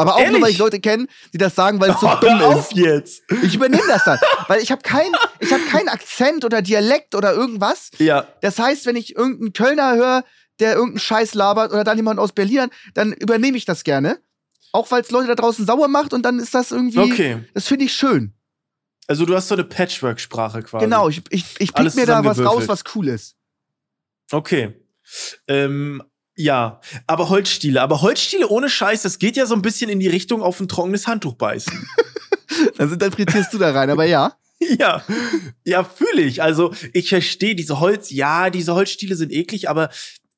[0.00, 0.42] Aber auch nur, Ehrlich?
[0.42, 2.76] weil ich Leute kenne, die das sagen, weil es so dumm Hör auf ist.
[2.78, 3.22] jetzt.
[3.42, 4.18] Ich übernehme das dann.
[4.48, 7.90] Weil ich habe kein, ich hab keinen Akzent oder Dialekt oder irgendwas.
[7.98, 8.26] Ja.
[8.40, 10.24] Das heißt, wenn ich irgendeinen Kölner höre,
[10.58, 14.18] der irgendeinen Scheiß labert oder dann jemand aus Berlin, dann übernehme ich das gerne.
[14.72, 16.98] Auch weil es Leute da draußen sauer macht und dann ist das irgendwie.
[16.98, 17.44] Okay.
[17.54, 18.34] Das finde ich schön.
[19.06, 20.84] Also du hast so eine Patchwork-Sprache quasi.
[20.84, 23.36] Genau, ich, ich, ich pick Alles mir da was raus, was cool ist.
[24.30, 24.74] Okay.
[25.48, 26.02] Ähm,
[26.42, 27.80] ja, aber Holzstiele.
[27.82, 30.68] Aber Holzstiele ohne Scheiß, das geht ja so ein bisschen in die Richtung auf ein
[30.68, 31.86] trockenes Handtuch beißen.
[32.76, 34.34] Dann interpretierst du da rein, aber ja.
[34.78, 35.02] ja,
[35.64, 36.42] ja, fühle ich.
[36.42, 39.88] Also ich verstehe diese Holz, ja, diese Holzstiele sind eklig, aber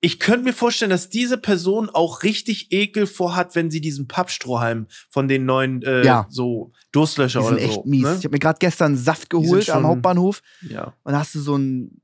[0.04, 4.86] ich könnte mir vorstellen, dass diese Person auch richtig Ekel vorhat, wenn sie diesen Pappstrohhalm
[5.10, 6.26] von den neuen äh, Ja.
[6.28, 7.84] so Durstlöscher Die sind echt so.
[7.84, 8.02] mies.
[8.02, 8.16] Ne?
[8.18, 10.94] Ich habe mir gerade gestern Saft geholt am schon- Hauptbahnhof Ja.
[11.04, 12.00] und da hast du so einen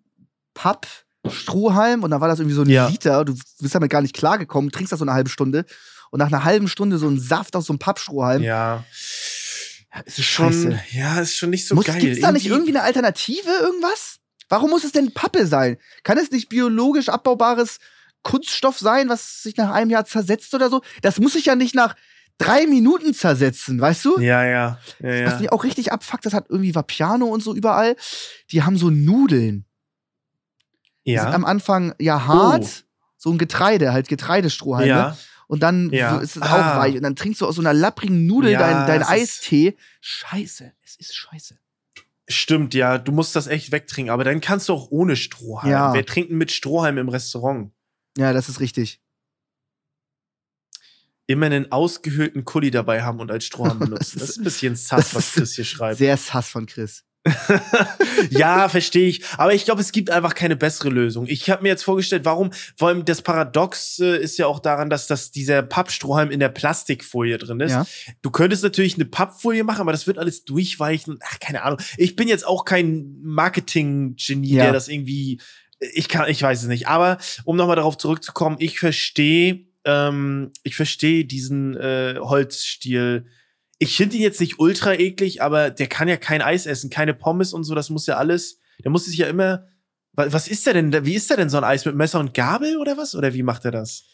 [1.29, 2.89] Papp-Strohhalm und dann war das irgendwie so ein Ja.
[2.89, 3.25] Liter.
[3.25, 5.65] Du bist damit gar nicht klargekommen, trinkst das so eine halbe Stunde
[6.11, 8.43] und nach einer halben Stunde so einen Saft aus so einem Pappstrohhalm.
[8.43, 8.85] Ja.
[10.05, 10.81] ist Ist schon, scheiße.
[10.93, 11.99] ja, ist schon nicht so Muss, geil.
[12.01, 14.17] gibt's da nicht irgendwie eine Alternative, irgendwas?
[14.49, 15.77] Warum muss es denn Pappe sein?
[16.05, 17.79] Kann es nicht biologisch abbaubares
[18.23, 20.81] Kunststoff sein, was sich nach einem Jahr zersetzt oder so?
[21.03, 21.95] Das muss sich ja nicht nach
[22.39, 24.19] drei Minuten zersetzen, weißt du?
[24.21, 24.79] Ja, ja.
[25.01, 25.39] ja, Was ja.
[25.41, 27.97] mich auch richtig abfuckt, das hat irgendwie Vapiano und so überall.
[28.51, 29.65] Die haben so Nudeln.
[31.13, 31.31] Ja.
[31.33, 32.87] am Anfang ja hart, Oh.
[33.17, 34.89] so ein Getreide, halt Getreidestrohhalme.
[34.89, 35.17] ja.
[35.47, 36.19] Und dann Ja.
[36.19, 36.75] ist es Ah.
[36.77, 36.95] auch weich.
[36.97, 39.77] Und dann trinkst du aus so einer lapprigen Nudel Ja, dein, dein ist- Eistee.
[40.03, 41.59] Scheiße, es ist scheiße.
[42.29, 45.71] Stimmt, ja, du musst das echt wegtrinken, aber dann kannst du auch ohne Strohhalm.
[45.73, 45.95] Ja.
[45.95, 47.73] Wer trinkt denn mit Strohhalm im Restaurant?
[48.19, 49.01] Ja, das ist richtig.
[51.27, 54.19] Immer einen ausgehöhlten Kuli dabei haben und als Strohhalm benutzen.
[54.19, 55.99] Das ist ein bisschen sass, was ist Chris hier schreibt.
[55.99, 57.05] Sehr sass von Chris.
[58.31, 59.23] ja, verstehe ich.
[59.37, 61.27] Aber ich glaube, es gibt einfach keine bessere Lösung.
[61.27, 64.91] Ich habe mir jetzt vorgestellt, warum, vor allem das Paradox äh, ist ja auch daran,
[64.91, 67.73] dass das dieser Pappstrohhalm in der Plastikfolie drin ist.
[67.73, 67.87] Ja.
[68.23, 71.19] Du könntest natürlich eine Pappfolie machen, aber das wird alles durchweichen.
[71.23, 71.81] Ach, keine Ahnung.
[71.97, 74.65] Ich bin jetzt auch kein Marketing-Genie, Ja.
[74.65, 75.41] der das irgendwie.
[75.81, 76.89] Ich kann, ich weiß es nicht.
[76.89, 83.27] Aber um nochmal darauf zurückzukommen, ich verstehe, ähm, ich verstehe diesen äh, Holzstiel.
[83.79, 87.15] Ich finde ihn jetzt nicht ultra eklig, aber der kann ja kein Eis essen, keine
[87.15, 87.75] Pommes und so.
[87.75, 88.59] Das muss ja alles.
[88.85, 89.67] Der muss sich ja immer.
[90.13, 91.05] wa- Was ist der denn?
[91.07, 93.15] Wie ist der denn so ein Eis mit Messer und Gabel oder was?
[93.15, 94.05] Oder wie macht er das?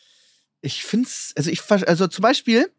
[0.60, 2.70] Ich find's, also ich, also zum Beispiel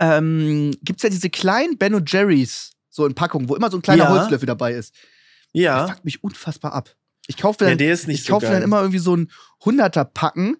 [0.00, 3.82] ähm, gibt's ja diese kleinen Ben und Jerry's so in Packungen, wo immer so ein
[3.82, 4.10] kleiner Ja.
[4.10, 4.94] Holzlöffel dabei ist.
[5.54, 5.86] Der Ja.
[5.88, 6.94] fuckt mich unfassbar ab.
[7.26, 8.54] Ich kaufe Ja, dann, der nicht ich so kaufe geil.
[8.54, 9.30] dann immer irgendwie so ein
[9.64, 10.56] 100er Packen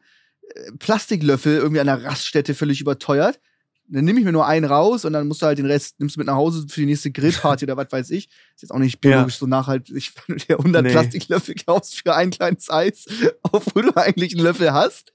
[0.54, 3.40] äh, Plastiklöffel irgendwie an der Raststätte völlig überteuert.
[3.86, 6.16] Dann nehme ich mir nur einen raus und dann musst du halt den Rest nimmst
[6.16, 8.28] du mit nach Hause für die nächste Grillparty oder was weiß ich.
[8.54, 10.90] Ist jetzt auch nicht biologisch so nachhaltig, wenn du dir 100 Nee.
[10.90, 13.04] Plastiklöffel kaufst für ein kleines Eis,
[13.42, 15.12] obwohl du eigentlich einen Löffel hast.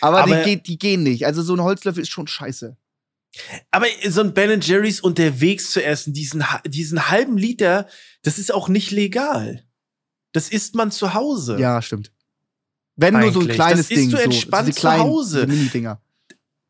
[0.00, 1.26] Aber, Aber- die, die gehen nicht.
[1.26, 2.76] Also so ein Holzlöffel ist schon scheiße.
[3.70, 7.86] Aber so ein Ben Jerry's unterwegs zu essen, diesen, diesen halben Liter,
[8.22, 9.62] das ist auch nicht legal.
[10.32, 11.58] Das isst man zu Hause.
[11.58, 12.12] Ja, stimmt.
[12.96, 13.56] Wenn nur so ein Eigentlich.
[13.56, 14.10] kleines Das isst Ding.
[14.10, 15.46] du so, entspannt diese zu Hause.
[15.46, 16.00] Mini-Dinger.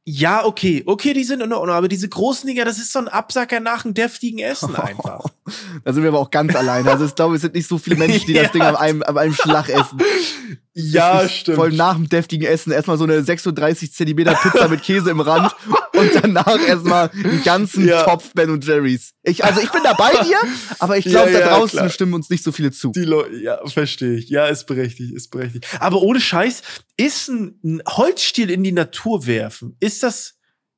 [0.09, 0.85] Ja, okay.
[0.87, 1.75] Okay, die sind in Ordnung.
[1.75, 5.25] Aber diese großen Dinger, das ist so ein Absacker nach einem deftigen Essen einfach.
[5.85, 6.91] Da sind wir aber auch ganz alleine.
[6.91, 8.53] Also ich glaube, es sind nicht so viele Menschen, die das Ja.
[8.53, 9.99] Ding an einem, an einem Schlag essen.
[10.75, 15.11] ja, ist Voll nach dem deftigen Essen erstmal so eine 36 Zentimeter Pizza mit Käse
[15.11, 15.55] im Rand
[15.95, 18.03] und danach erstmal einen ganzen Ja.
[18.03, 19.13] Topf Ben und Jerry's.
[19.23, 20.37] Ich, also ich bin da bei dir,
[20.79, 21.91] aber ich glaube, ja, da draußen klar.
[21.91, 22.93] stimmen uns nicht so viele zu.
[22.93, 24.29] Die Leute, ja, verstehe ich.
[24.29, 25.67] Ja, ist berechtigt, ist berechtigt.
[25.81, 26.63] Aber ohne Scheiß,
[26.97, 30.36] ist ein, ein Holzstiel in die Natur werfen, ist das,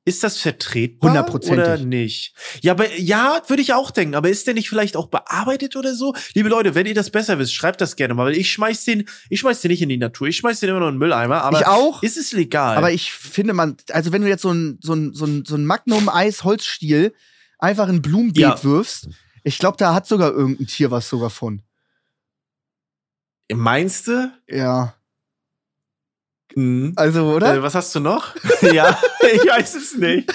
[0.09, 1.11] ist das vertretbar?
[1.11, 1.59] Hundertprozentig.
[1.63, 2.33] Oder nicht?
[2.61, 4.15] Ja, aber, ja, würde ich auch denken.
[4.15, 6.13] Aber ist der nicht vielleicht auch bearbeitet oder so?
[6.33, 9.07] Liebe Leute, wenn ihr das besser wisst, schreibt das gerne mal, weil ich schmeiß den,
[9.29, 10.27] ich schmeiß den nicht in die Natur.
[10.27, 11.43] Ich schmeiß den immer noch in den Mülleimer.
[11.43, 12.03] Aber ich auch.
[12.03, 12.75] ist es legal?
[12.75, 15.55] Aber ich finde man, also wenn du jetzt so ein, so ein, so ein, so
[15.55, 17.13] ein Magnum-Eis-Holzstiel
[17.59, 18.63] einfach in Blumenbeet Ja.
[18.63, 19.07] wirfst,
[19.43, 21.61] ich glaube, da hat sogar irgendein Tier was sogar von.
[23.51, 24.31] Meinst du?
[24.47, 24.95] Ja.
[26.55, 26.93] Mhm.
[26.95, 27.55] Also, oder?
[27.55, 28.35] Äh, was hast du noch?
[28.61, 28.97] ja,
[29.33, 30.31] ich weiß es nicht.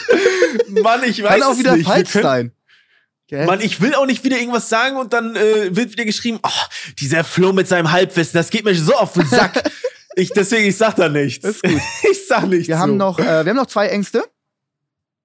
[0.68, 1.86] Mann, ich weiß Kann auch es wieder nicht.
[1.86, 2.52] Falsch sein.
[3.26, 3.46] Gell?
[3.46, 6.50] Mann, ich will auch nicht wieder irgendwas sagen und dann äh, wird wieder geschrieben, oh,
[6.98, 9.70] dieser Flo mit seinem Halbwissen, das geht mir so auf den Sack.
[10.14, 11.42] ich, deswegen, ich sag da nichts.
[11.42, 11.80] Das ist gut.
[12.10, 12.68] ich sag nichts.
[12.68, 14.24] wir haben noch, äh, wir haben noch zwei Ängste.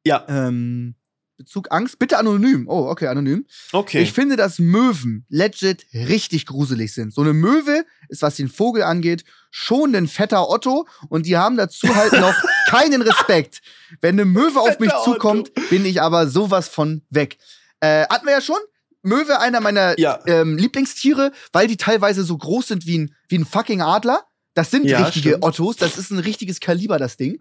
[0.06, 0.26] Ja.
[0.30, 0.96] Ähm,
[1.40, 1.98] Bezug Angst.
[2.00, 2.68] Bitte anonym.
[2.68, 3.46] Oh, okay, anonym.
[3.72, 4.02] Okay.
[4.04, 7.14] Ich finde, dass Möwen legit richtig gruselig sind.
[7.14, 11.56] So eine Möwe ist, was den Vogel angeht, schon ein fetter Otto und die haben
[11.56, 12.36] dazu halt noch
[12.68, 13.62] keinen Respekt.
[14.02, 17.38] Wenn eine Möwe auf mich zukommt, bin ich aber sowas von weg.
[17.80, 18.60] Äh, hatten wir ja schon.
[19.02, 20.20] Möwe, einer meiner Ja.
[20.28, 24.26] ähm, Lieblingstiere, weil die teilweise so groß sind wie ein, wie ein fucking Adler.
[24.56, 25.46] Das sind Ja, richtige stimmt.
[25.46, 25.78] Ottos.
[25.78, 27.40] Das ist ein richtiges Kaliber, das Ding.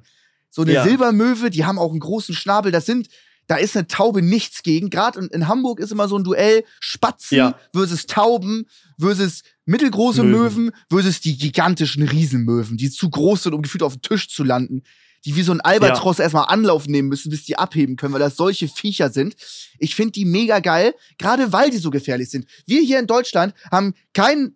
[0.50, 0.84] So eine Ja.
[0.84, 2.70] Silbermöwe, die haben auch einen großen Schnabel.
[2.70, 3.08] Das sind,
[3.48, 4.88] da ist eine Taube nichts gegen.
[4.90, 7.58] Gerade in, in Hamburg ist immer so ein Duell Spatzen Ja.
[7.74, 8.66] versus Tauben
[9.00, 10.66] versus mittelgroße Möwen.
[10.66, 10.72] Möwen.
[10.90, 14.82] versus die gigantischen Riesenmöwen, die zu groß sind, um gefühlt auf den Tisch zu landen.
[15.24, 18.36] Die wie so ein Albatros erstmal Anlauf nehmen müssen, bis die abheben können, weil das
[18.36, 19.34] solche Viecher sind.
[19.80, 22.46] Ich finde die mega geil, gerade weil die so gefährlich sind.
[22.66, 24.54] Wir hier in Deutschland haben kein,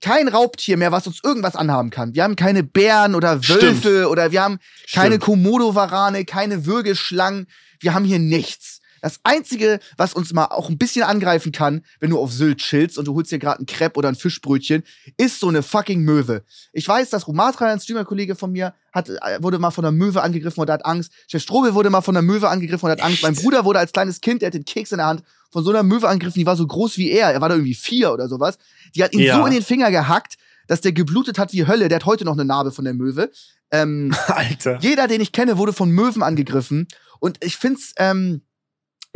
[0.00, 2.14] kein Raubtier mehr, was uns irgendwas anhaben kann.
[2.14, 4.58] Wir haben keine Bären oder Wölfe oder wir haben
[4.92, 5.24] keine Stimmt.
[5.24, 7.46] Komodo-Warane, keine Würgeschlangen.
[7.80, 8.80] Wir haben hier nichts.
[9.06, 12.98] Das Einzige, was uns mal auch ein bisschen angreifen kann, wenn du auf Sylt chillst
[12.98, 14.82] und du holst dir gerade ein Crepe oder ein Fischbrötchen,
[15.16, 16.42] ist so eine fucking Möwe.
[16.72, 20.22] Ich weiß, dass Rumatra, ein Streamer-Kollege von mir, hat, äh, wurde mal von einer Möwe
[20.22, 21.12] angegriffen und hat Angst.
[21.30, 23.22] Chef Strobel wurde mal von einer Möwe angegriffen und hat Angst.
[23.22, 25.70] Mein Bruder wurde als kleines Kind, der hat den Keks in der Hand, von so
[25.70, 27.30] einer Möwe angegriffen, die war so groß wie er.
[27.32, 28.58] Er war da irgendwie vier oder sowas.
[28.96, 29.36] Die hat ihn Ja.
[29.38, 30.34] so in den Finger gehackt,
[30.66, 31.86] dass der geblutet hat wie Hölle.
[31.88, 33.30] Der hat heute noch eine Narbe von der Möwe.
[33.70, 34.78] Ähm, Alter.
[34.80, 36.88] jeder, den ich kenne, wurde von Möwen angegriffen.
[37.20, 38.42] Und ich find's, ähm,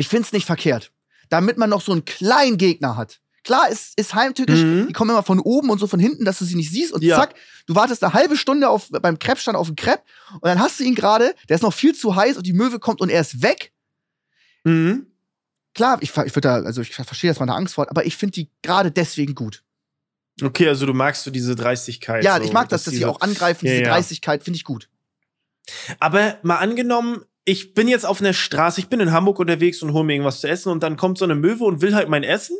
[0.00, 0.92] ich find's nicht verkehrt.
[1.28, 3.20] Damit man noch so einen kleinen Gegner hat.
[3.44, 4.60] Klar, ist, ist heimtückisch.
[4.60, 4.88] Mhm.
[4.88, 6.92] Die kommen immer von oben und so von hinten, dass du sie nicht siehst.
[6.92, 7.16] Und Ja.
[7.16, 7.34] zack,
[7.66, 10.02] du wartest eine halbe Stunde auf, beim Crepe-Stand auf den Crepe.
[10.34, 12.78] Und dann hast du ihn gerade, der ist noch viel zu heiß und die Möwe
[12.78, 13.72] kommt und er ist weg.
[14.64, 15.06] Mhm.
[15.74, 18.04] Klar, ich, ich würde da, also ich verstehe, dass man da Angst vor hat, aber
[18.04, 19.62] ich finde die gerade deswegen gut.
[20.42, 22.24] Okay, also du magst du diese Dreistigkeit.
[22.24, 23.90] Ja, so, ich mag das, dass sie diese- auch angreifen, Ja, diese ja.
[23.90, 24.88] Dreistigkeit finde ich gut.
[25.98, 29.92] Aber mal angenommen, ich bin jetzt auf einer Straße, ich bin in Hamburg unterwegs und
[29.92, 32.22] hole mir irgendwas zu essen und dann kommt so eine Möwe und will halt mein
[32.22, 32.56] Essen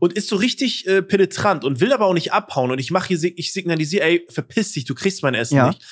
[0.00, 3.08] und ist so richtig äh, penetrant und will aber auch nicht abhauen und ich mache
[3.14, 5.68] hier, ich signalisiere, ey, verpiss dich, du kriegst mein Essen Ja.
[5.68, 5.82] nicht.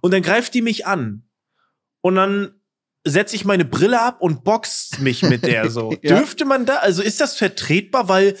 [0.00, 1.24] Und dann greift die mich an
[2.00, 2.52] und dann
[3.04, 5.94] setze ich meine Brille ab und box mich mit der so.
[6.02, 6.16] Ja.
[6.16, 8.36] Dürfte man da, also ist das vertretbar, weil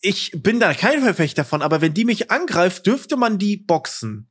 [0.00, 4.30] ich bin da kein Verfechter davon, aber wenn die mich angreift, dürfte man die boxen.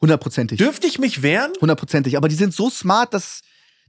[0.00, 0.58] Hundertprozentig.
[0.58, 1.52] Dürfte ich mich wehren?
[1.60, 2.16] Hundertprozentig.
[2.16, 3.40] Aber die sind so smart, dass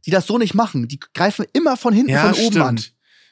[0.06, 0.88] die das so nicht machen.
[0.88, 2.58] Die greifen immer von hinten, von oben stimmt.
[2.66, 2.80] an.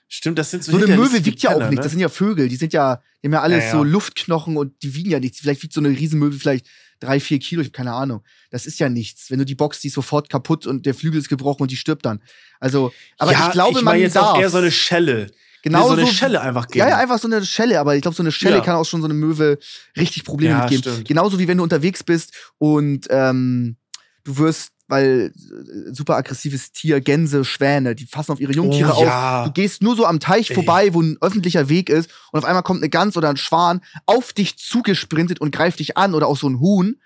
[0.08, 1.70] Stimmt, das sind so So eine Möwe wiegt ja auch nicht.
[1.72, 1.76] ne?
[1.82, 2.48] Das sind ja Vögel.
[2.50, 3.72] Die sind ja, die haben ja alles Ja, ja.
[3.74, 5.40] so Luftknochen und die wiegen ja nichts.
[5.40, 6.66] Vielleicht wiegt so eine Riesenmöwe vielleicht
[7.00, 7.62] drei, vier Kilo.
[7.62, 8.24] Ich habe keine Ahnung.
[8.50, 9.30] Das ist ja nichts.
[9.30, 11.76] Wenn du die boxst, die ist sofort kaputt und der Flügel ist gebrochen und die
[11.76, 12.22] stirbt dann.
[12.60, 14.30] Also, aber ja, ich glaube, ich man jetzt darf.
[14.36, 15.28] auch eher so eine Schelle.
[15.62, 16.80] genau so eine Schelle einfach geben.
[16.80, 18.62] Ja, ja, einfach so eine Schelle, aber ich glaube, so eine Schelle Ja.
[18.62, 19.60] kann auch schon so eine Möwe
[19.96, 20.82] richtig Probleme Ja, mitgeben.
[20.92, 21.08] stimmt.
[21.08, 23.78] Genauso wie wenn du unterwegs bist und ähm,
[24.24, 28.96] du wirst, weil äh, super aggressives Tier, Gänse, Schwäne, die fassen auf ihre Jungtiere oh,
[28.96, 29.04] auf.
[29.06, 29.46] ja.
[29.46, 30.56] Du gehst nur so am Teich Ey.
[30.56, 33.82] vorbei, wo ein öffentlicher Weg ist, und auf einmal kommt eine Gans oder ein Schwan
[34.06, 37.00] auf dich zugesprintet und greift dich an oder auch so ein Huhn.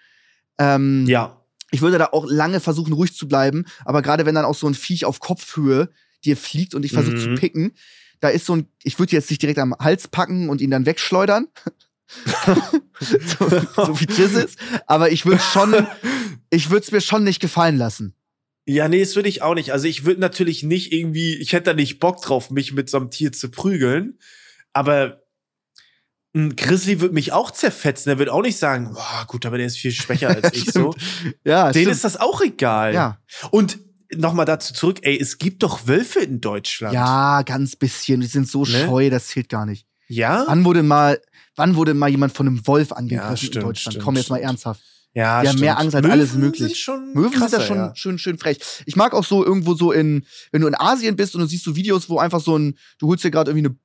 [0.57, 1.38] Ähm, ja.
[1.71, 4.67] ich würde da auch lange versuchen, ruhig zu bleiben, aber gerade wenn dann auch so
[4.67, 5.89] ein Viech auf Kopfhöhe
[6.23, 7.36] dir fliegt und dich versucht zu Mhm.
[7.36, 7.71] picken,
[8.21, 10.86] da ist so ein, ich würde jetzt nicht direkt am Hals packen und ihn dann
[10.86, 11.47] wegschleudern.
[12.99, 14.59] so, so wie das ist.
[14.88, 15.73] Aber ich würde schon,
[16.53, 18.15] ich würde es mir schon nicht gefallen lassen.
[18.65, 19.73] Ja, nee, das würde ich auch nicht.
[19.73, 22.97] Also ich würde natürlich nicht irgendwie, ich hätte da nicht Bock drauf, mich mit so
[22.97, 24.17] einem Tier zu prügeln.
[24.71, 25.21] Aber
[26.35, 28.09] ein Grizzly würde mich auch zerfetzen.
[28.09, 30.95] Der wird auch nicht sagen, boah, gut, aber der ist viel schwächer als ich so.
[31.43, 31.95] Ja, Denen stimmt.
[31.95, 32.93] ist das auch egal.
[32.93, 33.19] ja.
[33.51, 33.79] Und
[34.15, 36.93] nochmal dazu zurück, ey, es gibt doch Wölfe in Deutschland.
[36.93, 38.21] ja, ganz bisschen.
[38.21, 38.85] Die sind so Ne?
[38.85, 39.85] scheu, das zählt gar nicht.
[40.07, 40.45] Ja?
[40.47, 41.19] Wann wurde mal,
[41.55, 43.93] wann wurde mal jemand von einem Wolf angegriffen Ja, in stimmt, Deutschland?
[43.95, 44.81] stimmt, Komm jetzt mal ernsthaft.
[45.16, 46.59] Ja, Die haben mehr Angst als alles möglich.
[46.70, 47.95] Sind schon Möwen sind da krasser, schon ja.
[47.95, 48.57] schön, schön frech.
[48.86, 51.64] Ich mag auch so irgendwo so in, wenn du in Asien bist und du siehst
[51.64, 53.78] so Videos, wo einfach so ein, du holst dir gerade irgendwie eine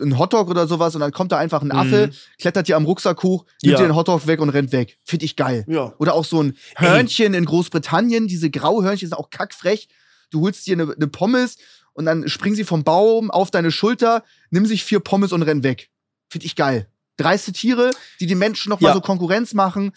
[0.00, 2.12] ein Hotdog oder sowas und dann kommt da einfach ein Affe, Mhm.
[2.40, 3.78] klettert dir am Rucksack hoch, nimmt Ja.
[3.78, 4.96] dir den Hotdog weg und rennt weg.
[5.04, 5.66] Find ich geil.
[5.68, 5.92] Ja.
[5.98, 9.88] Oder auch so ein Hörnchen in Großbritannien, diese Grauhörnchen sind auch kackfrech.
[10.30, 11.58] Du holst dir eine, eine Pommes
[11.92, 15.62] und dann springen sie vom Baum auf deine Schulter, nimm sich vier Pommes und renn
[15.62, 15.90] weg.
[16.30, 16.88] Find ich geil.
[17.18, 18.94] Dreiste Tiere, die den Menschen noch mal Ja.
[18.94, 19.92] so Konkurrenz machen,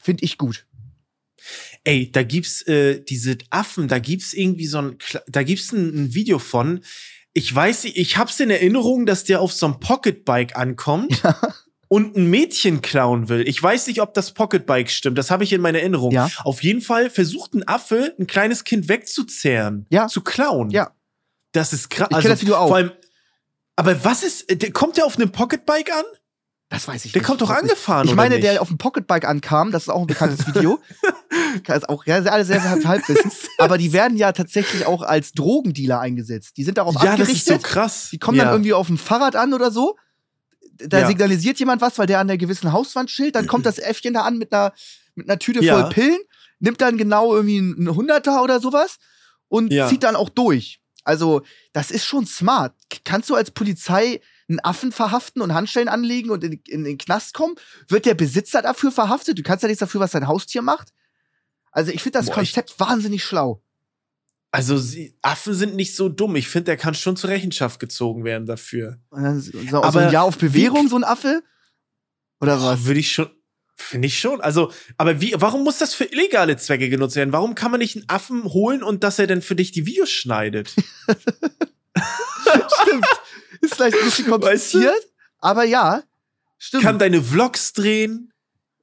[0.00, 0.66] find ich gut.
[1.84, 4.98] Ey, da gibt's äh, diese Affen, da gibt's irgendwie so ein,
[5.28, 6.80] da gibt's ein, ein Video von.
[7.32, 11.22] Ich weiß nicht, ich hab's in Erinnerung, dass der auf so einem Pocketbike ankommt
[11.88, 13.48] und ein Mädchen klauen will.
[13.48, 15.16] Ich weiß nicht, ob das Pocketbike stimmt.
[15.16, 16.12] Das habe ich in meiner Erinnerung.
[16.12, 16.28] Ja.
[16.44, 20.08] Auf jeden Fall versucht ein Affe, ein kleines Kind wegzuzerren, Ja.
[20.08, 20.70] zu klauen.
[20.70, 20.94] Ja.
[21.52, 22.08] Das ist krass.
[22.10, 22.68] Ich kenn das Video auch.
[22.68, 22.92] Vor allem,
[23.76, 26.04] aber was ist, äh, der, kommt der auf einem Pocketbike an?
[26.70, 27.26] Das weiß ich Der nicht.
[27.26, 30.46] kommt doch angefahren, Ich meine, der auf dem Pocketbike ankam, das ist auch ein bekanntes
[30.46, 30.78] Video.
[31.66, 33.32] Das ist auch ja, alles sehr, sehr Halbwissen.
[33.58, 36.56] Aber die werden ja tatsächlich auch als Drogendealer eingesetzt.
[36.56, 37.62] Die sind darauf Ja, das ist abgerichtet.
[37.62, 38.08] so krass.
[38.12, 38.44] Die kommen ja.
[38.44, 39.96] dann irgendwie auf dem Fahrrad an oder so.
[40.78, 41.06] Da Ja.
[41.08, 43.34] signalisiert jemand was, weil der an der gewissen Hauswand chillt.
[43.34, 44.72] Dann kommt das Äffchen da an mit einer,
[45.16, 45.74] mit einer Tüte Ja.
[45.74, 46.18] voll Pillen,
[46.60, 48.98] nimmt dann genau irgendwie einen Hunderter oder sowas
[49.48, 49.88] und Ja.
[49.88, 50.80] zieht dann auch durch.
[51.02, 51.42] Also,
[51.72, 52.74] das ist schon smart.
[53.04, 57.32] Kannst du als Polizei einen Affen verhaften und Handschellen anlegen und in, in den Knast
[57.34, 57.54] kommen?
[57.88, 59.38] Wird der Besitzer dafür verhaftet?
[59.38, 60.92] Du kannst ja nichts dafür, was dein Haustier macht.
[61.72, 63.62] Also, ich finde das Boah, Konzept wahnsinnig schlau.
[64.52, 66.34] Also sie, Affen sind nicht so dumm.
[66.34, 68.98] Ich finde, der kann schon zur Rechenschaft gezogen werden dafür.
[69.12, 69.40] So,
[69.70, 71.44] so Aber ein Jahr auf Bewährung, wie- so ein Affe?
[72.40, 72.84] Oder was?
[72.84, 73.30] Würde ich schon.
[73.76, 74.40] Finde ich schon.
[74.40, 77.32] Also, aber wie, warum muss das für illegale Zwecke genutzt werden?
[77.32, 80.10] Warum kann man nicht einen Affen holen und dass er dann für dich die Videos
[80.10, 80.74] schneidet?
[83.80, 84.78] Vielleicht ein bisschen Weißt du?
[84.80, 86.02] kompliziert, aber ja.
[86.58, 86.82] Stimmt.
[86.82, 88.32] Kann deine Vlogs drehen?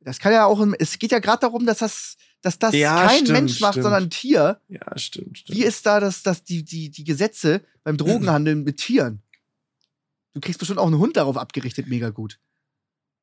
[0.02, 3.26] das kann ja auch, es geht ja gerade darum, dass das, dass das Ja, kein
[3.26, 3.84] stimmt, Mensch macht, stimmt.
[3.84, 4.62] sondern ein Tier.
[4.70, 5.58] Ja, stimmt, stimmt.
[5.58, 9.22] Wie ist da das, das, die, die, die Gesetze beim Drogenhandeln mit Tieren?
[10.34, 12.39] Du kriegst bestimmt auch einen Hund darauf abgerichtet, mega gut.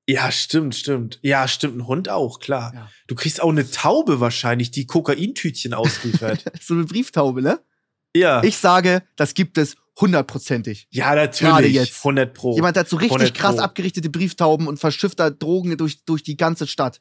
[0.06, 1.18] Ja, stimmt, stimmt.
[1.22, 2.72] Ja, stimmt, ein Hund auch, klar.
[2.74, 2.90] Ja.
[3.06, 6.44] Du kriegst auch eine Taube wahrscheinlich, die Kokaintütchen ausliefert.
[6.60, 7.60] So eine Brieftaube, ne?
[8.14, 8.42] ja.
[8.42, 10.88] Ich sage, das gibt es hundertprozentig.
[10.90, 11.52] ja, natürlich.
[11.52, 11.98] Gerade jetzt.
[11.98, 12.54] 100 Pro.
[12.54, 16.36] Jemand hat so richtig 100 krass abgerichtete Briefttauben und verschifft da Drogen durch, durch die
[16.36, 17.00] ganze Stadt.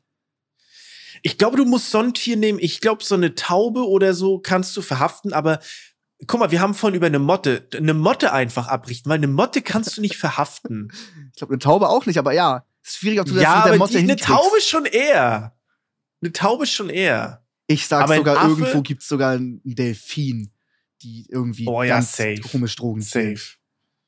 [1.22, 2.60] Ich glaube, du musst so ein Tier nehmen.
[2.62, 5.60] Ich glaube, so eine Taube oder so kannst du verhaften, aber
[6.28, 7.68] guck mal, wir haben vorhin über eine Motte.
[7.76, 10.92] Eine Motte einfach abrichten, weil eine Motte kannst du nicht verhaften.
[11.34, 12.64] Ich glaube, eine Taube auch nicht, aber ja.
[12.84, 14.16] Ist schwierig, ob du das ja, mit der aber Motte die, eine.
[14.18, 15.56] Taube schon eher.
[16.22, 17.44] Eine Taube schon eher.
[17.66, 20.52] Ich sag Aber sogar, irgendwo gibt's sogar einen Delfin,
[21.04, 22.40] die irgendwie Oh ja, ganz safe.
[22.52, 23.02] komisch Drogen.
[23.02, 23.34] Safe.
[23.34, 23.40] Ja,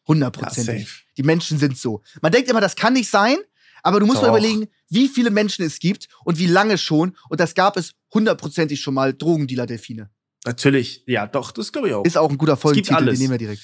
[0.07, 0.87] Hundertprozentig.
[0.87, 1.03] safe.
[1.17, 2.01] die Menschen sind so.
[2.21, 3.37] Man denkt immer, das kann nicht sein,
[3.83, 4.37] aber du musst mal Doch.
[4.37, 7.15] überlegen, wie viele Menschen es gibt und wie lange schon.
[7.29, 10.09] Und das gab es hundertprozentig schon mal Drogendealer-Delfine.
[10.45, 11.03] Natürlich.
[11.07, 12.05] Ja, doch, das glaube ich auch.
[12.05, 13.19] Ist auch ein guter gibt Folgentitel, den alles.
[13.19, 13.61] nehmen wir direkt.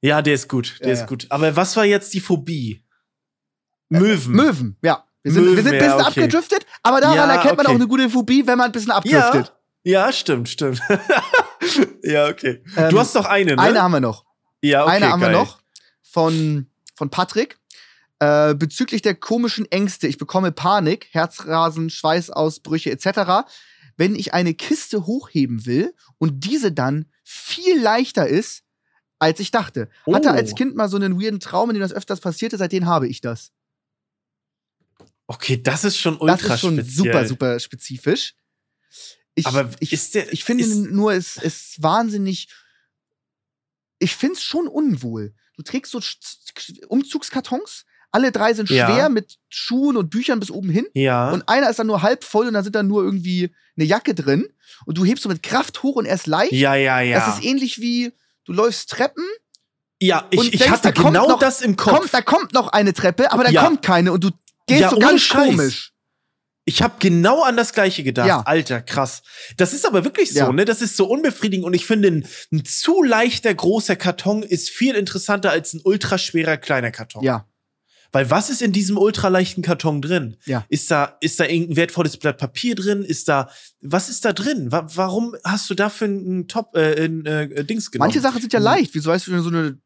[0.00, 0.78] ja, der ist gut.
[0.80, 1.06] Der Ja, ist ja.
[1.06, 1.26] gut.
[1.30, 2.84] Aber was war jetzt die Phobie?
[3.88, 4.32] Möwen.
[4.32, 5.04] Möwen, ja.
[5.22, 6.22] Wir sind, wir Möwen, sind ein ja, bisschen okay.
[6.22, 7.74] abgedriftet, aber daran Ja, erkennt man okay.
[7.74, 9.52] auch eine gute Phobie, wenn man ein bisschen abdriftet.
[9.84, 10.80] Ja, stimmt, stimmt.
[12.02, 12.62] Ja, okay.
[12.76, 13.60] Ähm, du hast doch eine, ne?
[13.62, 14.24] Eine haben wir noch.
[14.62, 15.32] ja, okay, eine haben geil.
[15.32, 15.60] wir noch
[16.02, 17.58] von, von Patrick.
[18.20, 20.06] Äh, bezüglich der komischen Ängste.
[20.08, 23.46] Ich bekomme Panik, Herzrasen, Schweißausbrüche etc.,
[23.96, 28.62] wenn ich eine Kiste hochheben will und diese dann viel leichter ist,
[29.18, 29.90] als ich dachte.
[30.10, 30.32] Hatte Oh.
[30.32, 33.20] als Kind mal so einen weirden Traum, in dem das öfters passierte, seitdem habe ich
[33.20, 33.50] das.
[35.26, 36.94] Okay, das ist schon ultra Das ist schon speziell.
[36.94, 38.34] super, super spezifisch.
[39.38, 42.48] Ich, Aber ich, der, ich finde ist, nur, es ist wahnsinnig.
[43.98, 45.34] Ich finde es schon unwohl.
[45.56, 46.00] Du trägst so
[46.88, 48.86] Umzugskartons, alle drei sind Ja.
[48.86, 50.86] schwer mit Schuhen und Büchern bis oben hin.
[50.94, 51.30] ja.
[51.30, 54.14] Und einer ist dann nur halb voll und da sind dann nur irgendwie eine Jacke
[54.14, 54.48] drin.
[54.86, 56.52] Und du hebst so mit Kraft hoch und er ist leicht.
[56.52, 57.18] ja, ja, ja.
[57.26, 58.12] Das ist ähnlich wie,
[58.44, 59.24] du läufst Treppen,
[60.00, 61.98] ja, ich, ich denkst, hatte da genau noch- das im Kopf.
[61.98, 63.64] kommt, da kommt noch eine Treppe, aber da Ja.
[63.64, 64.30] kommt keine und du
[64.68, 65.48] gehst Ja, so ganz Scheiß.
[65.48, 65.92] komisch.
[66.68, 68.28] Ich habe genau an das Gleiche gedacht.
[68.28, 68.42] Ja.
[68.42, 69.22] Alter, krass.
[69.56, 70.52] Das ist aber wirklich so, Ja.
[70.52, 70.66] ne?
[70.66, 74.94] Das ist so unbefriedigend und ich finde, ein, ein zu leichter großer Karton ist viel
[74.94, 77.24] interessanter als ein ultraschwerer kleiner Karton.
[77.24, 77.46] Ja.
[78.12, 80.36] Weil was ist in diesem ultraleichten Karton drin?
[80.44, 80.66] Ja.
[80.68, 83.02] Ist da, ist da irgendein wertvolles Blatt Papier drin?
[83.02, 83.48] Ist da,
[83.80, 84.70] was ist da drin?
[84.70, 88.08] Wa warum hast du dafür einen Top, äh, ein, äh, Dings genommen?
[88.08, 88.94] Manche Sachen sind ja leicht.
[88.94, 89.78] Wie so weißt du, wenn du so eine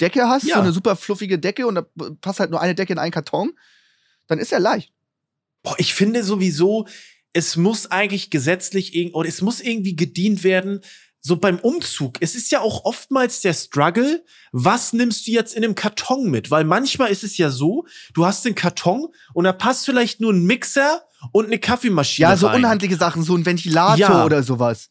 [0.00, 0.54] Decke hast, Ja.
[0.56, 1.86] so eine super fluffige Decke und da
[2.22, 3.52] passt halt nur eine Decke in einen Karton,
[4.26, 4.90] dann ist er leicht.
[5.62, 6.86] Boah, ich finde sowieso,
[7.32, 10.80] es muss eigentlich gesetzlich oder es muss irgendwie gedient werden.
[11.22, 12.16] So beim Umzug.
[12.20, 14.24] Es ist ja auch oftmals der Struggle.
[14.52, 16.50] Was nimmst du jetzt in einem Karton mit?
[16.50, 17.84] Weil manchmal ist es ja so,
[18.14, 22.28] du hast den Karton und da passt vielleicht nur ein Mixer und eine Kaffeemaschine.
[22.30, 22.56] Ja, so rein.
[22.64, 24.24] unhandliche Sachen, so ein Ventilator Ja.
[24.24, 24.88] oder sowas.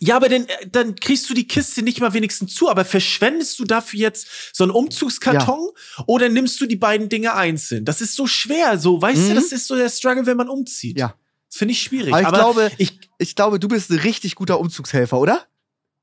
[0.00, 2.68] Ja, aber dann, äh, dann kriegst du die Kiste nicht mal wenigstens zu.
[2.68, 5.70] Aber verschwendest du dafür jetzt so einen Umzugskarton
[6.06, 7.84] oder nimmst du die beiden Dinge einzeln?
[7.84, 8.78] Das ist so schwer.
[8.78, 9.28] So, weißt Mhm.
[9.30, 10.98] du, das ist so der Struggle, wenn man umzieht.
[10.98, 11.14] Ja.
[11.50, 12.12] Das finde ich schwierig.
[12.14, 15.46] Aber ich glaube, ich, ich glaube, du bist ein richtig guter Umzugshelfer, oder?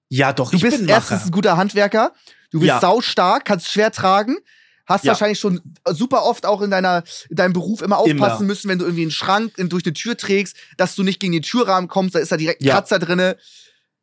[0.10, 1.26] ja, doch, Du ich bist bin erstens Macher.
[1.26, 2.14] ein guter Handwerker,
[2.52, 2.80] du bist Ja.
[2.80, 4.38] saustark, kannst schwer tragen,
[4.86, 5.10] hast Ja.
[5.14, 5.62] wahrscheinlich schon
[5.94, 8.48] super oft auch in, deiner, in deinem Beruf immer aufpassen Immer.
[8.48, 11.42] müssen, wenn du irgendwie einen Schrank durch eine Tür trägst, dass du nicht gegen den
[11.42, 12.74] Türrahmen kommst, da ist da direkt ein Ja.
[12.76, 13.38] Kratzer drinne.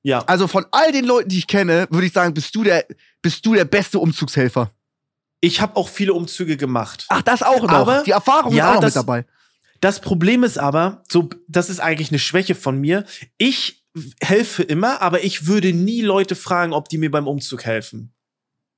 [0.03, 0.25] Ja.
[0.27, 2.85] Also von all den Leuten, die ich kenne, würde ich sagen, bist du der,
[3.23, 4.71] bist du der beste Umzugshelfer.
[5.41, 7.07] Ich habe auch viele Umzüge gemacht.
[7.09, 7.71] Ach, das auch noch.
[7.71, 9.27] Aber- die Erfahrung Ja, ist auch noch das- mit dabei.
[9.81, 13.05] Das Problem ist aber, so, das ist eigentlich eine Schwäche von mir.
[13.37, 13.85] Ich
[14.23, 18.13] helfe immer, aber ich würde nie Leute fragen, ob die mir beim Umzug helfen.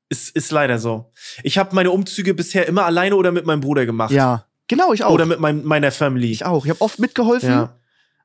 [0.08, 1.12] Ist, ist leider so.
[1.42, 4.12] Ich habe meine Umzüge bisher immer alleine oder mit meinem Bruder gemacht.
[4.12, 4.46] Ja.
[4.66, 5.10] Genau, ich auch.
[5.12, 6.30] Oder mit meinem, meiner Family.
[6.32, 6.64] ich auch.
[6.64, 7.76] Ich habe oft mitgeholfen, ja.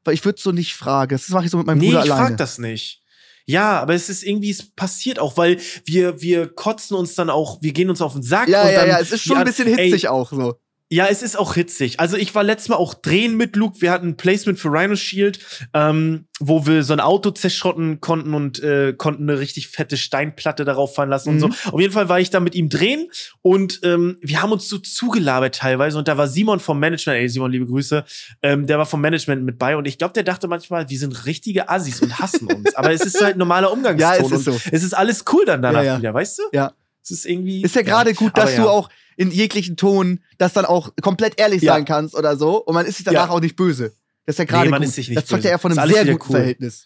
[0.09, 1.11] Aber ich würde so nicht fragen.
[1.11, 2.27] Das mache ich so mit meinem Nee, Bruder ich alleine.
[2.29, 3.01] frag das nicht.
[3.45, 7.61] Ja, aber es ist irgendwie, es passiert auch, weil wir, wir kotzen uns dann auch,
[7.61, 8.47] wir gehen uns auf den Sack.
[8.47, 10.55] ja, und ja, dann, ja, es ist schon ein bisschen ey, hitzig auch so.
[10.91, 11.99] Ja, es ist auch hitzig.
[11.99, 13.79] Also ich war letztes Mal auch drehen mit Luke.
[13.79, 15.39] Wir hatten ein Placement für Rhino Shield,
[15.75, 20.65] ähm, wo wir so ein Auto zerschrotten konnten und äh, konnten eine richtig fette Steinplatte
[20.65, 21.43] darauf fallen lassen Mhm.
[21.43, 21.71] und so.
[21.73, 23.07] Auf jeden Fall war ich da mit ihm drehen
[23.43, 27.29] und ähm, wir haben uns so zugelabert teilweise und da war Simon vom Management, ey
[27.29, 28.03] Simon, liebe Grüße,
[28.41, 31.25] ähm, der war vom Management mit bei und ich glaube, der dachte manchmal, wir sind
[31.27, 32.73] richtige Assis und hassen uns.
[32.73, 34.59] Aber es ist halt normaler Umgangston Ja, es ist und so.
[34.71, 35.97] es ist alles cool dann danach Ja, ja.
[35.99, 36.43] wieder, weißt du?
[36.51, 36.73] Ja.
[37.03, 37.61] Es ist irgendwie.
[37.61, 38.89] Ist ja gerade gut, dass du auch
[39.19, 41.73] in jeglichen Ton das dann auch komplett ehrlich Ja.
[41.73, 42.63] sein kannst oder so.
[42.63, 43.29] Und man ist sich danach Ja.
[43.31, 43.91] auch nicht böse.
[44.25, 44.87] Das ist ja gerade Nee, man gut.
[44.89, 46.37] ist sich nicht das zeugt ja eher von einem sehr guten cool.
[46.37, 46.85] Verhältnis.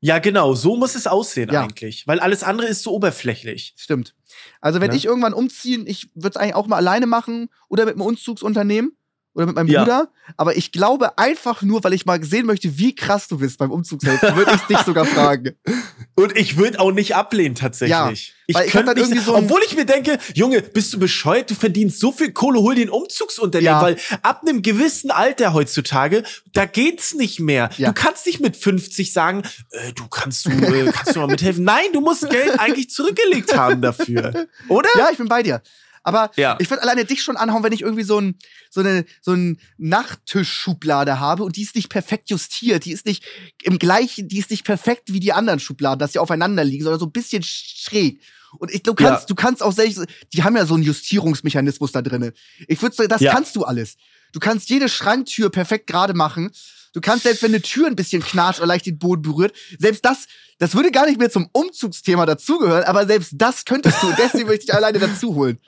[0.00, 1.62] Ja, genau, so muss es aussehen Ja.
[1.64, 2.06] eigentlich.
[2.06, 3.74] Weil alles andere ist so oberflächlich.
[3.76, 4.14] Stimmt.
[4.60, 4.96] Also wenn Ne?
[4.96, 8.96] ich irgendwann umziehen, ich würde es eigentlich auch mal alleine machen oder mit einem Umzugsunternehmen
[9.36, 9.82] oder mit meinem Ja.
[9.84, 10.08] Bruder.
[10.38, 13.70] Aber ich glaube einfach nur, weil ich mal sehen möchte, wie krass du bist beim
[13.70, 15.52] Umzugshelfen, würde ich dich sogar fragen.
[16.16, 18.34] Und ich würde auch nicht ablehnen, tatsächlich.
[18.46, 21.50] ich weil ich könnte nicht, so obwohl ich mir denke, Junge, bist du bescheuert?
[21.50, 23.82] Du verdienst so viel Kohle, hol dir ein Umzugsunternehmen, Ja.
[23.82, 26.22] weil ab einem gewissen Alter heutzutage,
[26.54, 27.68] da geht's nicht mehr.
[27.76, 27.88] Ja.
[27.92, 31.62] Du kannst nicht mit 50 sagen, äh, du kannst du, äh, kannst du mal mithelfen.
[31.64, 34.46] Nein, du musst Geld eigentlich zurückgelegt haben dafür.
[34.68, 34.88] Oder?
[34.96, 35.60] Ja, ich bin bei dir.
[36.06, 36.56] Aber Ja.
[36.60, 38.36] ich würde alleine dich schon anhauen, wenn ich irgendwie so, ein,
[38.70, 43.24] so eine so ein Nachttischschublade habe und die ist nicht perfekt justiert, die ist nicht
[43.64, 47.00] im gleichen, die ist nicht perfekt wie die anderen Schubladen, dass sie aufeinander liegen, sondern
[47.00, 48.20] so ein bisschen schräg.
[48.58, 49.26] Und ich, du kannst, Ja.
[49.26, 52.32] du kannst auch selbst, die haben ja so einen Justierungsmechanismus da drinne.
[52.68, 53.32] Ich würde sagen, das Ja.
[53.32, 53.96] kannst du alles.
[54.32, 56.50] Du kannst jede Schranktür perfekt gerade machen.
[56.92, 60.04] Du kannst selbst, wenn eine Tür ein bisschen knatscht oder leicht den Boden berührt, selbst
[60.04, 60.26] das,
[60.58, 64.10] das würde gar nicht mehr zum Umzugsthema dazugehören, aber selbst das könntest du.
[64.16, 65.58] Deswegen möchte ich dich alleine dazu holen.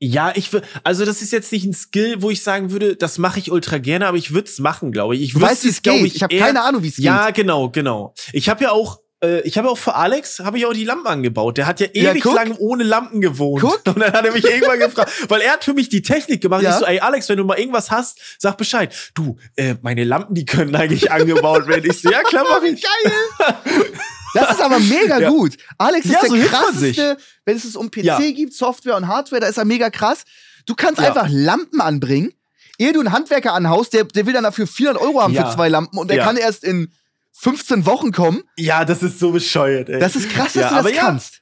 [0.00, 3.18] Ja, ich will, also das ist jetzt nicht ein Skill, wo ich sagen würde, das
[3.18, 5.22] mache ich ultra gerne, aber ich würde es machen, glaube ich.
[5.22, 6.04] Ich Du weißt, wie es geht.
[6.14, 7.36] Ich, habe eher- keine Ahnung, wie es Ja, geht.
[7.36, 8.14] genau, genau.
[8.32, 11.08] Ich habe ja auch, äh, ich habe auch für Alex, habe ich auch die Lampen
[11.08, 11.58] angebaut.
[11.58, 12.36] Der hat ja Ja, ewig guck.
[12.36, 13.60] lang ohne Lampen gewohnt.
[13.62, 13.82] Guck.
[13.96, 16.62] Und dann hat er mich irgendwann gefragt, weil er hat für mich die Technik gemacht.
[16.62, 16.70] Ja.
[16.74, 18.94] Ich so, ey Alex, wenn du mal irgendwas hast, sag Bescheid.
[19.14, 21.90] Du, äh, meine Lampen, die können eigentlich angebaut werden.
[21.90, 22.80] Ich so, ja klar, mach ich.
[23.02, 23.12] Geil!
[24.40, 25.30] Das ist aber mega Ja.
[25.30, 25.56] gut.
[25.78, 28.18] Alex ist Ja, der so krasseste, wenn es es um PC Ja.
[28.18, 30.24] gibt, Software und Hardware, da ist er mega krass.
[30.66, 31.08] Du kannst Ja.
[31.08, 32.32] einfach Lampen anbringen.
[32.78, 35.48] Ehe du einen Handwerker anhaust, der, der will dann dafür 400 Euro haben Ja.
[35.50, 36.24] für zwei Lampen und der Ja.
[36.24, 36.92] kann erst in
[37.32, 38.42] 15 Wochen kommen.
[38.56, 39.98] Ja, das ist so bescheuert, ey.
[40.00, 41.00] Das ist krass, dass Ja, du das aber ja.
[41.02, 41.40] kannst.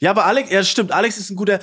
[0.00, 0.92] Ja, aber Alex, ja, stimmt.
[0.92, 1.58] Alex ist ein guter.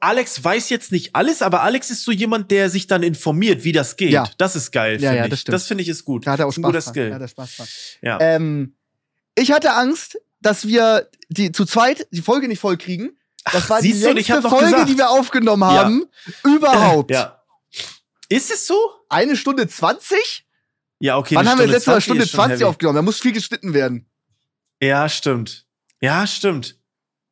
[0.00, 3.72] Alex weiß jetzt nicht alles, aber Alex ist so jemand, der sich dann informiert, wie
[3.72, 4.10] das geht.
[4.12, 4.28] Ja.
[4.38, 5.00] Das ist geil.
[5.02, 5.30] Ja, ja, ich.
[5.30, 5.54] das stimmt.
[5.54, 6.26] Das finde ich ist gut.
[6.26, 6.92] Da hat er auch ist ein Spaß guter dran.
[6.94, 7.08] Skill.
[7.08, 7.66] Da hat er Spaß dran.
[8.02, 8.18] Ja.
[8.20, 8.75] Ähm,
[9.36, 13.16] ich hatte Angst, dass wir die zu zweit die Folge nicht voll kriegen.
[13.52, 15.84] Das war die siehst du, Folge, die wir aufgenommen Ja.
[15.84, 16.06] haben.
[16.44, 17.10] Überhaupt.
[17.12, 17.40] ja.
[18.28, 18.76] Ist es so?
[19.08, 20.44] Eine Stunde 20?
[20.98, 21.36] Ja, okay.
[21.36, 22.64] Wann haben wir Stunde letzte Mal 20 Stunde ist schon 20 heavy.
[22.64, 22.96] aufgenommen?
[22.96, 24.10] Da muss viel geschnitten werden.
[24.80, 25.64] Ja, stimmt.
[26.00, 26.76] Ja, stimmt.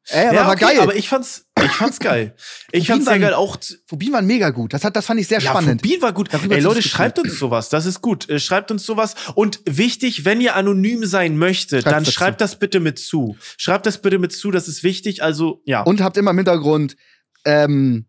[0.06, 0.81] Ey, aber ja, war okay, geil.
[0.81, 2.35] Aber ich fand's, ich fand's geil.
[2.73, 3.35] Ich Phobien fand's sehr waren- geil.
[3.35, 4.73] Auch Phobien waren mega gut.
[4.74, 5.81] Das, hat, das fand ich sehr ja, spannend.
[5.82, 6.32] Phobien war gut.
[6.32, 7.69] Darüber Ey, zu Leute, schreibt uns sowas.
[7.69, 8.28] Das ist gut.
[8.28, 9.15] Äh, Schreibt uns sowas.
[9.35, 12.12] Und wichtig, wenn ihr anonym sein möchtet, Schreibt's dann dazu.
[12.12, 13.36] schreibt das bitte mit zu.
[13.57, 14.51] Schreibt das bitte mit zu.
[14.51, 15.23] Das ist wichtig.
[15.23, 15.82] Also, ja.
[15.82, 16.97] Und habt immer im Hintergrund,
[17.45, 18.07] ähm,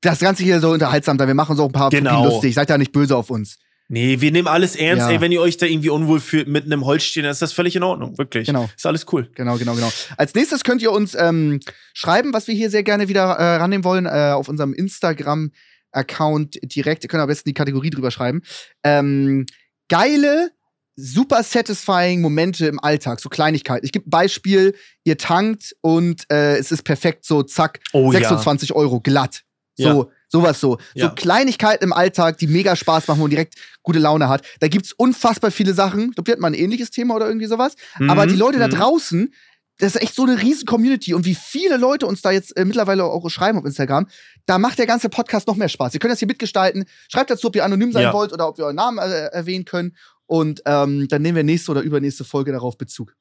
[0.00, 1.26] das Ganze hier so unterhaltsam sein.
[1.28, 2.16] Wir machen auch ein paar Genau.
[2.18, 2.54] Phobien lustig.
[2.54, 3.58] Seid da nicht böse auf uns.
[3.90, 5.06] Nee, wir nehmen alles ernst.
[5.06, 5.12] Ja.
[5.12, 7.74] Ey, wenn ihr euch da irgendwie unwohl fühlt mit einem Holzstehen, dann ist das völlig
[7.74, 8.18] in Ordnung.
[8.18, 8.46] Wirklich.
[8.46, 8.68] Genau.
[8.76, 9.30] Ist alles cool.
[9.34, 9.90] Genau, genau, genau.
[10.18, 11.60] Als nächstes könnt ihr uns ähm,
[11.94, 17.02] schreiben, was wir hier sehr gerne wieder äh, rannehmen wollen, äh, auf unserem Instagram-Account direkt.
[17.02, 18.42] Ihr könnt am besten die Kategorie drüber schreiben.
[18.84, 19.46] Ähm,
[19.88, 20.50] geile,
[20.94, 23.86] super satisfying Momente im Alltag, so Kleinigkeiten.
[23.86, 24.74] Ich gebe ein Beispiel,
[25.04, 29.44] ihr tankt und äh, es ist perfekt, so zack, Oh 26 Euro glatt.
[29.76, 30.78] So, sowas so.
[30.94, 31.08] Ja.
[31.08, 34.42] So Kleinigkeiten im Alltag, die mega Spaß machen, man direkt gute Laune hat.
[34.60, 36.10] Da gibt's unfassbar viele Sachen.
[36.10, 37.74] Ich glaube, wir hatten mal ein ähnliches Thema oder irgendwie sowas.
[37.98, 38.08] ja.
[38.10, 38.72] Aber Mhm, die Leute da mhm.
[38.72, 39.34] draußen,
[39.78, 41.14] das ist echt so eine riesen Community.
[41.14, 44.06] Und wie viele Leute uns da jetzt äh, mittlerweile auch schreiben auf Instagram,
[44.44, 45.94] da macht der ganze Podcast noch mehr Spaß.
[45.94, 46.84] Ihr könnt das hier mitgestalten.
[47.08, 48.12] Schreibt dazu, ob ihr anonym sein Ja.
[48.12, 49.96] wollt oder ob wir euren Namen äh, erwähnen können.
[50.26, 53.14] Und ähm, dann nehmen wir nächste oder übernächste Folge darauf Bezug.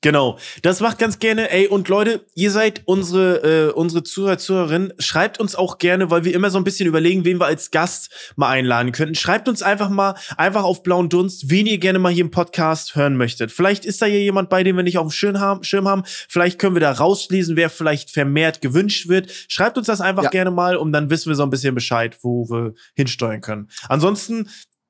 [0.00, 1.50] Genau, das macht ganz gerne.
[1.50, 4.92] Ey, und Leute, ihr seid unsere, äh, unsere Zuhörer, Zuhörerinnen.
[5.00, 8.32] Schreibt uns auch gerne, weil wir immer so ein bisschen überlegen, wen wir als Gast
[8.36, 9.16] mal einladen könnten.
[9.16, 12.94] Schreibt uns einfach mal, einfach auf blauen Dunst, wen ihr gerne mal hier im Podcast
[12.94, 13.50] hören möchtet.
[13.50, 15.64] Vielleicht ist da hier jemand bei, den wir nicht auf dem Schirm haben.
[15.64, 16.04] Schirm haben.
[16.06, 19.32] Vielleicht können wir da rauslesen, wer vielleicht vermehrt gewünscht wird.
[19.48, 20.30] Schreibt uns das einfach Ja.
[20.30, 23.68] gerne mal und dann wissen wir so ein bisschen Bescheid, wo wir hinsteuern können.
[23.88, 24.48] Ansonsten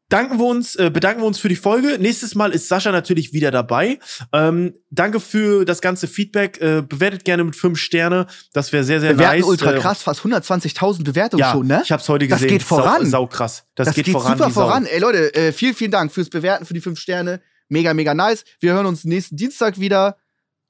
[0.09, 1.99] danken wir uns, äh, bedanken wir uns für die Folge.
[1.99, 3.99] Nächstes Mal ist Sascha natürlich wieder dabei.
[4.33, 6.61] Ähm, danke für das ganze Feedback.
[6.61, 8.27] Äh, bewertet gerne mit fünf Sterne.
[8.53, 9.47] Das wäre sehr, sehr Bewerten nice.
[9.47, 11.83] ultra Äh, krass, fast 120.000 Bewertungen ja, schon, ne?
[11.85, 12.51] ich hab's heute Das gesehen.
[12.59, 13.05] geht voran.
[13.05, 13.65] Sau, sau krass.
[13.75, 14.39] Das, Das, geht, geht, voran.
[14.39, 14.87] super voran.
[14.87, 17.41] Ey Leute, äh, vielen, vielen Dank fürs Bewerten, für die fünf Sterne.
[17.69, 18.45] Mega, mega nice.
[18.61, 20.17] Wir hören uns nächsten Dienstag wieder.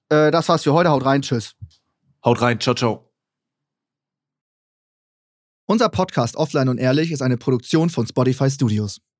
[0.08, 0.90] Äh, das war's für heute.
[0.90, 1.22] Haut rein.
[1.22, 1.54] Tschüss.
[2.24, 2.58] Haut rein.
[2.60, 3.04] Ciao, ciao.
[5.66, 9.00] Unser Podcast Offline und Ehrlich ist eine Produktion von Spotify Studios.